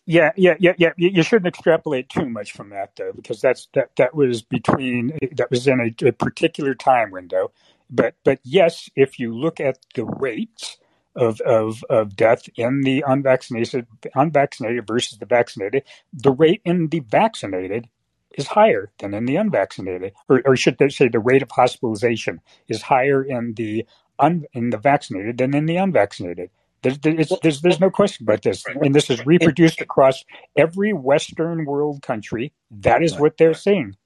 Yeah, 0.09 0.31
yeah, 0.37 0.55
yeah, 0.57 0.71
yeah. 0.77 0.91
You 0.95 1.21
shouldn't 1.21 1.53
extrapolate 1.53 2.07
too 2.07 2.29
much 2.29 2.53
from 2.53 2.69
that, 2.69 2.95
though, 2.95 3.11
because 3.13 3.41
that's 3.41 3.67
that 3.73 3.89
that 3.97 4.15
was 4.15 4.41
between 4.41 5.11
that 5.33 5.51
was 5.51 5.67
in 5.67 5.81
a, 5.81 6.07
a 6.07 6.13
particular 6.13 6.73
time 6.73 7.11
window. 7.11 7.51
But 7.89 8.15
but 8.23 8.39
yes, 8.43 8.89
if 8.95 9.19
you 9.19 9.37
look 9.37 9.59
at 9.59 9.79
the 9.95 10.05
rates 10.05 10.77
of 11.13 11.41
of 11.41 11.83
of 11.89 12.15
death 12.15 12.43
in 12.55 12.83
the 12.83 13.03
unvaccinated 13.05 13.85
unvaccinated 14.15 14.87
versus 14.87 15.17
the 15.17 15.25
vaccinated, 15.25 15.83
the 16.13 16.31
rate 16.31 16.61
in 16.63 16.87
the 16.87 17.01
vaccinated 17.01 17.89
is 18.35 18.47
higher 18.47 18.91
than 18.99 19.13
in 19.13 19.25
the 19.25 19.35
unvaccinated, 19.35 20.13
or, 20.29 20.41
or 20.45 20.55
should 20.55 20.77
they 20.77 20.89
say 20.89 21.07
the 21.07 21.19
rate 21.19 21.41
of 21.41 21.51
hospitalization 21.51 22.41
is 22.67 22.81
higher 22.81 23.23
in 23.23 23.53
the 23.53 23.85
un, 24.19 24.45
in 24.53 24.69
the 24.69 24.77
vaccinated 24.77 25.37
than 25.37 25.53
in 25.53 25.65
the 25.65 25.77
unvaccinated. 25.77 26.49
There's, 26.83 26.99
there's, 26.99 27.61
there's, 27.61 27.79
no 27.79 27.89
question 27.89 28.23
about 28.23 28.43
this. 28.43 28.63
And 28.81 28.93
this 28.93 29.09
is 29.09 29.25
reproduced 29.25 29.81
across 29.81 30.23
every 30.55 30.93
Western 30.93 31.65
world 31.65 32.03
country. 32.03 32.53
That 32.69 33.01
is 33.01 33.17
what 33.17 33.37
they're 33.37 33.55
saying. 33.55 33.97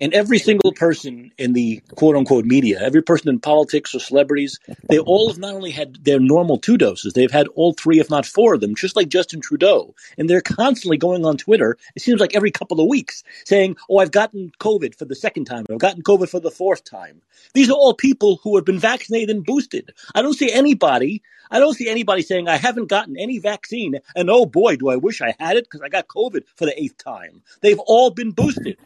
And 0.00 0.14
every 0.14 0.38
single 0.38 0.72
person 0.72 1.30
in 1.36 1.52
the 1.52 1.82
quote 1.94 2.16
unquote 2.16 2.46
media, 2.46 2.80
every 2.80 3.02
person 3.02 3.28
in 3.28 3.38
politics 3.38 3.94
or 3.94 4.00
celebrities, 4.00 4.58
they 4.88 4.98
all 4.98 5.28
have 5.28 5.38
not 5.38 5.54
only 5.54 5.70
had 5.70 6.02
their 6.04 6.18
normal 6.18 6.58
two 6.58 6.78
doses, 6.78 7.12
they've 7.12 7.30
had 7.30 7.48
all 7.48 7.74
three, 7.74 8.00
if 8.00 8.08
not 8.08 8.24
four 8.24 8.54
of 8.54 8.60
them, 8.60 8.74
just 8.74 8.96
like 8.96 9.08
Justin 9.08 9.40
Trudeau. 9.40 9.94
And 10.16 10.28
they're 10.28 10.40
constantly 10.40 10.96
going 10.96 11.26
on 11.26 11.36
Twitter, 11.36 11.76
it 11.94 12.00
seems 12.00 12.20
like 12.20 12.34
every 12.34 12.50
couple 12.50 12.80
of 12.80 12.88
weeks, 12.88 13.22
saying, 13.44 13.76
Oh, 13.90 13.98
I've 13.98 14.10
gotten 14.10 14.52
COVID 14.58 14.96
for 14.96 15.04
the 15.04 15.14
second 15.14 15.44
time, 15.44 15.66
I've 15.70 15.78
gotten 15.78 16.02
COVID 16.02 16.30
for 16.30 16.40
the 16.40 16.50
fourth 16.50 16.84
time. 16.84 17.20
These 17.52 17.68
are 17.68 17.74
all 17.74 17.94
people 17.94 18.40
who 18.42 18.56
have 18.56 18.64
been 18.64 18.78
vaccinated 18.78 19.30
and 19.34 19.44
boosted. 19.44 19.92
I 20.14 20.22
don't 20.22 20.34
see 20.34 20.50
anybody, 20.50 21.22
I 21.50 21.58
don't 21.58 21.74
see 21.74 21.88
anybody 21.88 22.22
saying, 22.22 22.48
I 22.48 22.56
haven't 22.56 22.88
gotten 22.88 23.18
any 23.18 23.38
vaccine, 23.38 23.96
and 24.14 24.30
oh 24.30 24.46
boy, 24.46 24.76
do 24.76 24.88
I 24.88 24.96
wish 24.96 25.20
I 25.20 25.34
had 25.38 25.56
it 25.56 25.64
because 25.64 25.82
I 25.82 25.88
got 25.88 26.08
COVID 26.08 26.44
for 26.56 26.64
the 26.64 26.80
eighth 26.80 26.96
time. 26.96 27.42
They've 27.60 27.80
all 27.80 28.10
been 28.10 28.30
boosted. 28.30 28.78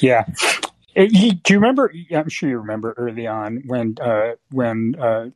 Yeah. 0.00 0.24
Do 0.94 1.08
you 1.08 1.56
remember? 1.56 1.92
I'm 2.14 2.28
sure 2.28 2.48
you 2.48 2.58
remember 2.58 2.94
early 2.96 3.26
on 3.26 3.62
when 3.66 3.96
uh, 4.00 4.34
when 4.50 4.94
uh, 4.98 5.30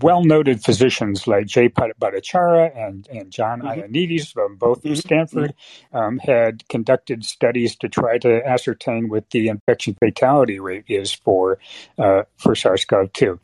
well-noted 0.00 0.62
physicians 0.62 1.26
like 1.26 1.46
Jay 1.46 1.68
Bhattacharya 1.68 2.76
and, 2.76 3.08
and 3.08 3.30
John 3.30 3.62
mm-hmm. 3.62 3.80
Ioannidis 3.80 4.32
from 4.32 4.56
both 4.56 4.82
mm-hmm. 4.82 4.94
Stanford 4.94 5.54
um, 5.92 6.18
had 6.18 6.68
conducted 6.68 7.24
studies 7.24 7.76
to 7.76 7.88
try 7.88 8.18
to 8.18 8.46
ascertain 8.46 9.08
what 9.08 9.30
the 9.30 9.48
infection 9.48 9.96
fatality 9.98 10.60
rate 10.60 10.84
is 10.88 11.12
for 11.12 11.58
uh, 11.98 12.22
for 12.36 12.54
SARS-CoV-2. 12.54 13.38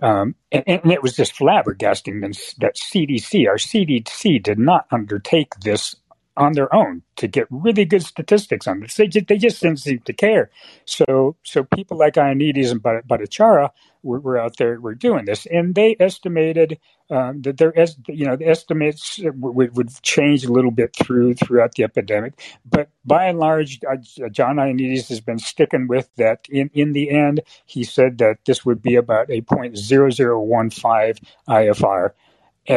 Um, 0.00 0.34
and, 0.50 0.64
and, 0.66 0.92
it 0.92 1.02
was 1.02 1.14
just 1.14 1.36
flabbergasting 1.36 2.22
that 2.58 2.76
CDC, 2.76 3.46
our 3.46 3.56
CDC, 3.56 4.42
did 4.42 4.58
not 4.58 4.86
undertake 4.90 5.54
this 5.60 5.94
on 6.36 6.52
their 6.52 6.74
own 6.74 7.02
to 7.16 7.28
get 7.28 7.46
really 7.50 7.84
good 7.84 8.02
statistics 8.02 8.66
on 8.66 8.80
this. 8.80 8.94
They 8.94 9.06
just, 9.06 9.26
they 9.28 9.38
just 9.38 9.60
didn't 9.60 9.80
seem 9.80 10.00
to 10.00 10.12
care. 10.12 10.50
So 10.86 11.36
so 11.42 11.64
people 11.64 11.98
like 11.98 12.14
Ioannidis 12.14 12.70
and 12.70 12.82
Bhattacharya 12.82 13.70
were, 14.02 14.20
were 14.20 14.38
out 14.38 14.56
there 14.56 14.80
were 14.80 14.94
doing 14.94 15.26
this, 15.26 15.46
and 15.46 15.74
they 15.74 15.96
estimated 16.00 16.78
um, 17.10 17.42
that 17.42 17.58
their 17.58 17.72
you 18.08 18.26
know 18.26 18.36
the 18.36 18.48
estimates 18.48 19.20
would, 19.22 19.76
would 19.76 20.02
change 20.02 20.44
a 20.44 20.52
little 20.52 20.70
bit 20.70 20.94
through 20.96 21.34
throughout 21.34 21.74
the 21.74 21.84
epidemic, 21.84 22.40
but 22.64 22.88
by 23.04 23.26
and 23.26 23.38
large, 23.38 23.80
uh, 23.88 23.96
John 24.30 24.56
Ioannidis 24.56 25.08
has 25.08 25.20
been 25.20 25.38
sticking 25.38 25.88
with 25.88 26.08
that. 26.16 26.46
In 26.48 26.70
in 26.74 26.92
the 26.92 27.10
end, 27.10 27.42
he 27.66 27.84
said 27.84 28.18
that 28.18 28.38
this 28.46 28.64
would 28.64 28.82
be 28.82 28.96
about 28.96 29.30
a 29.30 29.42
point 29.42 29.76
zero 29.76 30.10
zero 30.10 30.40
one 30.40 30.70
five 30.70 31.18
IFR. 31.48 32.12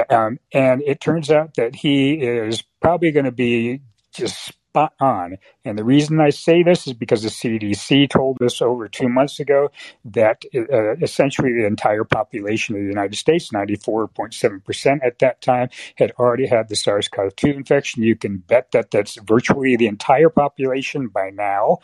Um, 0.10 0.40
and 0.54 0.82
it 0.82 1.00
turns 1.02 1.32
out 1.32 1.56
that 1.56 1.76
he 1.76 2.14
is 2.16 2.64
probably 2.82 3.12
going 3.12 3.26
to 3.26 3.32
be 3.32 3.82
just 4.14 4.54
spot 4.76 4.94
on. 5.00 5.38
And 5.64 5.78
the 5.78 5.86
reason 5.86 6.20
I 6.20 6.32
say 6.32 6.62
this 6.62 6.86
is 6.86 6.94
because 6.94 7.24
the 7.24 7.30
CDC 7.30 8.10
told 8.10 8.42
us 8.42 8.62
over 8.62 8.90
two 8.90 9.08
months 9.08 9.40
ago 9.40 9.72
that 10.04 10.44
uh, 10.54 10.96
essentially 10.98 11.54
the 11.54 11.66
entire 11.66 12.04
population 12.04 12.76
of 12.76 12.82
the 12.82 12.88
United 12.88 13.16
States, 13.16 13.52
94.7% 13.52 15.00
at 15.02 15.20
that 15.20 15.42
time, 15.42 15.70
had 15.96 16.12
already 16.20 16.46
had 16.46 16.68
the 16.68 16.76
SARS 16.76 17.08
CoV 17.08 17.36
2 17.38 17.48
infection. 17.48 18.04
You 18.04 18.18
can 18.18 18.38
bet 18.38 18.72
that 18.74 18.92
that's 18.92 19.16
virtually 19.22 19.78
the 19.78 19.88
entire 19.88 20.30
population 20.30 21.08
by 21.08 21.30
now. 21.30 21.78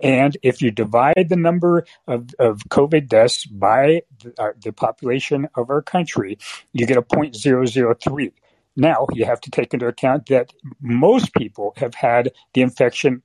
And 0.00 0.36
if 0.42 0.60
you 0.60 0.70
divide 0.70 1.28
the 1.28 1.36
number 1.36 1.86
of, 2.06 2.28
of 2.38 2.60
COVID 2.68 3.08
deaths 3.08 3.46
by 3.46 4.02
the, 4.22 4.34
uh, 4.38 4.52
the 4.62 4.72
population 4.72 5.48
of 5.54 5.70
our 5.70 5.82
country, 5.82 6.38
you 6.72 6.86
get 6.86 6.98
a 6.98 7.02
0.003. 7.02 8.32
Now, 8.76 9.06
you 9.14 9.24
have 9.24 9.40
to 9.40 9.50
take 9.50 9.72
into 9.72 9.86
account 9.86 10.26
that 10.26 10.52
most 10.80 11.32
people 11.34 11.72
have 11.78 11.94
had 11.94 12.32
the 12.52 12.60
infection 12.60 13.22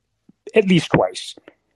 at 0.54 0.66
least 0.66 0.90
twice. 0.92 1.34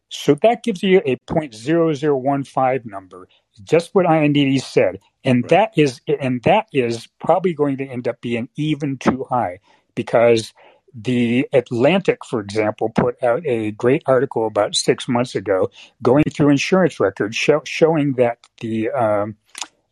So 0.09 0.35
that 0.37 0.63
gives 0.63 0.83
you 0.83 1.03
a 1.05 1.17
0.0015 1.29 2.87
number, 2.87 3.29
just 3.65 3.95
what 3.95 4.07
Ioannidis 4.07 4.63
said. 4.63 4.99
And 5.25 5.43
right. 5.43 5.51
that 5.51 5.73
is 5.77 6.01
and 6.21 6.43
that 6.45 6.69
is 6.73 7.09
probably 7.19 7.53
going 7.53 7.77
to 7.79 7.87
end 7.87 8.07
up 8.07 8.21
being 8.21 8.49
even 8.57 8.99
too 8.99 9.27
high 9.29 9.59
because 9.95 10.53
the 10.99 11.47
Atlantic, 11.53 12.25
for 12.25 12.41
example, 12.41 12.89
put 12.89 13.23
out 13.23 13.47
a 13.47 13.71
great 13.73 14.03
article 14.07 14.47
about 14.47 14.75
six 14.75 15.07
months 15.07 15.35
ago, 15.35 15.71
going 16.03 16.25
through 16.25 16.49
insurance 16.49 16.99
records, 16.99 17.37
show, 17.37 17.61
showing 17.65 18.15
that 18.15 18.39
the 18.61 18.91
um, 18.91 19.37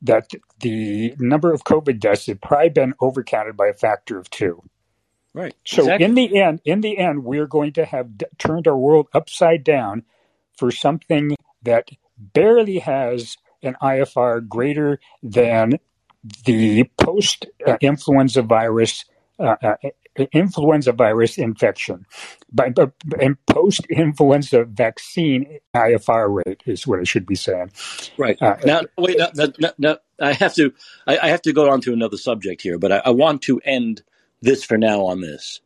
that 0.01 0.31
the 0.61 1.14
number 1.19 1.53
of 1.53 1.64
COVID 1.64 2.01
deaths 2.01 2.27
had 2.27 2.40
probably 2.40 2.71
been 2.71 2.95
overcounted 3.03 3.55
by 3.55 3.67
a 3.67 3.75
factor 3.75 4.19
of 4.19 4.31
two. 4.31 4.62
Right. 5.35 5.55
So 5.64 5.83
exactly. 5.83 6.05
in 6.05 6.14
the 6.14 6.40
end, 6.40 6.61
in 6.64 6.81
the 6.81 6.97
end, 6.99 7.25
we're 7.25 7.47
going 7.47 7.75
to 7.75 7.85
have 7.85 8.19
d- 8.19 8.27
turned 8.38 8.67
our 8.67 8.77
world 8.77 9.09
upside 9.12 9.62
down 9.62 10.05
for 10.57 10.71
something 10.71 11.37
that 11.64 11.88
barely 12.17 12.79
has 12.79 13.37
an 13.62 13.77
IFR 13.83 14.47
greater 14.47 15.01
than 15.23 15.79
the 16.47 16.85
post 16.99 17.47
uh, 17.67 17.77
influenza 17.81 18.43
virus 18.43 19.05
uh, 19.38 19.57
uh, 19.62 19.75
influenza 20.33 20.92
virus 20.92 21.38
infection, 21.38 22.07
but, 22.53 22.74
but 22.74 22.92
and 23.20 23.37
post 23.46 23.87
influenza 23.87 24.64
vaccine 24.64 25.59
IFR 25.74 26.44
rate 26.44 26.62
is 26.66 26.87
what 26.87 27.00
I 27.00 27.05
should 27.05 27.27
be 27.27 27.35
saying. 27.35 27.72
Right 28.16 28.40
uh, 28.40 28.57
now, 28.64 28.83
wait, 28.96 29.18
no, 29.18 29.53
no, 29.59 29.72
no, 29.79 29.96
I 30.20 30.33
have 30.33 30.55
to, 30.55 30.72
I, 31.07 31.18
I, 31.18 31.29
have 31.29 31.42
to 31.42 31.53
go 31.53 31.70
on 31.70 31.81
to 31.83 31.92
another 31.92 32.16
subject 32.16 32.62
here, 32.62 32.79
but 32.79 32.92
I, 32.92 33.03
I 33.07 33.11
want 33.11 33.42
to 33.42 33.61
end 33.64 34.03
this 34.40 34.64
for 34.64 34.79
now 34.79 35.07
on 35.07 35.20
this. 35.20 35.61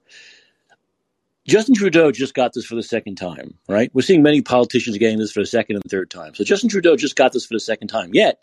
Justin 1.47 1.75
Trudeau 1.75 2.13
just 2.13 2.35
got 2.35 2.53
this 2.53 2.67
for 2.67 2.75
the 2.75 2.83
second 2.83 3.17
time, 3.17 3.55
right? 3.69 3.91
We're 3.95 4.03
seeing 4.03 4.23
many 4.23 4.43
politicians 4.43 4.99
getting 4.99 5.19
this 5.19 5.33
for 5.33 5.41
the 5.41 5.47
second 5.47 5.77
and 5.77 5.85
third 5.91 6.11
time. 6.11 6.35
So 6.35 6.45
Justin 6.45 6.69
Trudeau 6.69 6.95
just 6.95 7.17
got 7.17 7.33
this 7.33 7.47
for 7.47 7.55
the 7.55 7.61
second 7.61 7.89
time. 7.89 8.11
Yet, 8.13 8.41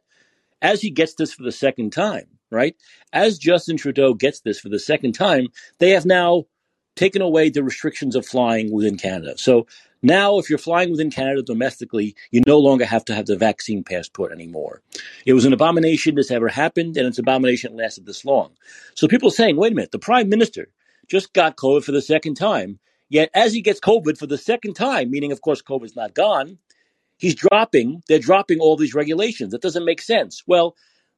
as 0.61 0.81
he 0.81 0.89
gets 0.89 1.13
this 1.13 1.31
for 1.31 1.43
the 1.43 1.51
second 1.51 1.91
time, 1.91 2.25
right? 2.51 2.75
As 3.13 3.38
Justin 3.38 3.77
Trudeau 3.77 4.13
gets 4.13 4.41
this 4.41 4.60
for 4.60 4.69
the 4.69 4.79
second 4.79 5.13
time, 5.13 5.47
they 5.79 5.91
have 5.91 6.05
now 6.05 6.45
taken 6.95 7.21
away 7.21 7.49
the 7.49 7.63
restrictions 7.63 8.15
of 8.15 8.25
flying 8.25 8.71
within 8.71 8.97
Canada. 8.97 9.38
So 9.38 9.67
now, 10.01 10.38
if 10.38 10.49
you're 10.49 10.60
flying 10.60 10.91
within 10.91 11.10
Canada 11.10 11.41
domestically, 11.41 12.15
you 12.29 12.41
no 12.45 12.60
longer 12.60 12.86
have 12.86 13.03
to 13.05 13.15
have 13.15 13.25
the 13.25 13.36
vaccine 13.36 13.84
passport 13.84 14.31
anymore. 14.31 14.81
It 15.25 15.34
was 15.34 15.45
an 15.45 15.53
abomination 15.53 16.15
this 16.15 16.29
ever 16.31 16.47
happened, 16.47 16.95
and 16.95 17.08
it's 17.08 17.17
an 17.17 17.23
abomination 17.23 17.75
lasted 17.75 18.05
this 18.05 18.23
long. 18.23 18.51
So 18.93 19.08
people 19.08 19.29
are 19.29 19.31
saying, 19.31 19.58
wait 19.58 19.71
a 19.71 19.75
minute, 19.75 19.91
the 19.91 19.99
prime 19.99 20.29
minister 20.29 20.67
just 21.08 21.34
got 21.34 21.58
COVID 21.58 21.84
for 21.84 21.91
the 21.91 22.01
second 22.01 22.36
time. 22.36 22.79
Yet, 23.10 23.29
as 23.34 23.53
he 23.53 23.62
gets 23.62 23.79
COVID 23.79 24.17
for 24.17 24.27
the 24.27 24.38
second 24.38 24.75
time, 24.75 25.12
meaning, 25.12 25.31
of 25.31 25.41
course, 25.41 25.62
COVID's 25.62 25.95
not 25.95 26.13
gone, 26.13 26.58
he's 27.17 27.36
dropping, 27.36 28.03
they're 28.08 28.19
dropping 28.19 28.60
all 28.60 28.77
these 28.77 28.93
regulations. 28.93 29.51
That 29.51 29.62
doesn't 29.62 29.86
make 29.86 30.01
sense. 30.01 30.43
Well, 30.45 30.75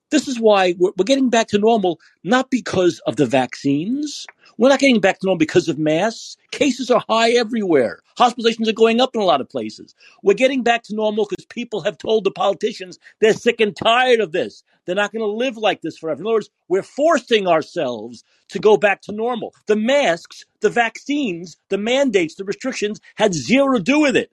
this 0.10 0.28
is 0.28 0.40
why 0.40 0.76
we're, 0.78 0.92
we're 0.98 1.04
getting 1.06 1.30
back 1.30 1.48
to 1.50 1.58
normal, 1.58 2.00
not 2.24 2.50
because 2.50 3.00
of 3.08 3.16
the 3.18 3.26
vaccines. 3.26 4.26
We're 4.58 4.70
not 4.70 4.80
getting 4.80 5.02
back 5.02 5.20
to 5.20 5.26
normal 5.26 5.38
because 5.38 5.68
of 5.68 5.78
masks. 5.78 6.38
Cases 6.52 6.90
are 6.90 7.04
high 7.10 7.32
everywhere. 7.32 8.00
Hospitalizations 8.18 8.68
are 8.68 8.74
going 8.74 9.02
up 9.02 9.16
in 9.16 9.22
a 9.22 9.26
lot 9.26 9.42
of 9.42 9.50
places. 9.50 9.94
We're 10.24 10.34
getting 10.34 10.64
back 10.64 10.84
to 10.84 10.96
normal 10.96 11.28
because 11.30 11.46
people 11.46 11.82
have 11.82 11.98
told 11.98 12.24
the 12.24 12.32
politicians 12.32 12.98
they're 13.20 13.34
sick 13.34 13.60
and 13.60 13.76
tired 13.76 14.20
of 14.20 14.32
this. 14.32 14.64
They're 14.86 14.96
not 14.96 15.12
going 15.12 15.22
to 15.22 15.38
live 15.38 15.58
like 15.58 15.82
this 15.82 15.98
forever. 15.98 16.22
In 16.22 16.28
other 16.28 16.36
words, 16.36 16.50
we're 16.70 16.82
forcing 16.82 17.48
ourselves 17.48 18.24
to 18.50 18.60
go 18.60 18.78
back 18.78 19.02
to 19.04 19.12
normal. 19.12 19.54
The 19.68 19.76
masks, 19.76 20.46
the 20.62 20.70
vaccines, 20.70 21.58
the 21.70 21.78
mandates, 21.78 22.36
the 22.36 22.46
restrictions 22.46 23.02
had 23.16 23.34
zero 23.34 23.78
to 23.78 23.84
do 23.84 24.00
with 24.00 24.16
it. 24.16 24.32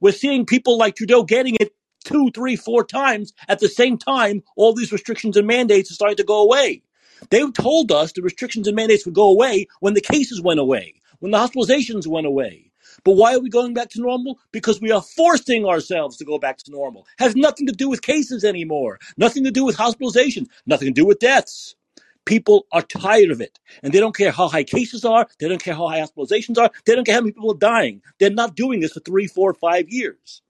We're 0.00 0.12
seeing 0.12 0.44
people 0.44 0.76
like 0.76 0.96
Trudeau 0.96 1.24
getting 1.24 1.56
it 1.58 1.72
two, 2.04 2.30
three, 2.30 2.56
four 2.56 2.84
times 2.84 3.32
at 3.48 3.58
the 3.60 3.68
same 3.68 3.98
time, 3.98 4.42
all 4.56 4.74
these 4.74 4.92
restrictions 4.92 5.36
and 5.36 5.46
mandates 5.46 5.90
are 5.90 5.94
starting 5.94 6.16
to 6.18 6.24
go 6.24 6.42
away. 6.42 6.82
They 7.30 7.48
told 7.50 7.90
us 7.90 8.12
the 8.12 8.22
restrictions 8.22 8.66
and 8.68 8.76
mandates 8.76 9.04
would 9.06 9.14
go 9.14 9.28
away 9.28 9.66
when 9.80 9.94
the 9.94 10.00
cases 10.00 10.40
went 10.40 10.60
away, 10.60 10.94
when 11.20 11.32
the 11.32 11.38
hospitalizations 11.38 12.06
went 12.06 12.26
away. 12.26 12.70
But 13.02 13.12
why 13.12 13.34
are 13.34 13.40
we 13.40 13.48
going 13.50 13.74
back 13.74 13.90
to 13.90 14.00
normal? 14.00 14.38
Because 14.52 14.80
we 14.80 14.92
are 14.92 15.02
forcing 15.02 15.66
ourselves 15.66 16.16
to 16.18 16.24
go 16.24 16.38
back 16.38 16.58
to 16.58 16.70
normal. 16.70 17.06
Has 17.18 17.34
nothing 17.34 17.66
to 17.66 17.72
do 17.72 17.88
with 17.88 18.02
cases 18.02 18.44
anymore. 18.44 18.98
Nothing 19.16 19.44
to 19.44 19.50
do 19.50 19.64
with 19.64 19.76
hospitalizations. 19.76 20.46
Nothing 20.66 20.88
to 20.88 20.92
do 20.94 21.06
with 21.06 21.18
deaths. 21.18 21.74
People 22.24 22.66
are 22.72 22.82
tired 22.82 23.30
of 23.30 23.40
it. 23.40 23.58
And 23.82 23.92
they 23.92 24.00
don't 24.00 24.16
care 24.16 24.30
how 24.30 24.48
high 24.48 24.64
cases 24.64 25.04
are. 25.04 25.26
They 25.38 25.48
don't 25.48 25.62
care 25.62 25.74
how 25.74 25.88
high 25.88 26.00
hospitalizations 26.00 26.58
are. 26.58 26.70
They 26.86 26.94
don't 26.94 27.04
care 27.04 27.16
how 27.16 27.20
many 27.20 27.32
people 27.32 27.52
are 27.52 27.58
dying. 27.58 28.02
They're 28.18 28.30
not 28.30 28.56
doing 28.56 28.80
this 28.80 28.92
for 28.92 29.00
three, 29.00 29.26
four, 29.26 29.52
five 29.54 29.88
years. 29.88 30.40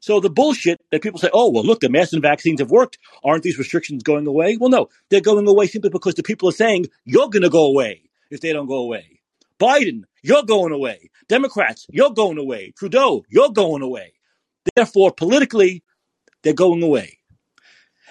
So 0.00 0.20
the 0.20 0.30
bullshit 0.30 0.80
that 0.94 1.02
people 1.02 1.18
say, 1.18 1.30
oh, 1.32 1.50
well, 1.50 1.64
look, 1.64 1.80
the 1.80 1.88
mass 1.88 2.12
and 2.12 2.22
vaccines 2.22 2.60
have 2.60 2.70
worked. 2.70 2.98
Aren't 3.24 3.42
these 3.42 3.58
restrictions 3.58 4.02
going 4.02 4.26
away? 4.26 4.56
Well, 4.56 4.70
no, 4.70 4.88
they're 5.10 5.20
going 5.20 5.46
away 5.46 5.66
simply 5.66 5.90
because 5.90 6.14
the 6.14 6.22
people 6.22 6.48
are 6.48 6.52
saying, 6.52 6.86
you're 7.04 7.28
going 7.28 7.42
to 7.42 7.50
go 7.50 7.66
away 7.66 8.02
if 8.30 8.40
they 8.40 8.52
don't 8.52 8.68
go 8.68 8.78
away. 8.78 9.20
Biden, 9.58 10.04
you're 10.22 10.44
going 10.44 10.72
away. 10.72 11.10
Democrats, 11.28 11.86
you're 11.90 12.10
going 12.10 12.38
away. 12.38 12.72
Trudeau, 12.76 13.24
you're 13.28 13.50
going 13.50 13.82
away. 13.82 14.14
Therefore, 14.74 15.12
politically, 15.12 15.82
they're 16.42 16.54
going 16.54 16.82
away. 16.82 17.18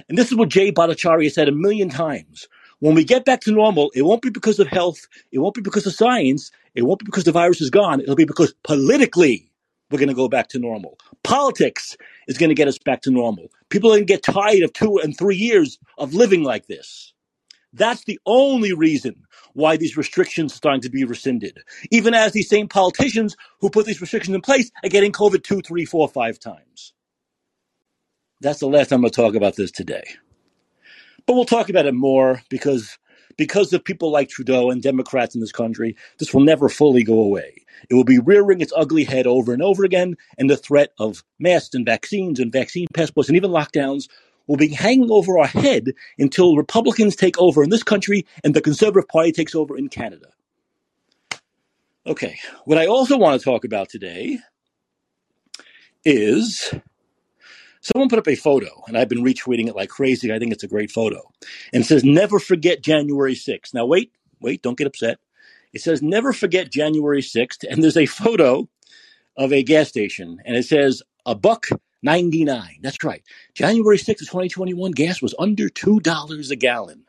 And 0.10 0.18
this 0.18 0.32
is 0.32 0.38
what 0.38 0.50
Jay 0.50 0.72
Bhattacharya 0.72 1.32
said 1.32 1.48
a 1.48 1.54
million 1.54 1.90
times. 1.90 2.48
When 2.80 2.96
we 2.96 3.06
get 3.06 3.24
back 3.24 3.42
to 3.42 3.52
normal, 3.52 3.92
it 3.96 4.02
won't 4.02 4.22
be 4.22 4.30
because 4.30 4.60
of 4.60 4.68
health. 4.68 5.08
It 5.32 5.40
won't 5.40 5.56
be 5.56 5.62
because 5.62 5.88
of 5.88 5.94
science. 5.94 6.52
It 6.76 6.82
won't 6.82 7.00
be 7.00 7.06
because 7.06 7.24
the 7.24 7.32
virus 7.32 7.62
is 7.62 7.70
gone. 7.70 8.02
It'll 8.02 8.16
be 8.16 8.26
because 8.26 8.54
politically 8.64 9.50
we're 9.94 10.00
going 10.00 10.10
to 10.10 10.16
go 10.16 10.28
back 10.28 10.50
to 10.50 10.60
normal. 10.60 10.98
Politics 11.24 11.96
is 12.28 12.40
going 12.40 12.50
to 12.50 12.56
get 12.56 12.68
us 12.68 12.80
back 12.80 13.04
to 13.04 13.12
normal. 13.12 13.50
People 13.70 13.92
are 13.92 13.98
going 13.98 14.08
to 14.08 14.14
get 14.14 14.24
tired 14.24 14.64
of 14.64 14.74
two 14.74 14.98
and 14.98 15.16
three 15.16 15.36
years 15.36 15.78
of 16.00 16.16
living 16.16 16.44
like 16.44 16.66
this. 16.66 17.14
That's 17.74 18.04
the 18.06 18.20
only 18.26 18.74
reason 18.74 19.28
why 19.54 19.78
these 19.78 19.96
restrictions 19.96 20.54
are 20.54 20.58
starting 20.58 20.82
to 20.82 20.90
be 20.90 21.04
rescinded. 21.04 21.60
Even 21.92 22.16
as 22.16 22.32
these 22.32 22.50
same 22.50 22.68
politicians 22.68 23.36
who 23.62 23.70
put 23.70 23.86
these 23.86 24.02
restrictions 24.02 24.34
in 24.34 24.42
place 24.42 24.72
are 24.84 24.90
getting 24.90 25.12
COVID 25.12 25.44
two, 25.44 25.62
three, 25.62 25.86
four, 25.86 26.08
five 26.08 26.40
times. 26.40 26.94
That's 28.42 28.60
the 28.60 28.68
last 28.68 28.90
time 28.90 28.98
I'm 28.98 29.02
going 29.02 29.12
to 29.12 29.22
talk 29.22 29.36
about 29.36 29.56
this 29.56 29.72
today. 29.72 30.04
But 31.28 31.36
we'll 31.36 31.46
talk 31.46 31.70
about 31.70 31.86
it 31.86 31.94
more 31.94 32.42
because 32.50 32.98
because 33.38 33.74
of 33.74 33.84
people 33.84 34.12
like 34.12 34.30
Trudeau 34.30 34.70
and 34.70 34.82
Democrats 34.82 35.36
in 35.36 35.42
this 35.42 35.52
country, 35.52 35.96
this 36.20 36.34
will 36.34 36.44
never 36.44 36.70
fully 36.70 37.04
go 37.04 37.20
away. 37.20 37.64
It 37.90 37.96
will 37.96 38.04
be 38.04 38.20
rearing 38.20 38.62
its 38.62 38.74
ugly 38.76 39.04
head 39.04 39.28
over 39.28 39.54
and 39.54 39.62
over 39.62 39.84
again, 39.84 40.16
and 40.38 40.50
the 40.50 40.58
threat 40.58 40.94
of 41.00 41.24
masks 41.40 41.76
and 41.76 41.86
vaccines 41.86 42.40
and 42.40 42.52
vaccine 42.52 42.88
passports 42.94 43.30
and 43.30 43.36
even 43.36 43.52
lockdowns 43.52 44.08
will 44.48 44.58
be 44.58 44.70
hanging 44.70 45.12
over 45.12 45.40
our 45.40 45.48
head 45.48 45.94
until 46.18 46.56
Republicans 46.56 47.16
take 47.16 47.40
over 47.40 47.64
in 47.64 47.70
this 47.70 47.84
country 47.84 48.26
and 48.44 48.54
the 48.54 48.62
Conservative 48.62 49.08
Party 49.08 49.32
takes 49.32 49.56
over 49.56 49.78
in 49.78 49.90
Canada. 49.90 50.28
Okay, 52.06 52.38
what 52.66 52.78
I 52.78 52.88
also 52.88 53.18
want 53.18 53.40
to 53.40 53.46
talk 53.46 53.64
about 53.64 53.90
today 53.90 54.40
is 56.04 56.74
someone 57.84 58.10
put 58.10 58.20
up 58.20 58.28
a 58.28 58.36
photo, 58.36 58.84
and 58.88 58.98
I've 58.98 59.10
been 59.10 59.24
retweeting 59.24 59.68
it 59.68 59.76
like 59.76 59.90
crazy. 59.90 60.34
I 60.34 60.40
think 60.40 60.52
it's 60.52 60.64
a 60.64 60.68
great 60.68 60.90
photo. 60.90 61.22
And 61.72 61.84
it 61.84 61.86
says, 61.86 62.04
Never 62.04 62.40
forget 62.40 62.82
January 62.82 63.36
6th. 63.36 63.74
Now, 63.76 63.86
wait, 63.86 64.12
wait, 64.42 64.64
don't 64.64 64.78
get 64.78 64.88
upset. 64.88 65.20
It 65.74 65.82
says, 65.82 66.02
never 66.02 66.32
forget 66.34 66.72
January 66.72 67.22
6th. 67.22 67.66
And 67.68 67.84
there's 67.84 67.98
a 67.98 68.06
photo 68.06 68.70
of 69.36 69.52
a 69.52 69.64
gas 69.64 69.90
station 69.90 70.40
and 70.46 70.56
it 70.56 70.66
says 70.66 71.02
a 71.26 71.34
buck 71.34 71.68
99. 72.04 72.80
That's 72.82 73.04
right. 73.04 73.24
January 73.56 73.98
6th 73.98 74.22
of 74.22 74.28
2021, 74.28 74.92
gas 74.92 75.22
was 75.22 75.34
under 75.40 75.70
$2 75.70 76.52
a 76.52 76.56
gallon. 76.56 77.06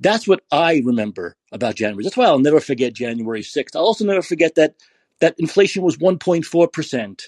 That's 0.00 0.26
what 0.26 0.42
I 0.50 0.82
remember 0.84 1.36
about 1.52 1.76
January. 1.76 2.02
That's 2.02 2.16
why 2.16 2.24
I'll 2.24 2.40
never 2.40 2.58
forget 2.58 2.92
January 2.92 3.42
6th. 3.42 3.76
I'll 3.76 3.82
also 3.82 4.04
never 4.04 4.22
forget 4.22 4.56
that 4.56 4.74
that 5.20 5.36
inflation 5.38 5.84
was 5.84 5.98
1.4% 5.98 7.22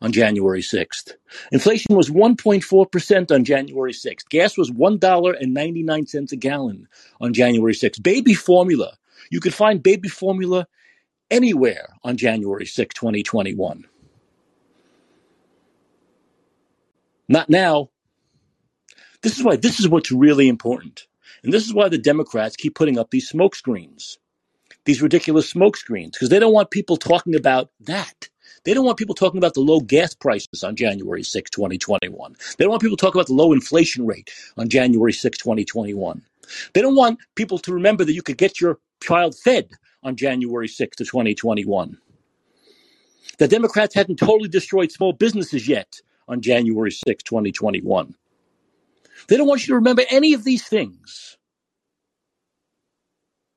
on 0.00 0.12
January 0.12 0.62
6th. 0.62 1.12
Inflation 1.52 1.96
was 1.96 2.10
1.4% 2.10 3.30
on 3.32 3.44
January 3.44 3.92
6th. 3.92 4.28
Gas 4.28 4.56
was 4.56 4.70
$1.99 4.70 6.32
a 6.32 6.36
gallon 6.36 6.88
on 7.20 7.32
January 7.32 7.74
6th. 7.74 8.02
Baby 8.02 8.34
formula 8.34 8.98
you 9.30 9.40
could 9.40 9.54
find 9.54 9.82
baby 9.82 10.08
formula 10.08 10.66
anywhere 11.30 11.88
on 12.02 12.16
January 12.16 12.66
6, 12.66 12.94
2021. 12.94 13.84
Not 17.28 17.50
now. 17.50 17.90
This 19.22 19.36
is 19.36 19.44
why 19.44 19.56
this 19.56 19.80
is 19.80 19.88
what's 19.88 20.12
really 20.12 20.48
important. 20.48 21.06
And 21.42 21.52
this 21.52 21.64
is 21.64 21.74
why 21.74 21.88
the 21.88 21.98
Democrats 21.98 22.56
keep 22.56 22.74
putting 22.74 22.98
up 22.98 23.10
these 23.10 23.28
smoke 23.28 23.54
screens, 23.54 24.18
these 24.86 25.02
ridiculous 25.02 25.48
smoke 25.48 25.76
screens, 25.76 26.12
because 26.12 26.30
they 26.30 26.38
don't 26.38 26.54
want 26.54 26.70
people 26.70 26.96
talking 26.96 27.34
about 27.34 27.70
that. 27.80 28.28
They 28.64 28.74
don't 28.74 28.84
want 28.84 28.98
people 28.98 29.14
talking 29.14 29.38
about 29.38 29.54
the 29.54 29.60
low 29.60 29.80
gas 29.80 30.14
prices 30.14 30.64
on 30.64 30.76
January 30.76 31.22
6, 31.22 31.50
2021. 31.50 32.36
They 32.56 32.64
don't 32.64 32.70
want 32.70 32.82
people 32.82 32.96
talking 32.96 33.18
about 33.18 33.28
the 33.28 33.34
low 33.34 33.52
inflation 33.52 34.06
rate 34.06 34.30
on 34.56 34.68
January 34.68 35.12
6, 35.12 35.38
2021. 35.38 36.22
They 36.74 36.80
don't 36.80 36.96
want 36.96 37.18
people 37.34 37.58
to 37.58 37.72
remember 37.72 38.04
that 38.04 38.12
you 38.14 38.22
could 38.22 38.38
get 38.38 38.60
your 38.60 38.78
child 39.02 39.34
fed 39.36 39.70
on 40.02 40.16
January 40.16 40.68
6th 40.68 41.00
of 41.00 41.08
2021. 41.08 41.98
The 43.38 43.48
Democrats 43.48 43.94
hadn't 43.94 44.16
totally 44.16 44.48
destroyed 44.48 44.90
small 44.90 45.12
businesses 45.12 45.68
yet 45.68 46.00
on 46.26 46.40
January 46.40 46.90
6, 46.90 47.22
2021. 47.22 48.14
They 49.28 49.36
don't 49.36 49.48
want 49.48 49.62
you 49.62 49.68
to 49.68 49.74
remember 49.74 50.02
any 50.10 50.32
of 50.34 50.44
these 50.44 50.66
things. 50.66 51.36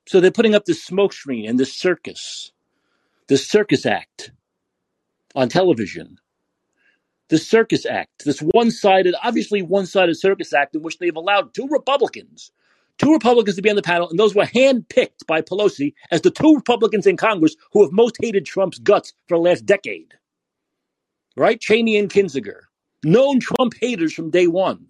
So 0.08 0.20
they're 0.20 0.32
putting 0.32 0.56
up 0.56 0.66
this 0.66 0.86
smokescreen 0.88 1.50
and 1.50 1.60
this 1.60 1.74
circus, 1.74 2.52
this 3.28 3.48
circus 3.48 3.86
act 3.86 4.32
on 5.36 5.50
television. 5.50 6.18
This 7.30 7.48
circus 7.48 7.86
act, 7.86 8.26
this 8.26 8.40
one 8.40 8.72
sided, 8.72 9.16
obviously 9.24 9.62
one 9.62 9.86
sided 9.86 10.16
circus 10.20 10.54
act 10.54 10.76
in 10.76 10.82
which 10.82 10.98
they've 10.98 11.16
allowed 11.16 11.54
two 11.54 11.68
Republicans 11.70 12.52
two 13.02 13.14
Republicans 13.14 13.56
to 13.56 13.62
be 13.62 13.70
on 13.70 13.76
the 13.76 13.82
panel, 13.82 14.10
and 14.10 14.20
those 14.20 14.36
were 14.36 14.46
handpicked 14.46 15.26
by 15.28 15.42
Pelosi 15.42 15.94
as 16.12 16.22
the 16.22 16.30
two 16.30 16.56
Republicans 16.56 17.08
in 17.08 17.18
Congress 17.18 17.56
who 17.74 17.82
have 17.82 17.92
most 17.92 18.18
hated 18.22 18.46
Trump's 18.46 18.78
guts 18.80 19.14
for 19.28 19.38
the 19.38 19.42
last 19.42 19.66
decade. 19.66 20.14
Right? 21.36 21.60
Cheney 21.60 21.98
and 21.98 22.10
Kinzinger. 22.10 22.62
known 23.04 23.40
Trump 23.40 23.74
haters 23.80 24.14
from 24.14 24.30
day 24.30 24.48
one. 24.48 24.88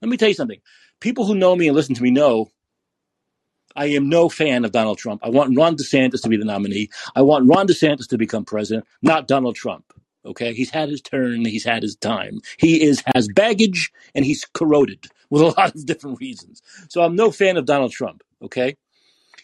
Let 0.00 0.08
me 0.08 0.16
tell 0.16 0.28
you 0.28 0.34
something. 0.34 0.60
People 1.00 1.26
who 1.26 1.34
know 1.34 1.54
me 1.54 1.68
and 1.68 1.76
listen 1.76 1.94
to 1.94 2.02
me 2.02 2.10
know 2.10 2.50
I 3.76 3.86
am 3.86 4.08
no 4.08 4.28
fan 4.28 4.64
of 4.64 4.72
Donald 4.72 4.98
Trump. 4.98 5.20
I 5.24 5.30
want 5.30 5.56
Ron 5.56 5.76
DeSantis 5.76 6.22
to 6.22 6.28
be 6.28 6.36
the 6.36 6.44
nominee. 6.44 6.88
I 7.14 7.22
want 7.22 7.48
Ron 7.48 7.66
DeSantis 7.66 8.08
to 8.08 8.18
become 8.18 8.44
president, 8.44 8.86
not 9.02 9.28
Donald 9.28 9.56
Trump. 9.56 9.92
Okay, 10.24 10.54
he's 10.54 10.70
had 10.70 10.88
his 10.88 11.00
turn. 11.00 11.44
He's 11.44 11.64
had 11.64 11.82
his 11.82 11.96
time. 11.96 12.40
He 12.58 12.82
is 12.82 13.02
has 13.14 13.28
baggage 13.28 13.90
and 14.14 14.24
he's 14.24 14.44
corroded 14.54 15.06
with 15.30 15.42
a 15.42 15.46
lot 15.46 15.74
of 15.74 15.86
different 15.86 16.20
reasons. 16.20 16.62
So 16.88 17.02
I'm 17.02 17.16
no 17.16 17.30
fan 17.30 17.56
of 17.56 17.66
Donald 17.66 17.92
Trump. 17.92 18.22
Okay, 18.40 18.76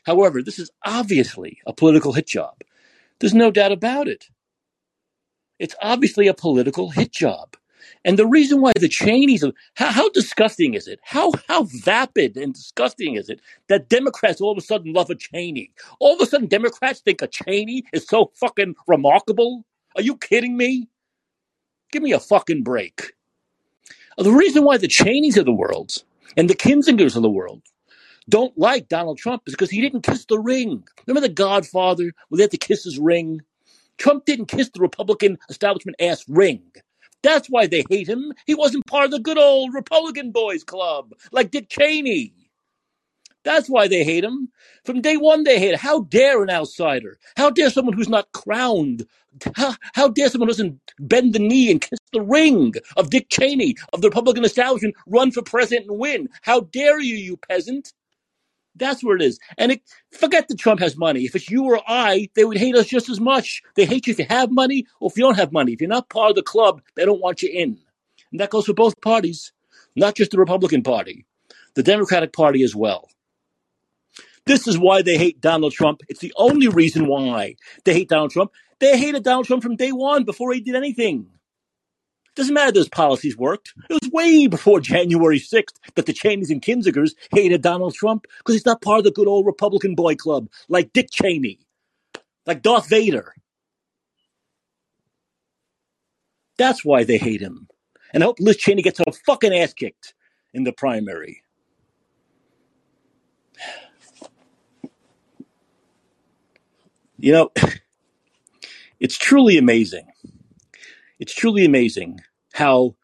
however, 0.04 0.42
this 0.42 0.58
is 0.58 0.70
obviously 0.84 1.58
a 1.66 1.72
political 1.72 2.12
hit 2.12 2.26
job. 2.26 2.54
There's 3.20 3.34
no 3.34 3.50
doubt 3.50 3.72
about 3.72 4.06
it. 4.08 4.26
It's 5.58 5.74
obviously 5.82 6.28
a 6.28 6.34
political 6.34 6.90
hit 6.90 7.10
job. 7.10 7.56
And 8.04 8.18
the 8.18 8.26
reason 8.26 8.60
why 8.60 8.72
the 8.76 8.88
Cheneys, 8.88 9.44
how, 9.74 9.90
how 9.90 10.08
disgusting 10.10 10.74
is 10.74 10.88
it? 10.88 11.00
How 11.02 11.32
how 11.48 11.64
vapid 11.64 12.36
and 12.36 12.54
disgusting 12.54 13.14
is 13.14 13.28
it 13.28 13.40
that 13.68 13.88
Democrats 13.88 14.40
all 14.40 14.52
of 14.52 14.58
a 14.58 14.62
sudden 14.62 14.92
love 14.92 15.10
a 15.10 15.14
Cheney? 15.14 15.70
All 16.00 16.14
of 16.14 16.20
a 16.20 16.26
sudden, 16.26 16.48
Democrats 16.48 17.00
think 17.00 17.22
a 17.22 17.26
Cheney 17.26 17.84
is 17.92 18.06
so 18.06 18.32
fucking 18.34 18.74
remarkable. 18.86 19.64
Are 19.96 20.02
you 20.02 20.16
kidding 20.16 20.56
me? 20.56 20.88
Give 21.92 22.02
me 22.02 22.12
a 22.12 22.20
fucking 22.20 22.62
break. 22.62 23.12
The 24.18 24.32
reason 24.32 24.64
why 24.64 24.78
the 24.78 24.88
Cheneys 24.88 25.36
of 25.36 25.44
the 25.44 25.52
world 25.52 26.02
and 26.36 26.50
the 26.50 26.54
Kinzingers 26.54 27.16
of 27.16 27.22
the 27.22 27.30
world 27.30 27.62
don't 28.28 28.56
like 28.58 28.88
Donald 28.88 29.18
Trump 29.18 29.42
is 29.46 29.54
because 29.54 29.70
he 29.70 29.80
didn't 29.80 30.02
kiss 30.02 30.26
the 30.26 30.38
ring. 30.38 30.84
Remember 31.06 31.26
the 31.26 31.32
Godfather 31.32 32.12
where 32.28 32.36
they 32.36 32.42
had 32.42 32.50
to 32.50 32.58
kiss 32.58 32.84
his 32.84 32.98
ring? 32.98 33.40
Trump 33.96 34.24
didn't 34.24 34.46
kiss 34.46 34.70
the 34.70 34.80
Republican 34.80 35.38
establishment 35.48 35.96
ass 36.00 36.24
ring. 36.28 36.62
That's 37.22 37.48
why 37.48 37.66
they 37.66 37.84
hate 37.90 38.08
him. 38.08 38.32
He 38.46 38.54
wasn't 38.54 38.86
part 38.86 39.06
of 39.06 39.10
the 39.12 39.20
good 39.20 39.38
old 39.38 39.74
Republican 39.74 40.32
boys 40.32 40.64
club 40.64 41.12
like 41.32 41.50
Dick 41.50 41.68
Cheney. 41.68 42.34
That's 43.44 43.68
why 43.68 43.88
they 43.88 44.04
hate 44.04 44.24
him. 44.24 44.50
From 44.84 45.00
day 45.00 45.16
one, 45.16 45.44
they 45.44 45.58
hate 45.58 45.72
him. 45.72 45.78
How 45.78 46.02
dare 46.02 46.42
an 46.42 46.50
outsider? 46.50 47.18
How 47.36 47.50
dare 47.50 47.70
someone 47.70 47.94
who's 47.94 48.08
not 48.08 48.30
crowned? 48.32 49.06
How, 49.56 49.74
how 49.94 50.08
dare 50.08 50.28
someone 50.28 50.48
who 50.48 50.52
doesn't 50.52 50.80
bend 51.00 51.32
the 51.34 51.38
knee 51.38 51.70
and 51.70 51.80
kiss 51.80 51.98
the 52.12 52.22
ring 52.22 52.74
of 52.96 53.10
Dick 53.10 53.28
Cheney, 53.30 53.76
of 53.92 54.02
the 54.02 54.08
Republican 54.08 54.44
establishment, 54.44 54.96
run 55.06 55.30
for 55.30 55.42
president 55.42 55.88
and 55.90 55.98
win? 55.98 56.28
How 56.42 56.60
dare 56.60 57.00
you, 57.00 57.16
you 57.16 57.36
peasant? 57.36 57.92
That's 58.78 59.04
where 59.04 59.16
it 59.16 59.22
is. 59.22 59.38
And 59.58 59.72
it, 59.72 59.82
forget 60.12 60.48
that 60.48 60.58
Trump 60.58 60.80
has 60.80 60.96
money. 60.96 61.24
If 61.24 61.34
it's 61.36 61.50
you 61.50 61.64
or 61.64 61.80
I, 61.86 62.30
they 62.34 62.44
would 62.44 62.58
hate 62.58 62.76
us 62.76 62.86
just 62.86 63.08
as 63.08 63.20
much. 63.20 63.62
They 63.76 63.86
hate 63.86 64.06
you 64.06 64.12
if 64.12 64.18
you 64.18 64.26
have 64.28 64.50
money 64.50 64.86
or 65.00 65.10
if 65.10 65.16
you 65.16 65.24
don't 65.24 65.36
have 65.36 65.52
money. 65.52 65.72
If 65.72 65.80
you're 65.80 65.88
not 65.88 66.10
part 66.10 66.30
of 66.30 66.36
the 66.36 66.42
club, 66.42 66.82
they 66.96 67.04
don't 67.04 67.20
want 67.20 67.42
you 67.42 67.50
in. 67.50 67.78
And 68.32 68.40
that 68.40 68.50
goes 68.50 68.66
for 68.66 68.74
both 68.74 69.00
parties, 69.00 69.52
not 69.96 70.14
just 70.14 70.30
the 70.30 70.38
Republican 70.38 70.82
Party, 70.82 71.26
the 71.74 71.82
Democratic 71.82 72.32
Party 72.32 72.62
as 72.62 72.74
well. 72.76 73.08
This 74.46 74.66
is 74.66 74.78
why 74.78 75.02
they 75.02 75.18
hate 75.18 75.40
Donald 75.40 75.72
Trump. 75.72 76.00
It's 76.08 76.20
the 76.20 76.32
only 76.36 76.68
reason 76.68 77.06
why 77.06 77.56
they 77.84 77.94
hate 77.94 78.08
Donald 78.08 78.30
Trump. 78.30 78.52
They 78.80 78.98
hated 78.98 79.22
Donald 79.24 79.46
Trump 79.46 79.62
from 79.62 79.76
day 79.76 79.92
one 79.92 80.24
before 80.24 80.52
he 80.52 80.60
did 80.60 80.74
anything. 80.74 81.28
Doesn't 82.38 82.54
matter 82.54 82.70
those 82.70 82.88
policies 82.88 83.36
worked. 83.36 83.74
It 83.90 83.98
was 84.00 84.12
way 84.12 84.46
before 84.46 84.78
January 84.94 85.40
6th 85.40 85.74
that 85.96 86.06
the 86.06 86.12
Cheneys 86.12 86.50
and 86.50 86.62
Kinzingers 86.62 87.16
hated 87.32 87.62
Donald 87.62 87.94
Trump 87.94 88.26
because 88.38 88.54
he's 88.54 88.64
not 88.64 88.80
part 88.80 88.98
of 88.98 89.04
the 89.04 89.10
good 89.10 89.26
old 89.26 89.44
Republican 89.44 89.96
boy 89.96 90.14
club 90.14 90.48
like 90.68 90.92
Dick 90.92 91.08
Cheney, 91.10 91.58
like 92.46 92.62
Darth 92.62 92.88
Vader. 92.88 93.34
That's 96.58 96.84
why 96.84 97.02
they 97.02 97.18
hate 97.18 97.40
him. 97.40 97.66
And 98.14 98.22
I 98.22 98.26
hope 98.26 98.38
Liz 98.38 98.56
Cheney 98.56 98.82
gets 98.82 99.00
her 99.00 99.12
fucking 99.26 99.52
ass 99.52 99.72
kicked 99.72 100.14
in 100.54 100.62
the 100.62 100.72
primary. 100.72 101.42
You 107.18 107.32
know, 107.32 107.50
it's 109.00 109.18
truly 109.18 109.58
amazing. 109.58 110.06
It's 111.18 111.34
truly 111.34 111.64
amazing 111.64 112.20
how 112.58 112.96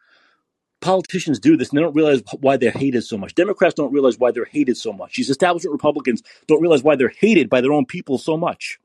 politicians 0.81 1.39
do 1.39 1.55
this 1.55 1.69
and 1.69 1.77
they 1.77 1.81
don't 1.81 1.95
realize 1.95 2.21
why 2.41 2.57
they're 2.57 2.71
hated 2.71 3.03
so 3.03 3.17
much. 3.17 3.33
Democrats 3.33 3.73
don't 3.73 3.93
realize 3.93 4.19
why 4.19 4.29
they're 4.29 4.45
hated 4.45 4.75
so 4.77 4.91
much. 4.91 5.15
These 5.15 5.29
establishment 5.29 5.71
Republicans 5.71 6.21
don't 6.47 6.61
realize 6.61 6.83
why 6.83 6.95
they're 6.97 7.13
hated 7.19 7.49
by 7.49 7.61
their 7.61 7.71
own 7.71 7.85
people 7.85 8.17
so 8.17 8.35
much. 8.37 8.79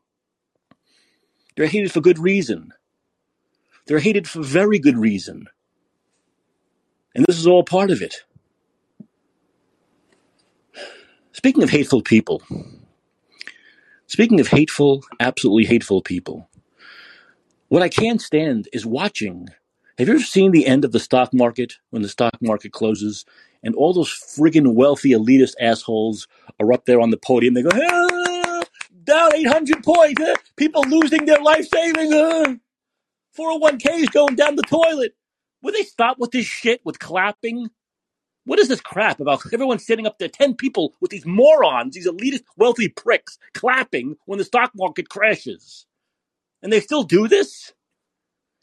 They're 1.57 1.67
hated 1.67 1.91
for 1.91 2.01
good 2.01 2.19
reason. 2.19 2.73
They're 3.87 3.99
hated 3.99 4.29
for 4.29 4.43
very 4.43 4.79
good 4.79 4.97
reason. 4.97 5.49
And 7.15 7.25
this 7.27 7.39
is 7.39 7.47
all 7.49 7.65
part 7.65 7.91
of 7.91 8.01
it. 8.01 8.25
Speaking 11.33 11.65
of 11.65 11.71
hateful 11.71 12.01
people, 12.01 12.43
speaking 14.07 14.39
of 14.39 14.47
hateful, 14.47 15.03
absolutely 15.19 15.65
hateful 15.65 16.01
people, 16.01 16.49
what 17.69 17.83
I 17.83 17.89
can't 17.89 18.21
stand 18.23 18.69
is 18.73 18.87
watching 18.87 19.49
have 20.01 20.09
you 20.09 20.15
ever 20.15 20.23
seen 20.23 20.51
the 20.51 20.67
end 20.67 20.87
of 20.87 20.93
the 20.93 20.99
stock 20.99 21.35
market 21.35 21.75
when 21.91 22.01
the 22.01 22.09
stock 22.09 22.33
market 22.41 22.73
closes 22.73 23.27
and 23.63 23.75
all 23.75 23.93
those 23.93 24.09
friggin' 24.09 24.73
wealthy 24.73 25.11
elitist 25.11 25.53
assholes 25.61 26.27
are 26.59 26.73
up 26.73 26.87
there 26.87 27.03
on 27.03 27.11
the 27.11 27.19
podium? 27.19 27.53
They 27.53 27.63
go, 27.63 27.69
ah, 27.71 28.63
down 29.05 29.35
800 29.35 29.85
points, 29.85 30.23
ah, 30.25 30.33
people 30.57 30.83
losing 30.89 31.27
their 31.27 31.43
life 31.43 31.69
savings, 31.69 32.15
ah, 32.15 32.55
401ks 33.39 34.11
going 34.11 34.37
down 34.37 34.57
the 34.57 34.63
toilet. 34.63 35.13
Will 35.63 35.73
they 35.73 35.83
stop 35.83 36.17
with 36.19 36.31
this 36.31 36.47
shit 36.47 36.81
with 36.83 36.99
clapping? 36.99 37.69
What 38.45 38.59
is 38.59 38.69
this 38.69 38.81
crap 38.81 39.21
about 39.21 39.43
everyone 39.53 39.79
sitting 39.79 40.07
up 40.07 40.19
there, 40.19 40.29
10 40.29 40.55
people 40.55 40.95
with 41.03 41.11
these 41.11 41.27
morons, 41.27 41.95
these 41.95 42.09
elitist 42.09 42.45
wealthy 42.57 42.89
pricks 42.89 43.37
clapping 43.53 44.17
when 44.25 44.39
the 44.39 44.47
stock 44.47 44.73
market 44.75 45.11
crashes? 45.11 45.85
And 46.63 46.73
they 46.73 46.81
still 46.81 47.03
do 47.03 47.29
this? 47.29 47.75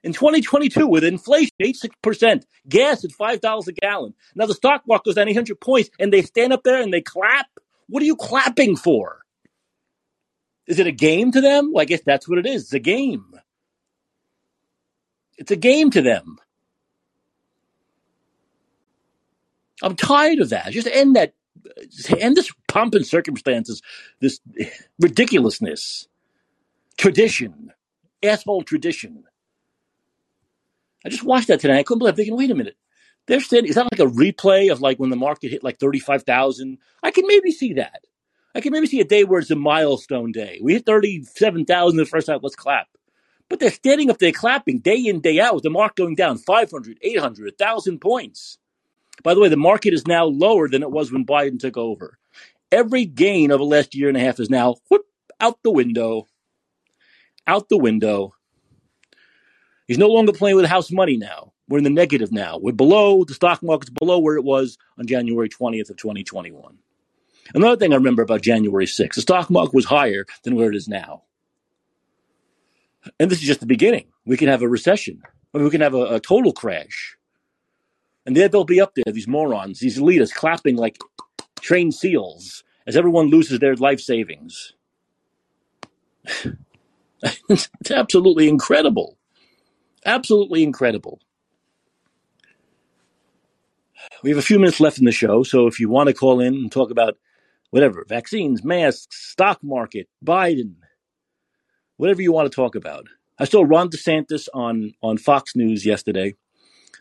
In 0.03 0.13
2022, 0.13 0.87
with 0.87 1.03
inflation 1.03 1.51
86%, 1.61 2.43
gas 2.69 3.03
at 3.03 3.11
$5 3.11 3.67
a 3.67 3.71
gallon. 3.73 4.13
Now 4.35 4.45
the 4.45 4.53
stock 4.53 4.83
market 4.87 5.05
goes 5.05 5.15
down 5.15 5.27
800 5.27 5.59
points 5.59 5.89
and 5.99 6.13
they 6.13 6.21
stand 6.21 6.53
up 6.53 6.63
there 6.63 6.81
and 6.81 6.93
they 6.93 7.01
clap. 7.01 7.47
What 7.89 8.03
are 8.03 8.05
you 8.05 8.15
clapping 8.15 8.75
for? 8.75 9.21
Is 10.67 10.79
it 10.79 10.87
a 10.87 10.91
game 10.91 11.31
to 11.31 11.41
them? 11.41 11.71
Well, 11.73 11.81
I 11.81 11.85
guess 11.85 12.01
that's 12.05 12.27
what 12.27 12.37
it 12.37 12.45
is. 12.45 12.63
It's 12.63 12.73
a 12.73 12.79
game. 12.79 13.25
It's 15.37 15.51
a 15.51 15.55
game 15.55 15.89
to 15.91 16.01
them. 16.01 16.37
I'm 19.81 19.95
tired 19.95 20.39
of 20.39 20.49
that. 20.49 20.71
Just 20.71 20.87
end 20.87 21.15
that, 21.15 21.33
end 22.17 22.35
this 22.35 22.51
pomp 22.67 22.95
and 22.95 23.05
circumstances, 23.05 23.81
this 24.19 24.39
ridiculousness, 24.99 26.07
tradition, 26.97 27.71
asshole 28.23 28.63
tradition. 28.63 29.23
I 31.07 31.09
just 31.09 31.23
watched 31.23 31.47
that 31.47 31.61
today. 31.61 31.79
I 31.79 31.83
couldn't 31.83 31.99
believe. 31.99 32.11
I'm 32.11 32.17
thinking, 32.17 32.35
wait 32.35 32.51
a 32.51 32.55
minute. 32.55 32.75
They're 33.27 33.39
standing. 33.39 33.69
Is 33.69 33.75
that 33.75 33.87
like 33.89 34.01
a 34.01 34.11
replay 34.11 34.69
of 34.69 34.81
like 34.81 34.99
when 34.99 35.09
the 35.09 35.15
market 35.15 35.51
hit 35.51 35.63
like 35.63 35.79
thirty 35.79 35.99
five 35.99 36.23
thousand? 36.23 36.79
I 37.01 37.11
can 37.11 37.25
maybe 37.25 37.51
see 37.51 37.73
that. 37.73 38.01
I 38.53 38.59
can 38.59 38.73
maybe 38.73 38.87
see 38.87 38.99
a 38.99 39.05
day 39.05 39.23
where 39.23 39.39
it's 39.39 39.49
a 39.49 39.55
milestone 39.55 40.33
day. 40.33 40.59
We 40.61 40.73
hit 40.73 40.85
thirty 40.85 41.23
seven 41.23 41.63
thousand 41.63 41.95
the 41.95 42.05
first 42.05 42.27
time. 42.27 42.39
Let's 42.43 42.57
clap. 42.57 42.87
But 43.49 43.61
they're 43.61 43.71
standing 43.71 44.09
up 44.09 44.17
there 44.17 44.33
clapping 44.33 44.79
day 44.79 44.97
in 44.97 45.21
day 45.21 45.39
out 45.39 45.55
with 45.55 45.63
the 45.63 45.69
market 45.69 45.95
going 45.95 46.15
down 46.15 46.39
500, 46.39 46.99
800, 47.01 47.53
1,000 47.57 47.99
points. 47.99 48.57
By 49.23 49.33
the 49.33 49.39
way, 49.39 49.47
the 49.47 49.55
market 49.55 49.93
is 49.93 50.05
now 50.05 50.25
lower 50.25 50.67
than 50.67 50.83
it 50.83 50.91
was 50.91 51.13
when 51.13 51.25
Biden 51.25 51.57
took 51.57 51.77
over. 51.77 52.17
Every 52.73 53.05
gain 53.05 53.51
of 53.51 53.59
the 53.59 53.65
last 53.65 53.95
year 53.95 54.09
and 54.09 54.17
a 54.17 54.19
half 54.19 54.41
is 54.41 54.49
now 54.49 54.75
whoop, 54.89 55.05
out 55.39 55.63
the 55.63 55.71
window. 55.71 56.27
Out 57.47 57.69
the 57.69 57.77
window. 57.77 58.33
He's 59.87 59.97
no 59.97 60.09
longer 60.09 60.33
playing 60.33 60.57
with 60.57 60.65
house 60.65 60.91
money 60.91 61.17
now. 61.17 61.53
We're 61.69 61.79
in 61.79 61.83
the 61.83 61.89
negative 61.89 62.31
now. 62.31 62.57
We're 62.57 62.73
below, 62.73 63.23
the 63.23 63.33
stock 63.33 63.63
market's 63.63 63.89
below 63.89 64.19
where 64.19 64.35
it 64.35 64.43
was 64.43 64.77
on 64.99 65.07
January 65.07 65.49
20th 65.49 65.89
of 65.89 65.97
2021. 65.97 66.77
Another 67.55 67.77
thing 67.77 67.93
I 67.93 67.95
remember 67.95 68.21
about 68.21 68.41
January 68.41 68.85
6th, 68.85 69.15
the 69.15 69.21
stock 69.21 69.49
market 69.49 69.73
was 69.73 69.85
higher 69.85 70.25
than 70.43 70.55
where 70.55 70.69
it 70.69 70.75
is 70.75 70.87
now. 70.87 71.23
And 73.19 73.31
this 73.31 73.39
is 73.39 73.47
just 73.47 73.61
the 73.61 73.65
beginning. 73.65 74.07
We 74.25 74.35
can 74.35 74.49
have 74.49 74.61
a 74.61 74.67
recession. 74.67 75.21
we 75.53 75.69
can 75.69 75.81
have 75.81 75.93
a, 75.93 76.15
a 76.15 76.19
total 76.19 76.51
crash. 76.51 77.17
And 78.25 78.35
there 78.35 78.49
they'll 78.49 78.65
be 78.65 78.81
up 78.81 78.93
there, 78.95 79.13
these 79.13 79.27
morons, 79.27 79.79
these 79.79 79.97
elitists 79.97 80.33
clapping 80.33 80.75
like 80.75 80.97
trained 81.61 81.93
seals 81.93 82.63
as 82.85 82.97
everyone 82.97 83.27
loses 83.27 83.59
their 83.59 83.75
life 83.75 84.01
savings. 84.01 84.73
it's 87.49 87.69
absolutely 87.89 88.49
incredible. 88.49 89.17
Absolutely 90.07 90.63
incredible. 90.63 91.19
We 94.23 94.29
have 94.29 94.39
a 94.39 94.43
few 94.43 94.57
minutes 94.57 94.79
left 94.79 94.97
in 94.97 95.05
the 95.05 95.11
show, 95.11 95.43
so 95.43 95.67
if 95.67 95.79
you 95.81 95.89
want 95.89 96.07
to 96.07 96.13
call 96.13 96.39
in 96.39 96.55
and 96.55 96.71
talk 96.71 96.91
about 96.91 97.17
whatever 97.71 98.05
vaccines, 98.07 98.63
masks, 98.63 99.31
stock 99.31 99.59
market, 99.61 100.07
Biden, 100.25 100.75
whatever 101.97 102.21
you 102.21 102.31
want 102.31 102.49
to 102.49 102.55
talk 102.55 102.75
about. 102.75 103.07
I 103.37 103.43
saw 103.43 103.63
Ron 103.67 103.89
DeSantis 103.89 104.47
on, 104.53 104.93
on 105.03 105.17
Fox 105.17 105.55
News 105.55 105.85
yesterday. 105.85 106.35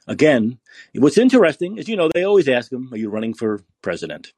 again, 0.09 0.59
what's 0.94 1.16
interesting 1.16 1.78
is, 1.78 1.88
you 1.88 1.96
know, 1.96 2.11
they 2.12 2.24
always 2.24 2.48
ask 2.48 2.72
him, 2.72 2.92
Are 2.92 2.98
you 2.98 3.09
running 3.09 3.34
for 3.34 3.62
president? 3.82 4.32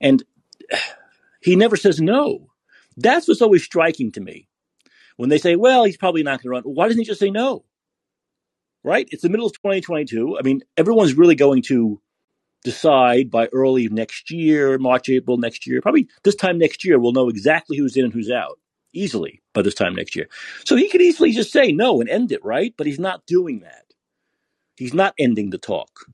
And 0.00 0.22
he 1.40 1.56
never 1.56 1.76
says 1.76 2.00
no. 2.00 2.50
That's 2.96 3.26
what's 3.26 3.42
always 3.42 3.64
striking 3.64 4.12
to 4.12 4.20
me. 4.20 4.48
When 5.16 5.30
they 5.30 5.38
say, 5.38 5.56
Well, 5.56 5.84
he's 5.84 5.96
probably 5.96 6.22
not 6.22 6.42
going 6.42 6.50
to 6.50 6.50
run, 6.50 6.62
why 6.62 6.86
doesn't 6.86 7.00
he 7.00 7.06
just 7.06 7.20
say 7.20 7.30
no? 7.30 7.64
Right? 8.84 9.08
It's 9.10 9.22
the 9.22 9.28
middle 9.28 9.46
of 9.46 9.52
2022. 9.52 10.38
I 10.38 10.42
mean, 10.42 10.62
everyone's 10.76 11.14
really 11.14 11.36
going 11.36 11.62
to 11.62 12.00
decide 12.64 13.30
by 13.30 13.48
early 13.52 13.88
next 13.88 14.30
year, 14.30 14.78
March, 14.78 15.08
April 15.08 15.36
next 15.36 15.66
year, 15.66 15.80
probably 15.80 16.08
this 16.24 16.34
time 16.34 16.58
next 16.58 16.84
year, 16.84 16.98
we'll 16.98 17.12
know 17.12 17.28
exactly 17.28 17.76
who's 17.76 17.96
in 17.96 18.04
and 18.04 18.12
who's 18.12 18.30
out 18.30 18.58
easily 18.92 19.40
by 19.54 19.62
this 19.62 19.74
time 19.74 19.94
next 19.94 20.14
year. 20.14 20.28
So 20.64 20.76
he 20.76 20.88
could 20.88 21.02
easily 21.02 21.32
just 21.32 21.52
say 21.52 21.72
no 21.72 22.00
and 22.00 22.08
end 22.08 22.32
it, 22.32 22.44
right? 22.44 22.74
But 22.76 22.86
he's 22.86 22.98
not 23.00 23.26
doing 23.26 23.60
that. 23.60 23.84
He's 24.76 24.94
not 24.94 25.14
ending 25.18 25.50
the 25.50 25.58
talk. 25.58 26.06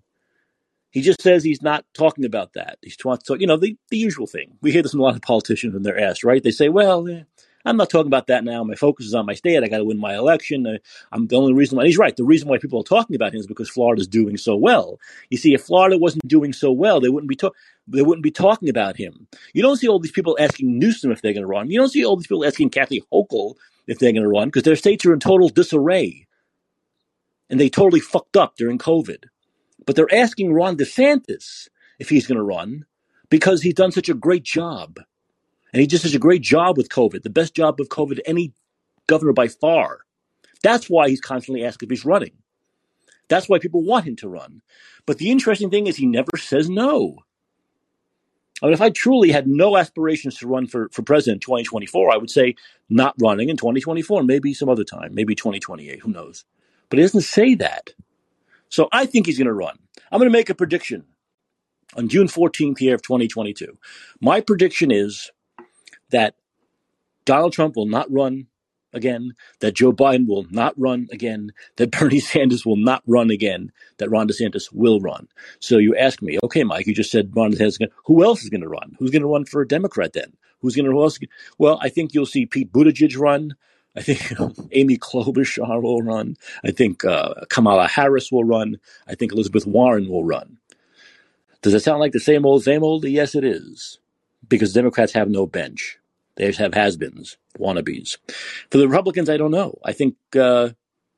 He 0.91 1.03
just 1.03 1.21
says 1.21 1.45
he's 1.45 1.63
not 1.63 1.85
talking 1.93 2.25
about 2.25 2.55
that. 2.55 2.79
He's 2.83 2.97
to 2.97 3.17
you 3.39 3.47
know, 3.47 3.57
the, 3.57 3.77
the 3.91 3.99
usual 3.99 4.27
thing. 4.27 4.57
We 4.63 4.73
hear 4.73 4.83
this 4.83 4.93
from 4.93 5.01
a 5.01 5.05
lot 5.05 5.17
of 5.17 5.23
politicians 5.23 5.75
when 5.75 5.83
they're 5.83 6.01
asked, 6.01 6.25
right? 6.25 6.43
They 6.43 6.51
say, 6.51 6.69
well, 6.69 7.07
eh, 7.09 7.25
I'm 7.65 7.77
not 7.77 7.91
talking 7.91 8.07
about 8.07 8.29
that 8.29 8.45
now. 8.45 8.65
My 8.65 8.77
focus 8.77 9.07
is 9.07 9.15
on 9.15 9.27
my 9.27 9.35
state. 9.35 9.63
I 9.63 9.69
got 9.69 9.79
to 9.79 9.85
win 9.85 9.99
my 9.99 10.15
election. 10.15 10.79
I'm 11.13 11.27
the 11.27 11.37
only 11.37 11.53
reason 11.53 11.77
why 11.77 11.87
he's 11.87 11.99
right. 11.99 12.17
The 12.17 12.25
reason 12.25 12.49
why 12.49 12.59
people 12.59 12.81
are 12.81 12.85
talking 12.85 13.17
about 13.17 13.35
him 13.35 13.41
is 13.41 13.47
because 13.47 13.69
Florida's 13.69 14.07
doing 14.09 14.37
so 14.37 14.57
well. 14.57 14.99
You 15.31 15.37
see, 15.39 15.55
if 15.55 15.63
Florida 15.63 15.99
wasn't 15.99 16.27
doing 16.27 16.53
so 16.53 16.73
well, 16.73 17.01
they 17.01 17.09
wouldn't 17.09 17.29
be 17.29 17.37
talking. 17.37 17.59
They 17.87 18.03
wouldn't 18.03 18.23
be 18.23 18.31
talking 18.31 18.69
about 18.69 18.97
him. 18.97 19.27
You 19.55 19.63
don't 19.63 19.77
see 19.77 19.89
all 19.89 19.99
these 19.99 20.13
people 20.13 20.37
asking 20.39 20.79
Newsom 20.79 21.11
if 21.11 21.23
they're 21.23 21.33
going 21.33 21.43
to 21.43 21.49
run. 21.49 21.71
You 21.71 21.79
don't 21.79 21.89
see 21.89 22.05
all 22.05 22.17
these 22.17 22.27
people 22.27 22.45
asking 22.45 22.71
Kathy 22.71 23.03
Hochul 23.13 23.55
if 23.87 23.99
they're 23.99 24.13
going 24.13 24.23
to 24.23 24.29
run 24.29 24.49
because 24.49 24.63
their 24.63 24.77
states 24.77 25.05
are 25.07 25.13
in 25.13 25.21
total 25.21 25.49
disarray, 25.49 26.27
and 27.51 27.59
they 27.59 27.69
totally 27.69 28.01
fucked 28.01 28.37
up 28.37 28.57
during 28.57 28.79
COVID. 28.79 29.25
But 29.87 29.97
they're 29.97 30.15
asking 30.15 30.53
Ron 30.53 30.77
DeSantis 30.77 31.69
if 31.99 32.11
he's 32.11 32.27
going 32.27 32.37
to 32.37 32.43
run 32.43 32.85
because 33.31 33.63
he's 33.63 33.75
done 33.75 33.93
such 33.93 34.09
a 34.09 34.15
great 34.15 34.45
job. 34.45 35.01
And 35.73 35.81
he 35.81 35.87
just 35.87 36.05
does 36.05 36.15
a 36.15 36.19
great 36.19 36.43
job 36.43 36.77
with 36.77 36.89
COVID, 36.89 37.23
the 37.23 37.31
best 37.31 37.55
job 37.55 37.81
of 37.81 37.89
COVID 37.89 38.21
any 38.27 38.53
governor 39.07 39.33
by 39.33 39.49
far. 39.49 40.01
That's 40.63 40.89
why 40.89 41.09
he's 41.09 41.21
constantly 41.21 41.65
asked 41.65 41.83
if 41.83 41.91
he's 41.91 42.05
running. 42.05 42.33
That's 43.29 43.49
why 43.49 43.59
people 43.59 43.83
want 43.83 44.07
him 44.07 44.17
to 44.17 44.29
run. 44.29 44.63
But 45.07 45.19
the 45.19 45.31
interesting 45.31 45.71
thing 45.71 45.87
is 45.87 45.97
he 45.97 46.07
never 46.07 46.37
says 46.37 46.69
no. 46.71 47.19
I 48.63 48.67
mean, 48.67 48.73
if 48.73 48.81
I 48.81 48.91
truly 48.91 49.31
had 49.31 49.47
no 49.47 49.77
aspirations 49.77 50.37
to 50.39 50.49
run 50.49 50.67
for, 50.67 50.89
for 50.91 51.03
president 51.03 51.37
in 51.37 51.41
2024, 51.47 52.13
I 52.13 52.17
would 52.17 52.31
say 52.31 52.57
not 52.89 53.15
running 53.21 53.51
in 53.51 53.57
2024, 53.57 54.25
maybe 54.25 54.53
some 54.53 54.69
other 54.69 54.85
time, 54.85 55.15
maybe 55.15 55.35
2028, 55.35 56.01
who 56.01 56.11
knows. 56.11 56.45
But 56.89 56.99
he 56.99 57.05
doesn't 57.05 57.21
say 57.21 57.55
that. 57.57 57.91
So 58.69 58.89
I 58.91 59.07
think 59.07 59.27
he's 59.27 59.39
going 59.39 59.47
to 59.47 59.53
run. 59.53 59.79
I'm 60.11 60.19
going 60.19 60.31
to 60.31 60.37
make 60.37 60.51
a 60.51 60.55
prediction 60.55 61.05
on 61.97 62.09
June 62.09 62.27
14th 62.27 62.79
here 62.79 62.95
of 62.95 63.03
2022. 63.03 63.79
My 64.21 64.41
prediction 64.41 64.91
is 64.91 65.31
that 66.11 66.35
Donald 67.25 67.53
Trump 67.53 67.77
will 67.77 67.87
not 67.87 68.11
run 68.11 68.47
again, 68.93 69.35
that 69.61 69.75
Joe 69.75 69.93
Biden 69.93 70.27
will 70.27 70.47
not 70.51 70.75
run 70.79 71.09
again, 71.13 71.53
that 71.77 71.91
Bernie 71.99 72.21
Sanders 72.21 72.65
will 72.65 72.77
not 72.77 73.03
run 73.07 73.31
again, 73.31 73.73
that 73.99 74.11
Ron 74.11 74.29
DeSantis 74.29 74.73
will 74.73 75.01
run. 75.01 75.29
So 75.61 75.79
you 75.79 75.97
ask 75.97 76.23
me, 76.23 76.39
okay, 76.43 76.65
Mike, 76.65 76.87
you 76.87 76.95
just 76.95 77.11
said 77.11 77.33
Ron 77.35 77.53
DeSantis. 77.53 77.89
Who 78.07 78.25
else 78.25 78.43
is 78.43 78.51
going 78.51 78.63
to 78.63 78.69
run? 78.69 78.97
Who's 78.99 79.11
going 79.11 79.23
to 79.23 79.29
run 79.29 79.45
for 79.45 79.61
a 79.61 79.69
Democrat 79.69 80.13
then? 80.13 80.33
Who's 80.61 80.75
going 80.75 80.87
to? 80.87 80.93
Who 80.93 81.03
else? 81.03 81.19
Well, 81.59 81.79
I 81.83 81.89
think 81.89 82.15
you'll 82.15 82.27
see 82.27 82.47
Pete 82.47 82.73
Buttigieg 82.73 83.17
run. 83.19 83.55
I 83.95 84.03
think 84.03 84.33
Amy 84.73 84.97
Klobuchar 84.97 85.83
will 85.83 86.03
run. 86.03 86.37
I 86.65 86.71
think 86.71 87.05
uh, 87.05 87.35
Kamala 87.49 87.89
Harris 87.89 88.33
will 88.33 88.45
run. 88.45 88.79
I 89.07 89.15
think 89.15 89.33
Elizabeth 89.33 89.67
Warren 89.67 90.09
will 90.09 90.25
run. 90.25 90.59
Does 91.63 91.75
it 91.75 91.81
sound 91.81 92.01
like 92.01 92.13
the 92.13 92.21
same 92.21 92.47
old, 92.47 92.63
same 92.63 92.83
old? 92.83 93.05
Yes, 93.05 93.35
it 93.35 93.45
is 93.45 93.99
because 94.47 94.73
Democrats 94.73 95.13
have 95.13 95.29
no 95.29 95.47
bench. 95.47 95.99
They 96.37 96.47
just 96.47 96.59
have 96.61 96.75
has-beens, 96.75 97.37
wannabes. 97.59 98.17
For 98.71 98.79
the 98.79 98.89
Republicans, 98.89 99.29
I 99.29 99.37
don't 99.37 99.51
know. 99.51 99.79
I 99.85 99.93
think 99.93 100.15
uh, 100.37 100.71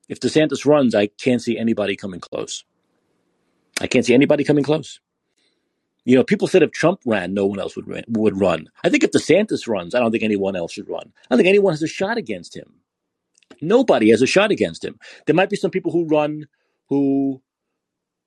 if 0.08 0.18
DeSantis 0.20 0.64
runs, 0.64 0.94
I 0.94 1.08
can't 1.08 1.42
see 1.42 1.58
anybody 1.58 1.94
coming 1.96 2.20
close. 2.20 2.64
I 3.80 3.86
can't 3.86 4.04
see 4.04 4.14
anybody 4.14 4.44
coming 4.44 4.64
close. 4.64 5.00
You 6.04 6.16
know, 6.16 6.24
people 6.24 6.48
said 6.48 6.62
if 6.62 6.72
Trump 6.72 7.00
ran, 7.04 7.34
no 7.34 7.46
one 7.46 7.60
else 7.60 7.76
would 7.76 7.86
run, 7.86 8.04
would 8.08 8.40
run. 8.40 8.68
I 8.82 8.88
think 8.88 9.04
if 9.04 9.10
DeSantis 9.10 9.68
runs, 9.68 9.94
I 9.94 10.00
don't 10.00 10.10
think 10.10 10.24
anyone 10.24 10.56
else 10.56 10.72
should 10.72 10.88
run. 10.88 11.04
I 11.06 11.34
don't 11.34 11.38
think 11.38 11.48
anyone 11.48 11.74
has 11.74 11.82
a 11.82 11.86
shot 11.86 12.16
against 12.16 12.56
him. 12.56 12.80
Nobody 13.60 14.10
has 14.10 14.22
a 14.22 14.26
shot 14.26 14.50
against 14.50 14.84
him. 14.84 14.98
There 15.26 15.34
might 15.34 15.50
be 15.50 15.56
some 15.56 15.70
people 15.70 15.92
who 15.92 16.06
run 16.06 16.46
who 16.88 17.42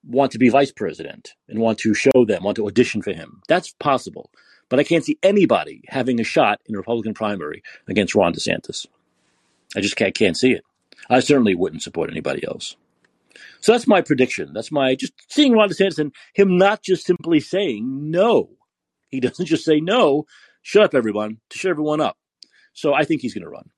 want 0.06 0.32
to 0.34 0.38
be 0.38 0.50
vice 0.50 0.72
president 0.72 1.34
and 1.48 1.60
want 1.60 1.80
to 1.80 1.94
show 1.94 2.26
them, 2.26 2.44
want 2.44 2.58
to 2.58 2.68
audition 2.68 3.02
for 3.02 3.14
him. 3.14 3.41
That's 3.48 3.74
possible. 3.80 4.30
But 4.74 4.80
I 4.80 4.86
can't 4.86 5.05
see 5.05 5.19
anybody 5.21 5.84
having 5.88 6.19
a 6.19 6.24
shot 6.24 6.59
in 6.65 6.74
a 6.74 6.80
Republican 6.80 7.13
primary 7.13 7.61
against 7.88 8.15
Ron 8.15 8.34
DeSantis. 8.34 8.88
I 9.76 9.82
just 9.82 9.95
can't, 9.95 10.15
can't 10.15 10.36
see 10.36 10.51
it. 10.51 10.63
I 11.11 11.19
certainly 11.19 11.53
wouldn't 11.53 11.84
support 11.84 12.09
anybody 12.09 12.43
else. 12.43 12.76
So 13.61 13.71
that's 13.71 13.86
my 13.86 14.01
prediction. 14.01 14.51
That's 14.51 14.71
my 14.71 14.95
just 14.95 15.13
seeing 15.30 15.53
Ron 15.53 15.69
DeSantis 15.69 15.99
and 15.99 16.11
him 16.34 16.57
not 16.57 16.82
just 16.82 17.05
simply 17.05 17.39
saying 17.39 18.09
no. 18.09 18.49
He 19.09 19.19
doesn't 19.19 19.45
just 19.45 19.63
say 19.63 19.80
no, 19.80 20.26
shut 20.63 20.86
up 20.86 20.95
everyone, 20.95 21.38
to 21.51 21.59
shut 21.59 21.69
everyone 21.69 22.01
up. 22.01 22.17
So 22.74 22.95
I 22.95 23.03
think 23.03 23.21
he's 23.21 23.36
going 23.36 23.43
to 23.43 23.51
run. 23.51 23.69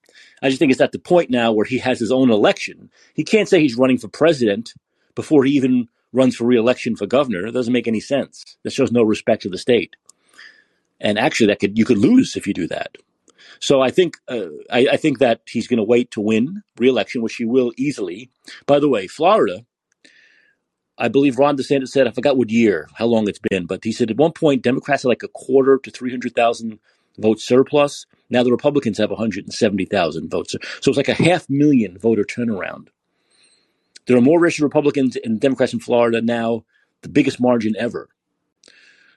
I 0.41 0.47
just 0.47 0.59
think 0.59 0.71
it's 0.71 0.79
at 0.79 0.93
the 0.93 0.99
point 0.99 1.29
now 1.29 1.51
where 1.51 1.65
he 1.65 1.79
has 1.79 1.99
his 1.99 2.13
own 2.13 2.31
election. 2.31 2.89
He 3.15 3.25
can't 3.25 3.49
say 3.49 3.59
he's 3.59 3.75
running 3.75 3.97
for 3.97 4.07
president 4.07 4.73
before 5.13 5.43
he 5.43 5.51
even 5.55 5.89
runs 6.13 6.37
for 6.37 6.45
reelection 6.45 6.95
for 6.95 7.05
governor. 7.05 7.45
It 7.45 7.51
doesn't 7.51 7.73
make 7.73 7.89
any 7.89 7.99
sense. 7.99 8.55
That 8.63 8.71
shows 8.71 8.93
no 8.93 9.03
respect 9.03 9.41
to 9.41 9.49
the 9.49 9.57
state 9.57 9.97
and 10.99 11.19
actually 11.19 11.47
that 11.47 11.59
could 11.59 11.77
you 11.77 11.85
could 11.85 11.97
lose 11.97 12.35
if 12.35 12.47
you 12.47 12.53
do 12.53 12.67
that. 12.67 12.97
So 13.59 13.81
I 13.81 13.89
think 13.89 14.17
uh, 14.27 14.47
I, 14.71 14.87
I, 14.93 14.97
think 14.97 15.19
that 15.19 15.41
he's 15.47 15.67
going 15.67 15.77
to 15.77 15.83
wait 15.83 16.11
to 16.11 16.21
win 16.21 16.63
re-election, 16.77 17.21
which 17.21 17.35
he 17.35 17.45
will 17.45 17.71
easily. 17.77 18.29
By 18.65 18.79
the 18.79 18.89
way, 18.89 19.07
Florida, 19.07 19.65
I 20.97 21.07
believe 21.07 21.37
Ron 21.37 21.57
DeSantis 21.57 21.89
said 21.89 22.07
I 22.07 22.11
forgot 22.11 22.37
what 22.37 22.49
year, 22.49 22.87
how 22.95 23.05
long 23.05 23.27
it's 23.27 23.39
been, 23.49 23.65
but 23.65 23.83
he 23.83 23.91
said 23.91 24.11
at 24.11 24.17
one 24.17 24.33
point 24.33 24.61
Democrats 24.61 25.03
had 25.03 25.09
like 25.09 25.23
a 25.23 25.29
quarter 25.29 25.77
to 25.77 25.91
three 25.91 26.11
hundred 26.11 26.35
thousand 26.35 26.79
vote 27.17 27.39
surplus. 27.39 28.05
Now 28.29 28.43
the 28.43 28.51
Republicans 28.51 28.97
have 28.97 29.09
one 29.09 29.19
hundred 29.19 29.45
and 29.45 29.53
seventy 29.53 29.85
thousand 29.85 30.29
votes, 30.29 30.55
so 30.81 30.89
it's 30.89 30.97
like 30.97 31.09
a 31.09 31.13
half 31.13 31.49
million 31.49 31.97
voter 31.97 32.23
turnaround. 32.23 32.87
There 34.07 34.17
are 34.17 34.21
more 34.21 34.39
registered 34.39 34.65
Republicans 34.65 35.17
and 35.23 35.39
Democrats 35.39 35.73
in 35.73 35.79
Florida 35.79 36.21
now, 36.21 36.63
the 37.01 37.09
biggest 37.09 37.39
margin 37.39 37.75
ever. 37.77 38.09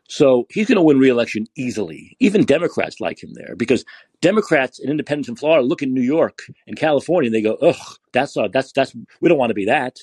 So 0.08 0.46
he's 0.50 0.66
going 0.66 0.76
to 0.76 0.82
win 0.82 0.98
re-election 0.98 1.46
easily. 1.54 2.16
Even 2.18 2.44
Democrats 2.44 2.98
like 2.98 3.22
him 3.22 3.34
there 3.34 3.54
because 3.56 3.84
Democrats 4.22 4.80
and 4.80 4.90
independents 4.90 5.28
in 5.28 5.36
Florida 5.36 5.64
look 5.66 5.82
at 5.82 5.90
New 5.90 6.02
York 6.02 6.44
and 6.66 6.78
California 6.78 7.28
and 7.28 7.34
they 7.34 7.42
go, 7.42 7.56
"Ugh, 7.56 7.96
that's 8.12 8.36
uh, 8.36 8.48
that's 8.48 8.72
that's 8.72 8.96
we 9.20 9.28
don't 9.28 9.38
want 9.38 9.50
to 9.50 9.54
be 9.54 9.66
that. 9.66 9.98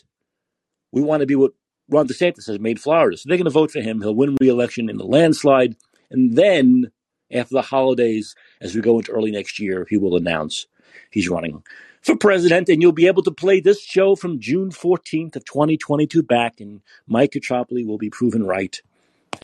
We 0.91 1.01
want 1.01 1.21
to 1.21 1.25
be 1.25 1.35
what 1.35 1.53
Ron 1.89 2.07
DeSantis 2.07 2.45
has 2.45 2.59
made 2.59 2.79
Florida." 2.79 3.17
So 3.17 3.27
they're 3.27 3.37
going 3.37 3.45
to 3.45 3.51
vote 3.51 3.71
for 3.71 3.81
him. 3.81 3.99
He'll 3.99 4.13
win 4.13 4.37
re-election 4.39 4.89
in 4.89 4.97
the 4.97 5.05
landslide, 5.05 5.75
and 6.11 6.37
then 6.37 6.91
after 7.31 7.55
the 7.55 7.63
holidays, 7.63 8.35
as 8.61 8.75
we 8.75 8.81
go 8.81 8.99
into 8.99 9.11
early 9.11 9.31
next 9.31 9.59
year, 9.59 9.87
he 9.89 9.97
will 9.97 10.15
announce 10.15 10.67
he's 11.09 11.27
running 11.27 11.63
for 12.03 12.15
president, 12.15 12.69
and 12.69 12.79
you'll 12.79 12.91
be 12.91 13.07
able 13.07 13.23
to 13.23 13.31
play 13.31 13.59
this 13.59 13.81
show 13.81 14.15
from 14.15 14.39
June 14.39 14.69
14th 14.69 15.35
of 15.35 15.45
2022 15.45 16.21
back, 16.21 16.61
and 16.61 16.81
Mike 17.07 17.31
Katropoli 17.31 17.83
will 17.83 17.97
be 17.97 18.11
proven 18.11 18.45
right 18.45 18.79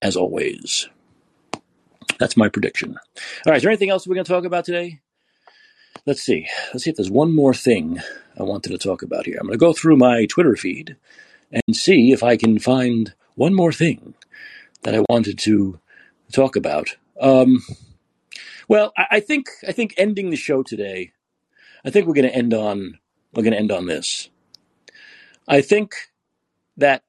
as 0.01 0.15
always. 0.15 0.87
That's 2.19 2.37
my 2.37 2.49
prediction. 2.49 2.97
All 3.45 3.51
right, 3.51 3.57
is 3.57 3.63
there 3.63 3.71
anything 3.71 3.89
else 3.89 4.05
we're 4.05 4.15
going 4.15 4.25
to 4.25 4.31
talk 4.31 4.45
about 4.45 4.65
today? 4.65 5.01
Let's 6.05 6.21
see. 6.21 6.47
Let's 6.73 6.83
see 6.83 6.89
if 6.89 6.95
there's 6.95 7.11
one 7.11 7.35
more 7.35 7.53
thing 7.53 7.99
I 8.39 8.43
wanted 8.43 8.69
to 8.69 8.77
talk 8.77 9.01
about 9.01 9.25
here. 9.25 9.37
I'm 9.39 9.47
going 9.47 9.57
to 9.57 9.65
go 9.65 9.73
through 9.73 9.97
my 9.97 10.25
Twitter 10.25 10.55
feed 10.55 10.95
and 11.51 11.75
see 11.75 12.11
if 12.11 12.23
I 12.23 12.37
can 12.37 12.59
find 12.59 13.13
one 13.35 13.53
more 13.53 13.71
thing 13.71 14.15
that 14.83 14.95
I 14.95 15.03
wanted 15.09 15.37
to 15.39 15.79
talk 16.31 16.55
about. 16.55 16.95
Um, 17.19 17.61
well, 18.67 18.93
I, 18.97 19.05
I 19.11 19.19
think 19.19 19.47
I 19.67 19.71
think 19.71 19.93
ending 19.97 20.29
the 20.29 20.37
show 20.37 20.63
today, 20.63 21.11
I 21.85 21.89
think 21.89 22.07
we're 22.07 22.13
going 22.13 22.29
to 22.29 22.35
end 22.35 22.53
on 22.53 22.99
we're 23.33 23.43
going 23.43 23.53
to 23.53 23.59
end 23.59 23.71
on 23.71 23.85
this. 23.85 24.29
I 25.47 25.61
think 25.61 25.95
that 26.77 27.03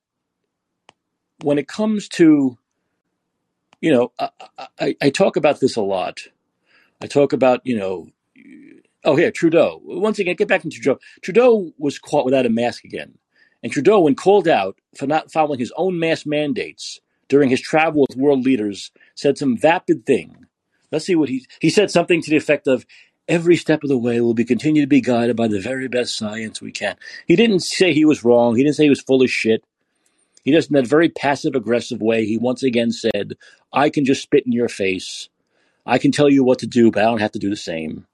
when 1.43 1.59
it 1.59 1.69
comes 1.69 2.09
to 2.09 2.59
you 3.83 3.93
know, 3.93 4.13
I, 4.19 4.31
I, 4.81 4.97
I 5.03 5.11
talk 5.11 5.37
about 5.37 5.61
this 5.61 5.77
a 5.77 5.83
lot. 5.83 6.21
I 7.03 7.07
talk 7.09 7.33
about, 7.35 7.61
you 7.65 7.77
know, 7.77 8.09
oh, 9.05 9.19
yeah, 9.19 9.31
Trudeau. 9.31 9.81
Once 9.85 10.19
again, 10.19 10.37
get 10.37 10.49
back 10.49 10.63
to 10.63 10.71
Trudeau. 10.71 10.99
Trudeau 11.21 11.73
was 11.77 11.99
caught 11.99 12.25
without 12.25 12.47
a 12.47 12.51
mask 12.51 12.85
again. 12.85 13.19
And 13.63 13.73
Trudeau, 13.73 14.01
when 14.01 14.15
called 14.15 14.49
out 14.49 14.79
for 14.97 15.07
not 15.07 15.33
following 15.33 15.59
his 15.59 15.73
own 15.77 15.99
mask 15.99 16.27
mandates 16.27 17.01
during 17.29 17.51
his 17.51 17.61
travel 17.61 18.07
with 18.09 18.17
world 18.17 18.45
leaders, 18.45 18.93
said 19.17 19.37
some 19.37 19.57
vapid 19.57 20.07
thing. 20.07 20.47
Let's 20.91 21.07
see 21.07 21.17
what 21.17 21.29
he 21.29 21.47
he 21.61 21.71
said 21.71 21.91
something 21.91 22.21
to 22.21 22.31
the 22.31 22.37
effect 22.37 22.67
of 22.67 22.85
every 23.29 23.57
step 23.57 23.83
of 23.83 23.89
the 23.89 23.97
way 23.97 24.21
will 24.21 24.35
be 24.35 24.45
continue 24.45 24.83
to 24.83 24.89
be 24.89 25.01
guided 25.01 25.37
by 25.37 25.49
the 25.49 25.61
very 25.61 25.89
best 25.89 26.17
science 26.17 26.61
we 26.61 26.71
can. 26.71 26.97
He 27.27 27.35
didn't 27.35 27.61
say 27.61 27.93
he 27.93 28.05
was 28.05 28.25
wrong. 28.25 28.57
He 28.57 28.63
didn't 28.63 28.77
say 28.77 28.85
he 28.85 28.91
was 28.91 29.01
full 29.01 29.23
of 29.23 29.31
shit. 29.31 29.65
He 30.43 30.51
just 30.51 30.71
in 30.71 30.75
that 30.75 30.87
very 30.87 31.09
passive 31.09 31.55
aggressive 31.55 32.01
way. 32.01 32.27
He 32.27 32.37
once 32.37 32.63
again 32.63 32.91
said, 32.91 33.35
I 33.73 33.91
can 33.91 34.05
just 34.05 34.23
spit 34.23 34.47
in 34.47 34.53
your 34.53 34.69
face. 34.69 35.29
I 35.87 35.99
can 35.99 36.13
tell 36.13 36.31
you 36.31 36.45
what 36.45 36.61
to 36.61 36.67
do, 36.67 36.91
but 36.91 37.03
I 37.03 37.07
don't 37.07 37.21
have 37.21 37.33
to 37.33 37.39
do 37.41 37.51
the 37.51 37.57
same. 37.57 38.07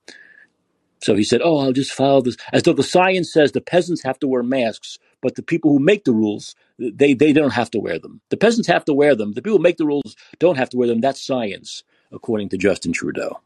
So 1.02 1.14
he 1.14 1.24
said, 1.24 1.40
Oh, 1.44 1.58
I'll 1.58 1.72
just 1.72 1.92
follow 1.92 2.22
this. 2.22 2.36
As 2.52 2.64
though 2.64 2.72
the 2.72 2.82
science 2.82 3.32
says 3.32 3.52
the 3.52 3.60
peasants 3.60 4.02
have 4.02 4.18
to 4.20 4.28
wear 4.28 4.42
masks, 4.42 4.98
but 5.22 5.36
the 5.36 5.42
people 5.42 5.72
who 5.72 5.78
make 5.78 6.04
the 6.04 6.12
rules, 6.12 6.54
they, 6.78 7.14
they 7.14 7.32
don't 7.32 7.52
have 7.52 7.70
to 7.72 7.80
wear 7.80 7.98
them. 7.98 8.20
The 8.30 8.36
peasants 8.36 8.68
have 8.68 8.84
to 8.86 8.94
wear 8.94 9.14
them. 9.14 9.34
The 9.34 9.42
people 9.42 9.58
who 9.58 9.62
make 9.62 9.76
the 9.78 9.86
rules 9.86 10.16
don't 10.38 10.56
have 10.58 10.70
to 10.70 10.76
wear 10.76 10.88
them. 10.88 11.00
That's 11.00 11.24
science, 11.24 11.84
according 12.12 12.50
to 12.50 12.58
Justin 12.58 12.92
Trudeau. 12.92 13.40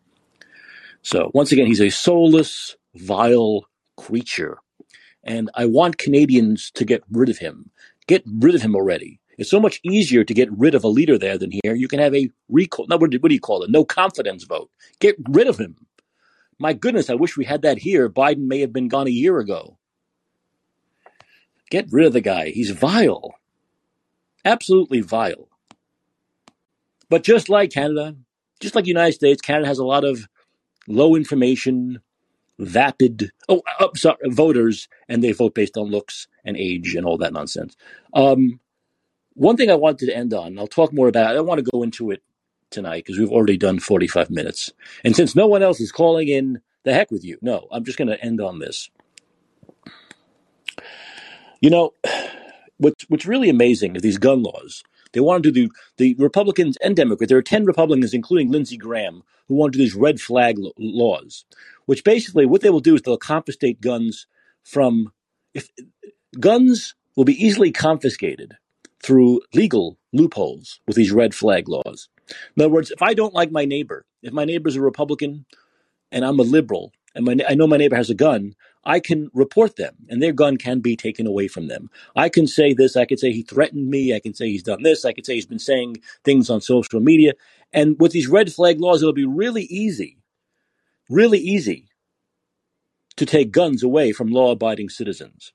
So 1.03 1.31
once 1.35 1.53
again, 1.53 1.67
he's 1.67 1.81
a 1.81 1.91
soulless, 1.91 2.77
vile 2.95 3.67
creature. 3.97 4.59
And 5.25 5.51
I 5.55 5.67
want 5.67 5.99
Canadians 5.99 6.71
to 6.73 6.85
get 6.85 7.05
rid 7.11 7.31
of 7.31 7.39
him. 7.39 7.71
Get 8.09 8.25
rid 8.27 8.55
of 8.57 8.63
him 8.63 8.77
already. 8.77 9.21
It's 9.39 9.51
so 9.51 9.61
much 9.61 9.81
easier 9.83 10.25
to 10.25 10.35
get 10.35 10.51
rid 10.53 10.75
of 10.75 10.85
a 10.85 10.89
leader 10.89 11.19
there 11.19 11.39
than 11.39 11.51
here. 11.51 11.75
You 11.75 11.89
can 11.89 11.99
have 11.99 12.15
a 12.15 12.31
recall. 12.49 12.87
No, 12.89 12.97
what 12.97 13.11
do, 13.11 13.19
you 13.31 13.41
call 13.41 13.63
it? 13.63 13.71
No 13.71 13.85
confidence 13.85 14.45
vote. 14.45 14.71
Get 15.01 15.17
rid 15.29 15.47
of 15.47 15.59
him. 15.59 15.77
My 16.59 16.73
goodness, 16.73 17.11
I 17.11 17.15
wish 17.15 17.37
we 17.37 17.45
had 17.45 17.63
that 17.63 17.79
here. 17.79 18.09
Biden 18.09 18.47
may 18.47 18.61
have 18.61 18.73
been 18.73 18.89
gone 18.89 19.07
a 19.07 19.11
year 19.11 19.39
ago. 19.39 19.79
Get 21.71 21.87
rid 21.91 22.07
of 22.07 22.13
the 22.13 22.21
guy. 22.21 22.51
He's 22.51 22.71
vile. 22.71 23.35
Absolutely 24.45 25.01
vile. 25.01 25.49
But 27.09 27.25
just 27.25 27.49
like 27.49 27.73
Canada, 27.73 28.17
just 28.61 28.75
like 28.75 28.85
the 28.85 28.91
United 28.91 29.15
States, 29.15 29.41
Canada 29.41 29.67
has 29.67 29.79
a 29.79 29.85
lot 29.85 30.05
of 30.05 30.29
low 30.87 31.15
information, 31.15 32.01
vapid 32.59 33.31
oh, 33.49 33.63
uh, 33.81 33.89
sorry, 33.95 34.17
voters, 34.27 34.89
and 35.09 35.23
they 35.23 35.33
vote 35.33 35.55
based 35.55 35.77
on 35.77 35.91
looks 35.91 36.29
and 36.45 36.57
age 36.57 36.95
and 36.95 37.07
all 37.07 37.19
that 37.19 37.33
nonsense. 37.33 37.77
Um, 38.15 38.61
one 39.35 39.57
thing 39.57 39.71
I 39.71 39.75
wanted 39.75 40.07
to 40.07 40.17
end 40.17 40.35
on, 40.35 40.59
I'll 40.59 40.67
talk 40.67 40.93
more 40.93 41.09
about. 41.09 41.27
It. 41.27 41.31
I 41.31 41.35
don't 41.35 41.47
want 41.47 41.65
to 41.65 41.71
go 41.71 41.83
into 41.83 42.11
it 42.11 42.23
tonight 42.71 43.05
because 43.05 43.19
we've 43.19 43.31
already 43.31 43.57
done 43.57 43.79
45 43.79 44.31
minutes. 44.31 44.71
And 45.05 45.15
since 45.15 45.37
no 45.37 45.47
one 45.47 45.63
else 45.63 45.81
is 45.81 45.93
calling 45.93 46.29
in, 46.29 46.61
the 46.85 46.93
heck 46.93 47.11
with 47.11 47.25
you. 47.25 47.39
No, 47.43 47.69
I'm 47.71 47.85
just 47.85 47.99
going 47.99 48.09
to 48.09 48.23
end 48.23 48.41
on 48.41 48.59
this. 48.59 48.91
You 51.61 51.71
know, 51.71 51.95
what's, 52.79 53.05
what's 53.09 53.27
really 53.27 53.49
amazing 53.49 53.95
is 53.95 54.03
these 54.03 54.19
gun 54.19 54.43
laws. 54.43 54.83
They 55.13 55.21
want 55.21 55.45
to 55.45 55.53
do 55.53 55.69
the 55.99 56.15
Republicans 56.19 56.77
and 56.83 56.97
Democrats. 56.97 57.29
There 57.29 57.39
are 57.39 57.43
10 57.43 57.65
Republicans, 57.65 58.15
including 58.15 58.51
Lindsey 58.51 58.77
Graham, 58.77 59.23
who 59.47 59.55
want 59.55 59.73
to 59.73 59.79
do 59.79 59.85
these 59.85 59.95
red 59.95 60.21
flag 60.21 60.57
laws, 60.79 61.45
which 61.87 62.03
basically 62.03 62.47
what 62.47 62.63
they 62.63 62.71
will 62.71 62.81
do 62.81 62.95
is 62.95 63.03
they'll 63.03 63.19
confiscate 63.19 63.81
guns 63.81 64.27
from 64.65 65.13
if 65.55 65.69
guns 66.41 66.95
will 67.15 67.25
be 67.25 67.45
easily 67.45 67.71
confiscated 67.71 68.57
through 69.03 69.41
legal 69.53 69.99
loopholes 70.13 70.81
with 70.87 70.97
these 70.97 71.13
red 71.13 71.35
flag 71.35 71.69
laws. 71.69 72.09
In 72.57 72.63
other 72.63 72.73
words, 72.73 72.91
if 72.91 73.03
I 73.03 73.15
don't 73.15 73.35
like 73.35 73.51
my 73.51 73.65
neighbor, 73.65 74.07
if 74.23 74.33
my 74.33 74.45
neighbor's 74.45 74.77
a 74.77 74.81
Republican 74.81 75.45
and 76.11 76.25
I'm 76.25 76.39
a 76.39 76.45
liberal, 76.45 76.93
and 77.15 77.25
my, 77.25 77.37
I 77.49 77.55
know 77.55 77.67
my 77.67 77.77
neighbor 77.77 77.97
has 77.97 78.11
a 78.11 78.15
gun, 78.15 78.55
I 78.85 79.01
can 79.01 79.31
report 79.35 79.77
them 79.77 79.95
and 80.09 80.23
their 80.23 80.33
gun 80.33 80.57
can 80.57 80.81
be 80.81 80.97
taken 80.97 81.27
away 81.27 81.49
from 81.49 81.69
them. 81.69 81.91
I 82.17 82.29
can 82.29 82.47
say 82.47 82.73
this, 82.73 82.97
I 82.97 83.05
can 83.05 83.19
say 83.19 83.33
he 83.33 83.43
threatened 83.43 83.89
me, 83.89 84.15
I 84.15 84.21
can 84.21 84.35
say 84.35 84.49
he's 84.49 84.63
done 84.63 84.83
this, 84.83 85.05
I 85.05 85.13
can 85.13 85.25
say 85.25 85.35
he's 85.35 85.47
been 85.47 85.59
saying 85.59 85.97
things 86.25 86.51
on 86.51 86.61
social 86.61 87.01
media. 87.01 87.33
And 87.73 87.97
with 88.01 88.13
these 88.13 88.29
red 88.29 88.53
flag 88.53 88.81
laws, 88.81 89.03
it'll 89.03 89.13
be 89.13 89.25
really 89.25 89.65
easy, 89.65 90.19
really 91.09 91.39
easy 91.39 91.89
to 93.17 93.27
take 93.27 93.53
guns 93.53 93.83
away 93.83 94.13
from 94.13 94.33
law 94.33 94.53
abiding 94.53 94.89
citizens. 94.89 95.53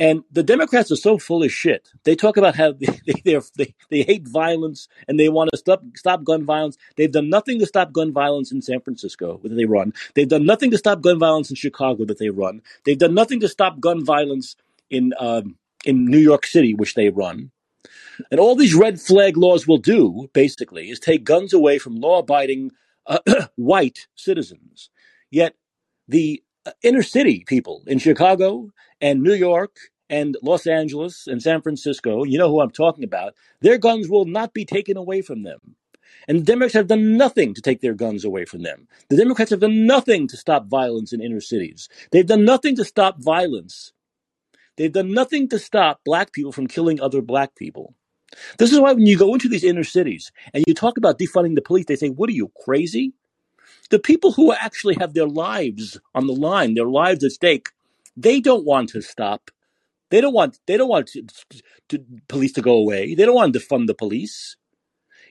And 0.00 0.24
the 0.32 0.42
Democrats 0.42 0.90
are 0.90 0.96
so 0.96 1.18
full 1.18 1.42
of 1.42 1.52
shit. 1.52 1.90
They 2.04 2.16
talk 2.16 2.38
about 2.38 2.56
how 2.56 2.72
they, 2.80 3.12
they, 3.24 3.74
they, 3.90 4.02
hate 4.02 4.26
violence 4.26 4.88
and 5.06 5.20
they 5.20 5.28
want 5.28 5.50
to 5.50 5.58
stop, 5.58 5.82
stop 5.94 6.24
gun 6.24 6.44
violence. 6.44 6.78
They've 6.96 7.12
done 7.12 7.28
nothing 7.28 7.58
to 7.58 7.66
stop 7.66 7.92
gun 7.92 8.10
violence 8.10 8.50
in 8.50 8.62
San 8.62 8.80
Francisco 8.80 9.38
that 9.42 9.50
they 9.50 9.66
run. 9.66 9.92
They've 10.14 10.26
done 10.26 10.46
nothing 10.46 10.70
to 10.70 10.78
stop 10.78 11.02
gun 11.02 11.18
violence 11.18 11.50
in 11.50 11.56
Chicago 11.56 12.06
that 12.06 12.18
they 12.18 12.30
run. 12.30 12.62
They've 12.84 12.98
done 12.98 13.14
nothing 13.14 13.40
to 13.40 13.48
stop 13.48 13.78
gun 13.78 14.02
violence 14.02 14.56
in, 14.88 15.12
um, 15.20 15.56
in 15.84 16.06
New 16.06 16.18
York 16.18 16.46
City, 16.46 16.72
which 16.72 16.94
they 16.94 17.10
run. 17.10 17.50
And 18.30 18.40
all 18.40 18.54
these 18.54 18.74
red 18.74 19.00
flag 19.00 19.36
laws 19.36 19.68
will 19.68 19.78
do, 19.78 20.30
basically, 20.32 20.88
is 20.88 20.98
take 20.98 21.24
guns 21.24 21.52
away 21.52 21.78
from 21.78 22.00
law 22.00 22.20
abiding 22.20 22.72
uh, 23.06 23.18
white 23.56 24.06
citizens. 24.14 24.88
Yet 25.30 25.54
the 26.08 26.42
uh, 26.66 26.72
inner 26.82 27.02
city 27.02 27.44
people 27.46 27.82
in 27.86 27.98
Chicago 27.98 28.70
and 29.00 29.22
New 29.22 29.34
York 29.34 29.76
and 30.10 30.36
Los 30.42 30.66
Angeles 30.66 31.26
and 31.26 31.40
San 31.40 31.62
Francisco, 31.62 32.24
you 32.24 32.36
know 32.36 32.50
who 32.50 32.60
I'm 32.60 32.72
talking 32.72 33.04
about, 33.04 33.34
their 33.60 33.78
guns 33.78 34.08
will 34.08 34.26
not 34.26 34.52
be 34.52 34.64
taken 34.64 34.96
away 34.96 35.22
from 35.22 35.44
them. 35.44 35.60
And 36.28 36.40
the 36.40 36.44
Democrats 36.44 36.74
have 36.74 36.88
done 36.88 37.16
nothing 37.16 37.54
to 37.54 37.62
take 37.62 37.80
their 37.80 37.94
guns 37.94 38.24
away 38.24 38.44
from 38.44 38.62
them. 38.62 38.88
The 39.08 39.16
Democrats 39.16 39.52
have 39.52 39.60
done 39.60 39.86
nothing 39.86 40.26
to 40.28 40.36
stop 40.36 40.66
violence 40.66 41.12
in 41.12 41.22
inner 41.22 41.40
cities. 41.40 41.88
They've 42.10 42.26
done 42.26 42.44
nothing 42.44 42.74
to 42.76 42.84
stop 42.84 43.20
violence. 43.20 43.92
They've 44.76 44.92
done 44.92 45.12
nothing 45.14 45.48
to 45.50 45.58
stop 45.58 46.00
black 46.04 46.32
people 46.32 46.52
from 46.52 46.66
killing 46.66 47.00
other 47.00 47.22
black 47.22 47.54
people. 47.54 47.94
This 48.58 48.72
is 48.72 48.80
why 48.80 48.92
when 48.92 49.06
you 49.06 49.18
go 49.18 49.32
into 49.32 49.48
these 49.48 49.64
inner 49.64 49.84
cities 49.84 50.32
and 50.52 50.64
you 50.66 50.74
talk 50.74 50.98
about 50.98 51.18
defunding 51.18 51.54
the 51.54 51.62
police, 51.62 51.86
they 51.86 51.96
say, 51.96 52.08
What 52.08 52.28
are 52.28 52.34
you, 52.34 52.50
crazy? 52.64 53.12
The 53.90 53.98
people 53.98 54.32
who 54.32 54.52
actually 54.52 54.96
have 55.00 55.14
their 55.14 55.26
lives 55.26 56.00
on 56.14 56.26
the 56.26 56.32
line, 56.32 56.74
their 56.74 56.86
lives 56.86 57.24
at 57.24 57.32
stake, 57.32 57.68
they 58.16 58.40
don't 58.40 58.64
want 58.64 58.90
to 58.90 59.02
stop. 59.02 59.50
They 60.10 60.20
don't 60.20 60.34
want 60.34 60.58
they 60.66 60.76
don't 60.76 60.88
want 60.88 61.08
to, 61.08 61.26
to, 61.88 62.04
police 62.28 62.52
to 62.52 62.62
go 62.62 62.74
away. 62.74 63.14
They 63.14 63.24
don't 63.24 63.34
want 63.34 63.52
to 63.52 63.58
defund 63.58 63.86
the 63.86 63.94
police. 63.94 64.56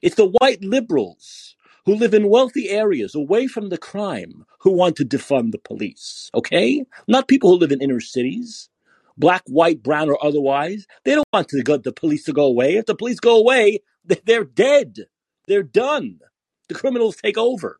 It's 0.02 0.16
the 0.16 0.34
white 0.40 0.64
liberals 0.64 1.56
who 1.86 1.96
live 1.96 2.14
in 2.14 2.30
wealthy 2.30 2.70
areas 2.70 3.16
away 3.16 3.48
from 3.48 3.70
the 3.70 3.78
crime 3.78 4.46
who 4.60 4.72
want 4.72 4.96
to 4.98 5.06
defund 5.06 5.52
the 5.52 5.58
police. 5.58 6.30
Okay, 6.34 6.86
not 7.08 7.28
people 7.28 7.50
who 7.50 7.58
live 7.58 7.72
in 7.72 7.82
inner 7.82 8.00
cities, 8.00 8.70
black, 9.18 9.44
white, 9.48 9.84
brown, 9.84 10.10
or 10.10 10.24
otherwise. 10.24 10.88
They 11.04 11.16
don't 11.16 11.28
want 11.34 11.50
to 11.50 11.62
go, 11.62 11.78
the 11.78 11.92
police 11.92 12.24
to 12.26 12.34
go 12.34 12.46
away. 12.46 12.76
If 12.76 12.86
the 12.86 12.96
police 12.96 13.20
go 13.20 13.38
away, 13.38 13.80
they're 14.26 14.46
dead. 14.46 15.08
They're 15.48 15.64
done. 15.64 16.20
The 16.70 16.76
criminals 16.76 17.18
take 17.18 17.38
over. 17.38 17.80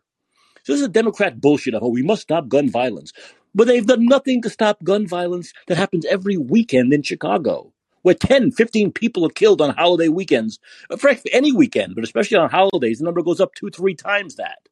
So 0.64 0.74
this 0.74 0.82
is 0.82 0.88
a 0.88 0.92
Democrat 0.92 1.40
bullshit 1.40 1.74
of, 1.74 1.84
oh, 1.84 1.90
we 1.90 2.04
must 2.04 2.24
stop 2.24 2.50
gun 2.50 2.70
violence. 2.70 3.14
But 3.54 3.68
they've 3.68 3.86
done 3.86 4.06
nothing 4.06 4.42
to 4.44 4.50
stop 4.50 4.84
gun 4.84 5.08
violence 5.08 5.54
that 5.68 5.78
happens 5.78 6.06
every 6.06 6.38
weekend 6.38 6.94
in 6.94 7.02
Chicago, 7.02 7.74
where 8.04 8.16
10, 8.16 8.52
15 8.52 8.92
people 8.92 9.26
are 9.26 9.30
killed 9.30 9.62
on 9.62 9.76
holiday 9.76 10.08
weekends. 10.08 10.60
Uh, 10.90 10.98
for 10.98 11.12
any 11.32 11.52
weekend, 11.52 11.96
but 11.96 12.04
especially 12.04 12.38
on 12.38 12.50
holidays, 12.50 13.00
the 13.00 13.06
number 13.06 13.24
goes 13.24 13.40
up 13.40 13.56
two, 13.56 13.70
three 13.70 13.96
times 13.96 14.36
that. 14.36 14.70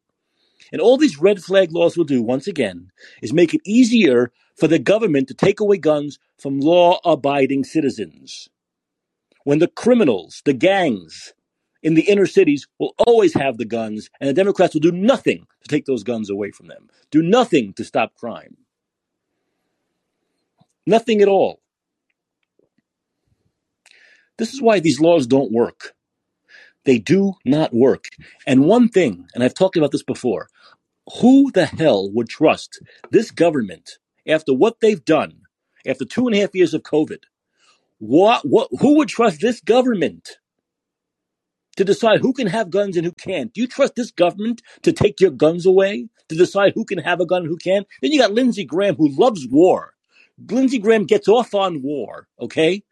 And 0.70 0.80
all 0.80 0.96
these 0.96 1.18
red 1.18 1.42
flag 1.42 1.72
laws 1.72 1.96
will 1.96 2.04
do, 2.04 2.22
once 2.22 2.46
again, 2.46 2.90
is 3.22 3.32
make 3.32 3.54
it 3.54 3.62
easier 3.64 4.32
for 4.54 4.68
the 4.68 4.78
government 4.78 5.28
to 5.28 5.34
take 5.34 5.60
away 5.60 5.78
guns 5.78 6.18
from 6.36 6.60
law 6.60 6.98
abiding 7.04 7.64
citizens. 7.64 8.48
When 9.44 9.60
the 9.60 9.68
criminals, 9.68 10.42
the 10.44 10.52
gangs, 10.52 11.32
in 11.82 11.94
the 11.94 12.02
inner 12.02 12.26
cities 12.26 12.66
will 12.78 12.94
always 12.98 13.34
have 13.34 13.56
the 13.56 13.64
guns, 13.64 14.10
and 14.20 14.28
the 14.28 14.34
Democrats 14.34 14.74
will 14.74 14.80
do 14.80 14.92
nothing 14.92 15.46
to 15.62 15.68
take 15.68 15.86
those 15.86 16.02
guns 16.02 16.28
away 16.28 16.50
from 16.50 16.66
them, 16.66 16.88
do 17.10 17.22
nothing 17.22 17.72
to 17.74 17.84
stop 17.84 18.14
crime. 18.14 18.56
Nothing 20.88 21.20
at 21.20 21.28
all. 21.28 21.60
This 24.38 24.54
is 24.54 24.62
why 24.62 24.80
these 24.80 25.00
laws 25.00 25.26
don't 25.26 25.52
work. 25.52 25.92
They 26.86 26.98
do 26.98 27.34
not 27.44 27.74
work. 27.74 28.06
And 28.46 28.64
one 28.64 28.88
thing, 28.88 29.28
and 29.34 29.44
I've 29.44 29.52
talked 29.52 29.76
about 29.76 29.92
this 29.92 30.02
before, 30.02 30.48
who 31.20 31.52
the 31.52 31.66
hell 31.66 32.10
would 32.14 32.30
trust 32.30 32.80
this 33.10 33.30
government 33.30 33.98
after 34.26 34.54
what 34.54 34.80
they've 34.80 35.04
done, 35.04 35.42
after 35.86 36.06
two 36.06 36.26
and 36.26 36.34
a 36.34 36.40
half 36.40 36.54
years 36.54 36.72
of 36.72 36.84
COVID? 36.84 37.24
What, 37.98 38.48
what, 38.48 38.68
who 38.80 38.96
would 38.96 39.10
trust 39.10 39.42
this 39.42 39.60
government 39.60 40.38
to 41.76 41.84
decide 41.84 42.20
who 42.20 42.32
can 42.32 42.46
have 42.46 42.70
guns 42.70 42.96
and 42.96 43.04
who 43.04 43.12
can't. 43.12 43.52
Do 43.52 43.60
you 43.60 43.66
trust 43.66 43.94
this 43.94 44.10
government 44.10 44.62
to 44.82 44.92
take 44.92 45.20
your 45.20 45.32
guns 45.32 45.66
away, 45.66 46.08
to 46.30 46.34
decide 46.34 46.72
who 46.74 46.86
can 46.86 46.98
have 46.98 47.20
a 47.20 47.26
gun 47.26 47.42
and 47.42 47.48
who 47.48 47.58
can't? 47.58 47.86
Then 48.00 48.12
you 48.12 48.18
got 48.18 48.32
Lindsey 48.32 48.64
Graham, 48.64 48.96
who 48.96 49.10
loves 49.10 49.46
war. 49.50 49.92
Lindsey 50.50 50.78
Graham 50.78 51.04
gets 51.04 51.28
off 51.28 51.54
on 51.54 51.82
war, 51.82 52.28
okay? 52.40 52.82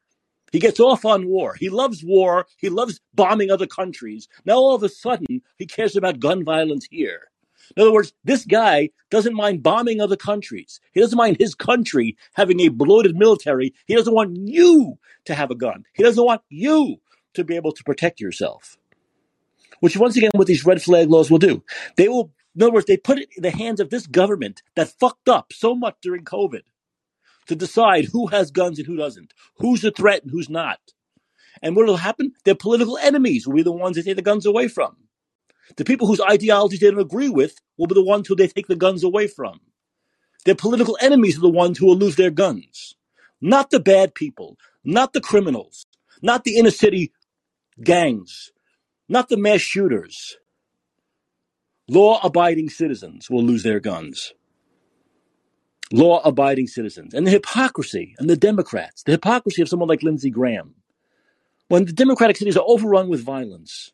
He 0.53 0.59
gets 0.59 0.80
off 0.80 1.05
on 1.05 1.26
war. 1.26 1.55
He 1.59 1.68
loves 1.68 2.03
war. 2.05 2.47
He 2.57 2.68
loves 2.68 3.01
bombing 3.14 3.51
other 3.51 3.66
countries. 3.66 4.28
Now 4.44 4.55
all 4.55 4.74
of 4.74 4.82
a 4.82 4.88
sudden, 4.88 5.42
he 5.59 5.66
cares 5.66 5.97
about 5.97 6.20
gun 6.20 6.44
violence 6.44 6.86
here. 6.90 7.30
In 7.76 7.82
other 7.82 7.92
words, 7.92 8.12
this 8.24 8.44
guy 8.44 8.90
doesn't 9.11 9.34
mind 9.34 9.62
bombing 9.62 10.01
other 10.01 10.16
countries. 10.16 10.80
He 10.92 11.01
doesn't 11.01 11.16
mind 11.16 11.36
his 11.38 11.55
country 11.55 12.16
having 12.34 12.61
a 12.61 12.68
bloated 12.68 13.16
military. 13.16 13.74
He 13.86 13.94
doesn't 13.94 14.14
want 14.14 14.36
you 14.36 14.99
to 15.24 15.34
have 15.34 15.51
a 15.51 15.57
gun. 15.57 15.84
He 15.94 16.03
doesn't 16.03 16.24
want 16.24 16.42
you 16.49 17.01
to 17.34 17.44
be 17.44 17.57
able 17.57 17.72
to 17.72 17.84
protect 17.84 18.20
yourself. 18.20 18.78
Which, 19.80 19.97
once 19.97 20.16
again, 20.16 20.30
what 20.34 20.47
these 20.47 20.64
red 20.64 20.80
flag 20.80 21.11
laws 21.11 21.30
will 21.30 21.38
do. 21.38 21.62
They 21.97 22.09
will, 22.09 22.32
in 22.55 22.62
other 22.62 22.72
words, 22.72 22.86
they 22.86 22.97
put 22.97 23.18
it 23.18 23.28
in 23.36 23.42
the 23.42 23.51
hands 23.51 23.80
of 23.80 23.90
this 23.90 24.07
government 24.07 24.62
that 24.74 24.88
fucked 25.01 25.28
up 25.28 25.53
so 25.53 25.74
much 25.74 25.97
during 26.01 26.24
COVID 26.24 26.62
to 27.47 27.57
decide 27.57 28.07
who 28.07 28.28
has 28.28 28.51
guns 28.51 28.78
and 28.78 28.86
who 28.86 28.97
doesn't, 28.97 29.34
who's 29.59 29.84
a 29.84 29.90
threat 29.90 30.22
and 30.22 30.30
who's 30.32 30.51
not. 30.51 30.80
And 31.62 31.76
what 31.76 31.86
will 31.86 31.99
happen? 31.99 32.32
Their 32.44 32.55
political 32.57 32.99
enemies 32.99 33.47
will 33.47 33.57
be 33.57 33.62
the 33.62 33.72
ones 33.72 33.97
they 33.97 34.03
take 34.03 34.16
the 34.16 34.22
guns 34.22 34.47
away 34.47 34.68
from. 34.68 34.97
The 35.76 35.84
people 35.84 36.07
whose 36.09 36.20
ideologies 36.20 36.80
they 36.80 36.90
don't 36.90 37.01
agree 37.01 37.30
with 37.30 37.57
will 37.78 37.88
be 37.88 37.94
the 37.94 38.05
ones 38.05 38.28
who 38.28 38.36
they 38.36 38.49
take 38.49 38.68
the 38.68 38.76
guns 38.76 39.05
away 39.05 39.28
from. 39.28 39.61
Their 40.44 40.57
political 40.57 40.99
enemies 41.01 41.38
are 41.38 41.42
the 41.42 41.49
ones 41.51 41.78
who 41.78 41.86
will 41.86 41.97
lose 41.99 42.16
their 42.16 42.30
guns. 42.30 42.97
Not 43.40 43.70
the 43.70 43.80
bad 43.80 44.14
people, 44.14 44.59
not 44.84 45.12
the 45.12 45.20
criminals, 45.20 45.86
not 46.22 46.44
the 46.44 46.57
inner 46.59 46.72
city 46.72 47.12
gangs, 47.82 48.53
not 49.09 49.28
the 49.28 49.36
mass 49.38 49.61
shooters. 49.61 50.36
Law 51.88 52.20
abiding 52.24 52.70
citizens 52.70 53.30
will 53.30 53.44
lose 53.44 53.62
their 53.64 53.80
guns. 53.80 54.34
Law 55.93 56.20
abiding 56.24 56.66
citizens. 56.66 57.14
And 57.14 57.26
the 57.26 57.30
hypocrisy 57.30 58.14
and 58.18 58.28
the 58.28 58.37
Democrats, 58.37 59.03
the 59.03 59.12
hypocrisy 59.12 59.62
of 59.62 59.68
someone 59.68 59.89
like 59.89 60.03
Lindsey 60.03 60.30
Graham. 60.30 60.74
When 61.68 61.84
the 61.84 61.93
Democratic 61.93 62.37
cities 62.37 62.57
are 62.57 62.64
overrun 62.66 63.09
with 63.09 63.22
violence, 63.22 63.93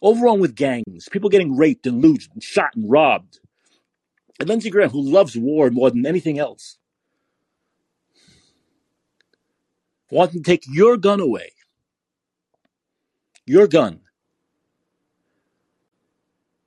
overrun 0.00 0.40
with 0.40 0.54
gangs, 0.54 1.08
people 1.10 1.30
getting 1.30 1.56
raped 1.56 1.86
and 1.86 2.02
looted 2.02 2.30
and 2.32 2.42
shot 2.42 2.74
and 2.74 2.90
robbed. 2.90 3.40
And 4.38 4.48
Lindsey 4.48 4.70
Graham, 4.70 4.90
who 4.90 5.02
loves 5.02 5.36
war 5.36 5.70
more 5.70 5.90
than 5.90 6.06
anything 6.06 6.38
else, 6.38 6.78
wants 10.10 10.34
to 10.34 10.40
take 10.40 10.64
your 10.68 10.96
gun 10.96 11.20
away. 11.20 11.52
Your 13.46 13.66
gun. 13.66 14.01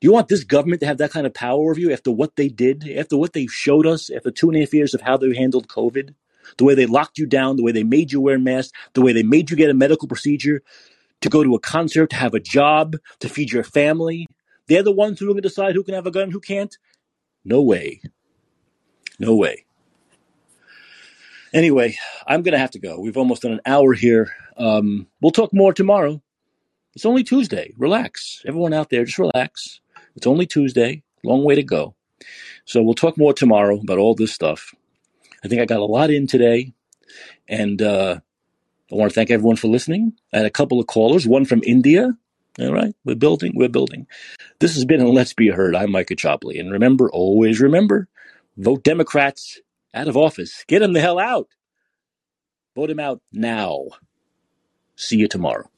You 0.06 0.12
want 0.12 0.28
this 0.28 0.44
government 0.44 0.82
to 0.82 0.86
have 0.86 1.00
that 1.00 1.10
kind 1.10 1.26
of 1.26 1.34
power 1.34 1.72
over 1.72 1.80
you 1.80 1.92
after 1.92 2.12
what 2.12 2.36
they 2.36 2.48
did, 2.48 2.88
after 2.96 3.18
what 3.18 3.34
they 3.34 3.48
showed 3.48 3.88
us, 3.88 4.12
after 4.12 4.30
two 4.30 4.48
and 4.48 4.56
a 4.56 4.60
half 4.60 4.72
years 4.72 4.94
of 4.94 5.02
how 5.02 5.18
they 5.18 5.34
handled 5.34 5.68
COVID? 5.68 6.14
The 6.60 6.64
way 6.64 6.76
they 6.76 6.86
locked 6.86 7.18
you 7.18 7.26
down, 7.26 7.56
the 7.56 7.64
way 7.64 7.72
they 7.72 7.84
made 7.84 8.12
you 8.12 8.22
wear 8.22 8.38
masks, 8.38 8.72
the 8.94 9.02
way 9.02 9.14
they 9.14 9.24
made 9.24 9.50
you 9.50 9.58
get 9.58 9.72
a 9.72 9.74
medical 9.74 10.08
procedure, 10.08 10.62
to 11.22 11.30
go 11.30 11.44
to 11.44 11.56
a 11.56 11.60
concert, 11.60 12.12
to 12.12 12.18
have 12.18 12.36
a 12.36 12.40
job, 12.40 12.98
to 13.22 13.28
feed 13.28 13.52
your 13.52 13.64
family. 13.64 14.28
They're 14.68 14.84
the 14.84 14.92
ones 14.92 15.20
who 15.20 15.26
are 15.26 15.30
going 15.30 15.38
to 15.38 15.42
decide 15.42 15.74
who 15.74 15.84
can 15.84 15.96
have 15.96 16.06
a 16.06 16.12
gun, 16.12 16.30
who 16.30 16.40
can't. 16.40 16.78
No 17.44 17.64
way. 17.64 18.00
No 19.18 19.36
way. 19.36 19.66
Anyway, 21.52 21.98
I'm 22.28 22.44
going 22.44 22.54
to 22.54 22.60
have 22.60 22.70
to 22.72 22.80
go. 22.80 23.00
We've 23.00 23.18
almost 23.18 23.42
done 23.42 23.54
an 23.54 23.62
hour 23.66 23.94
here. 23.94 24.36
Um, 24.56 25.08
we'll 25.20 25.32
talk 25.32 25.52
more 25.52 25.74
tomorrow. 25.74 26.22
It's 26.94 27.08
only 27.08 27.24
Tuesday. 27.24 27.74
Relax. 27.76 28.44
Everyone 28.46 28.72
out 28.72 28.92
there, 28.92 29.04
just 29.04 29.18
relax. 29.18 29.82
It's 30.16 30.28
only 30.28 30.46
Tuesday. 30.46 31.04
Long 31.24 31.44
way 31.44 31.56
to 31.56 31.64
go. 31.64 31.96
So 32.66 32.82
we'll 32.82 32.94
talk 32.94 33.18
more 33.18 33.34
tomorrow 33.34 33.80
about 33.80 33.98
all 33.98 34.16
this 34.16 34.34
stuff. 34.34 34.74
I 35.44 35.48
think 35.48 35.62
I 35.62 35.66
got 35.66 35.80
a 35.80 35.86
lot 35.86 36.10
in 36.10 36.28
today. 36.28 36.74
And 37.48 37.82
uh, 37.82 38.20
I 38.92 38.96
want 38.96 39.12
to 39.12 39.16
thank 39.16 39.32
everyone 39.32 39.56
for 39.56 39.68
listening. 39.68 40.14
I 40.34 40.38
had 40.38 40.46
a 40.46 40.52
couple 40.52 40.80
of 40.80 40.88
callers, 40.88 41.28
one 41.28 41.46
from 41.46 41.62
India. 41.66 42.18
All 42.60 42.74
right, 42.74 42.96
we're 43.04 43.16
building, 43.16 43.52
we're 43.56 43.68
building. 43.68 44.08
This 44.60 44.76
has 44.76 44.86
been 44.86 45.02
a 45.02 45.10
Let's 45.10 45.34
Be 45.34 45.50
Heard. 45.50 45.76
I'm 45.76 45.92
Micah 45.92 46.16
Chopley. 46.16 46.60
And 46.60 46.72
remember, 46.72 47.10
always 47.12 47.60
remember, 47.60 48.08
vote 48.58 48.84
Democrats 48.84 49.60
out 49.94 50.08
of 50.08 50.16
office. 50.16 50.64
Get 50.68 50.80
them 50.80 50.94
the 50.94 51.02
hell 51.02 51.20
out. 51.20 51.50
Vote 52.76 52.88
them 52.88 53.00
out 53.00 53.22
now. 53.34 53.88
See 54.96 55.18
you 55.18 55.28
tomorrow. 55.28 55.70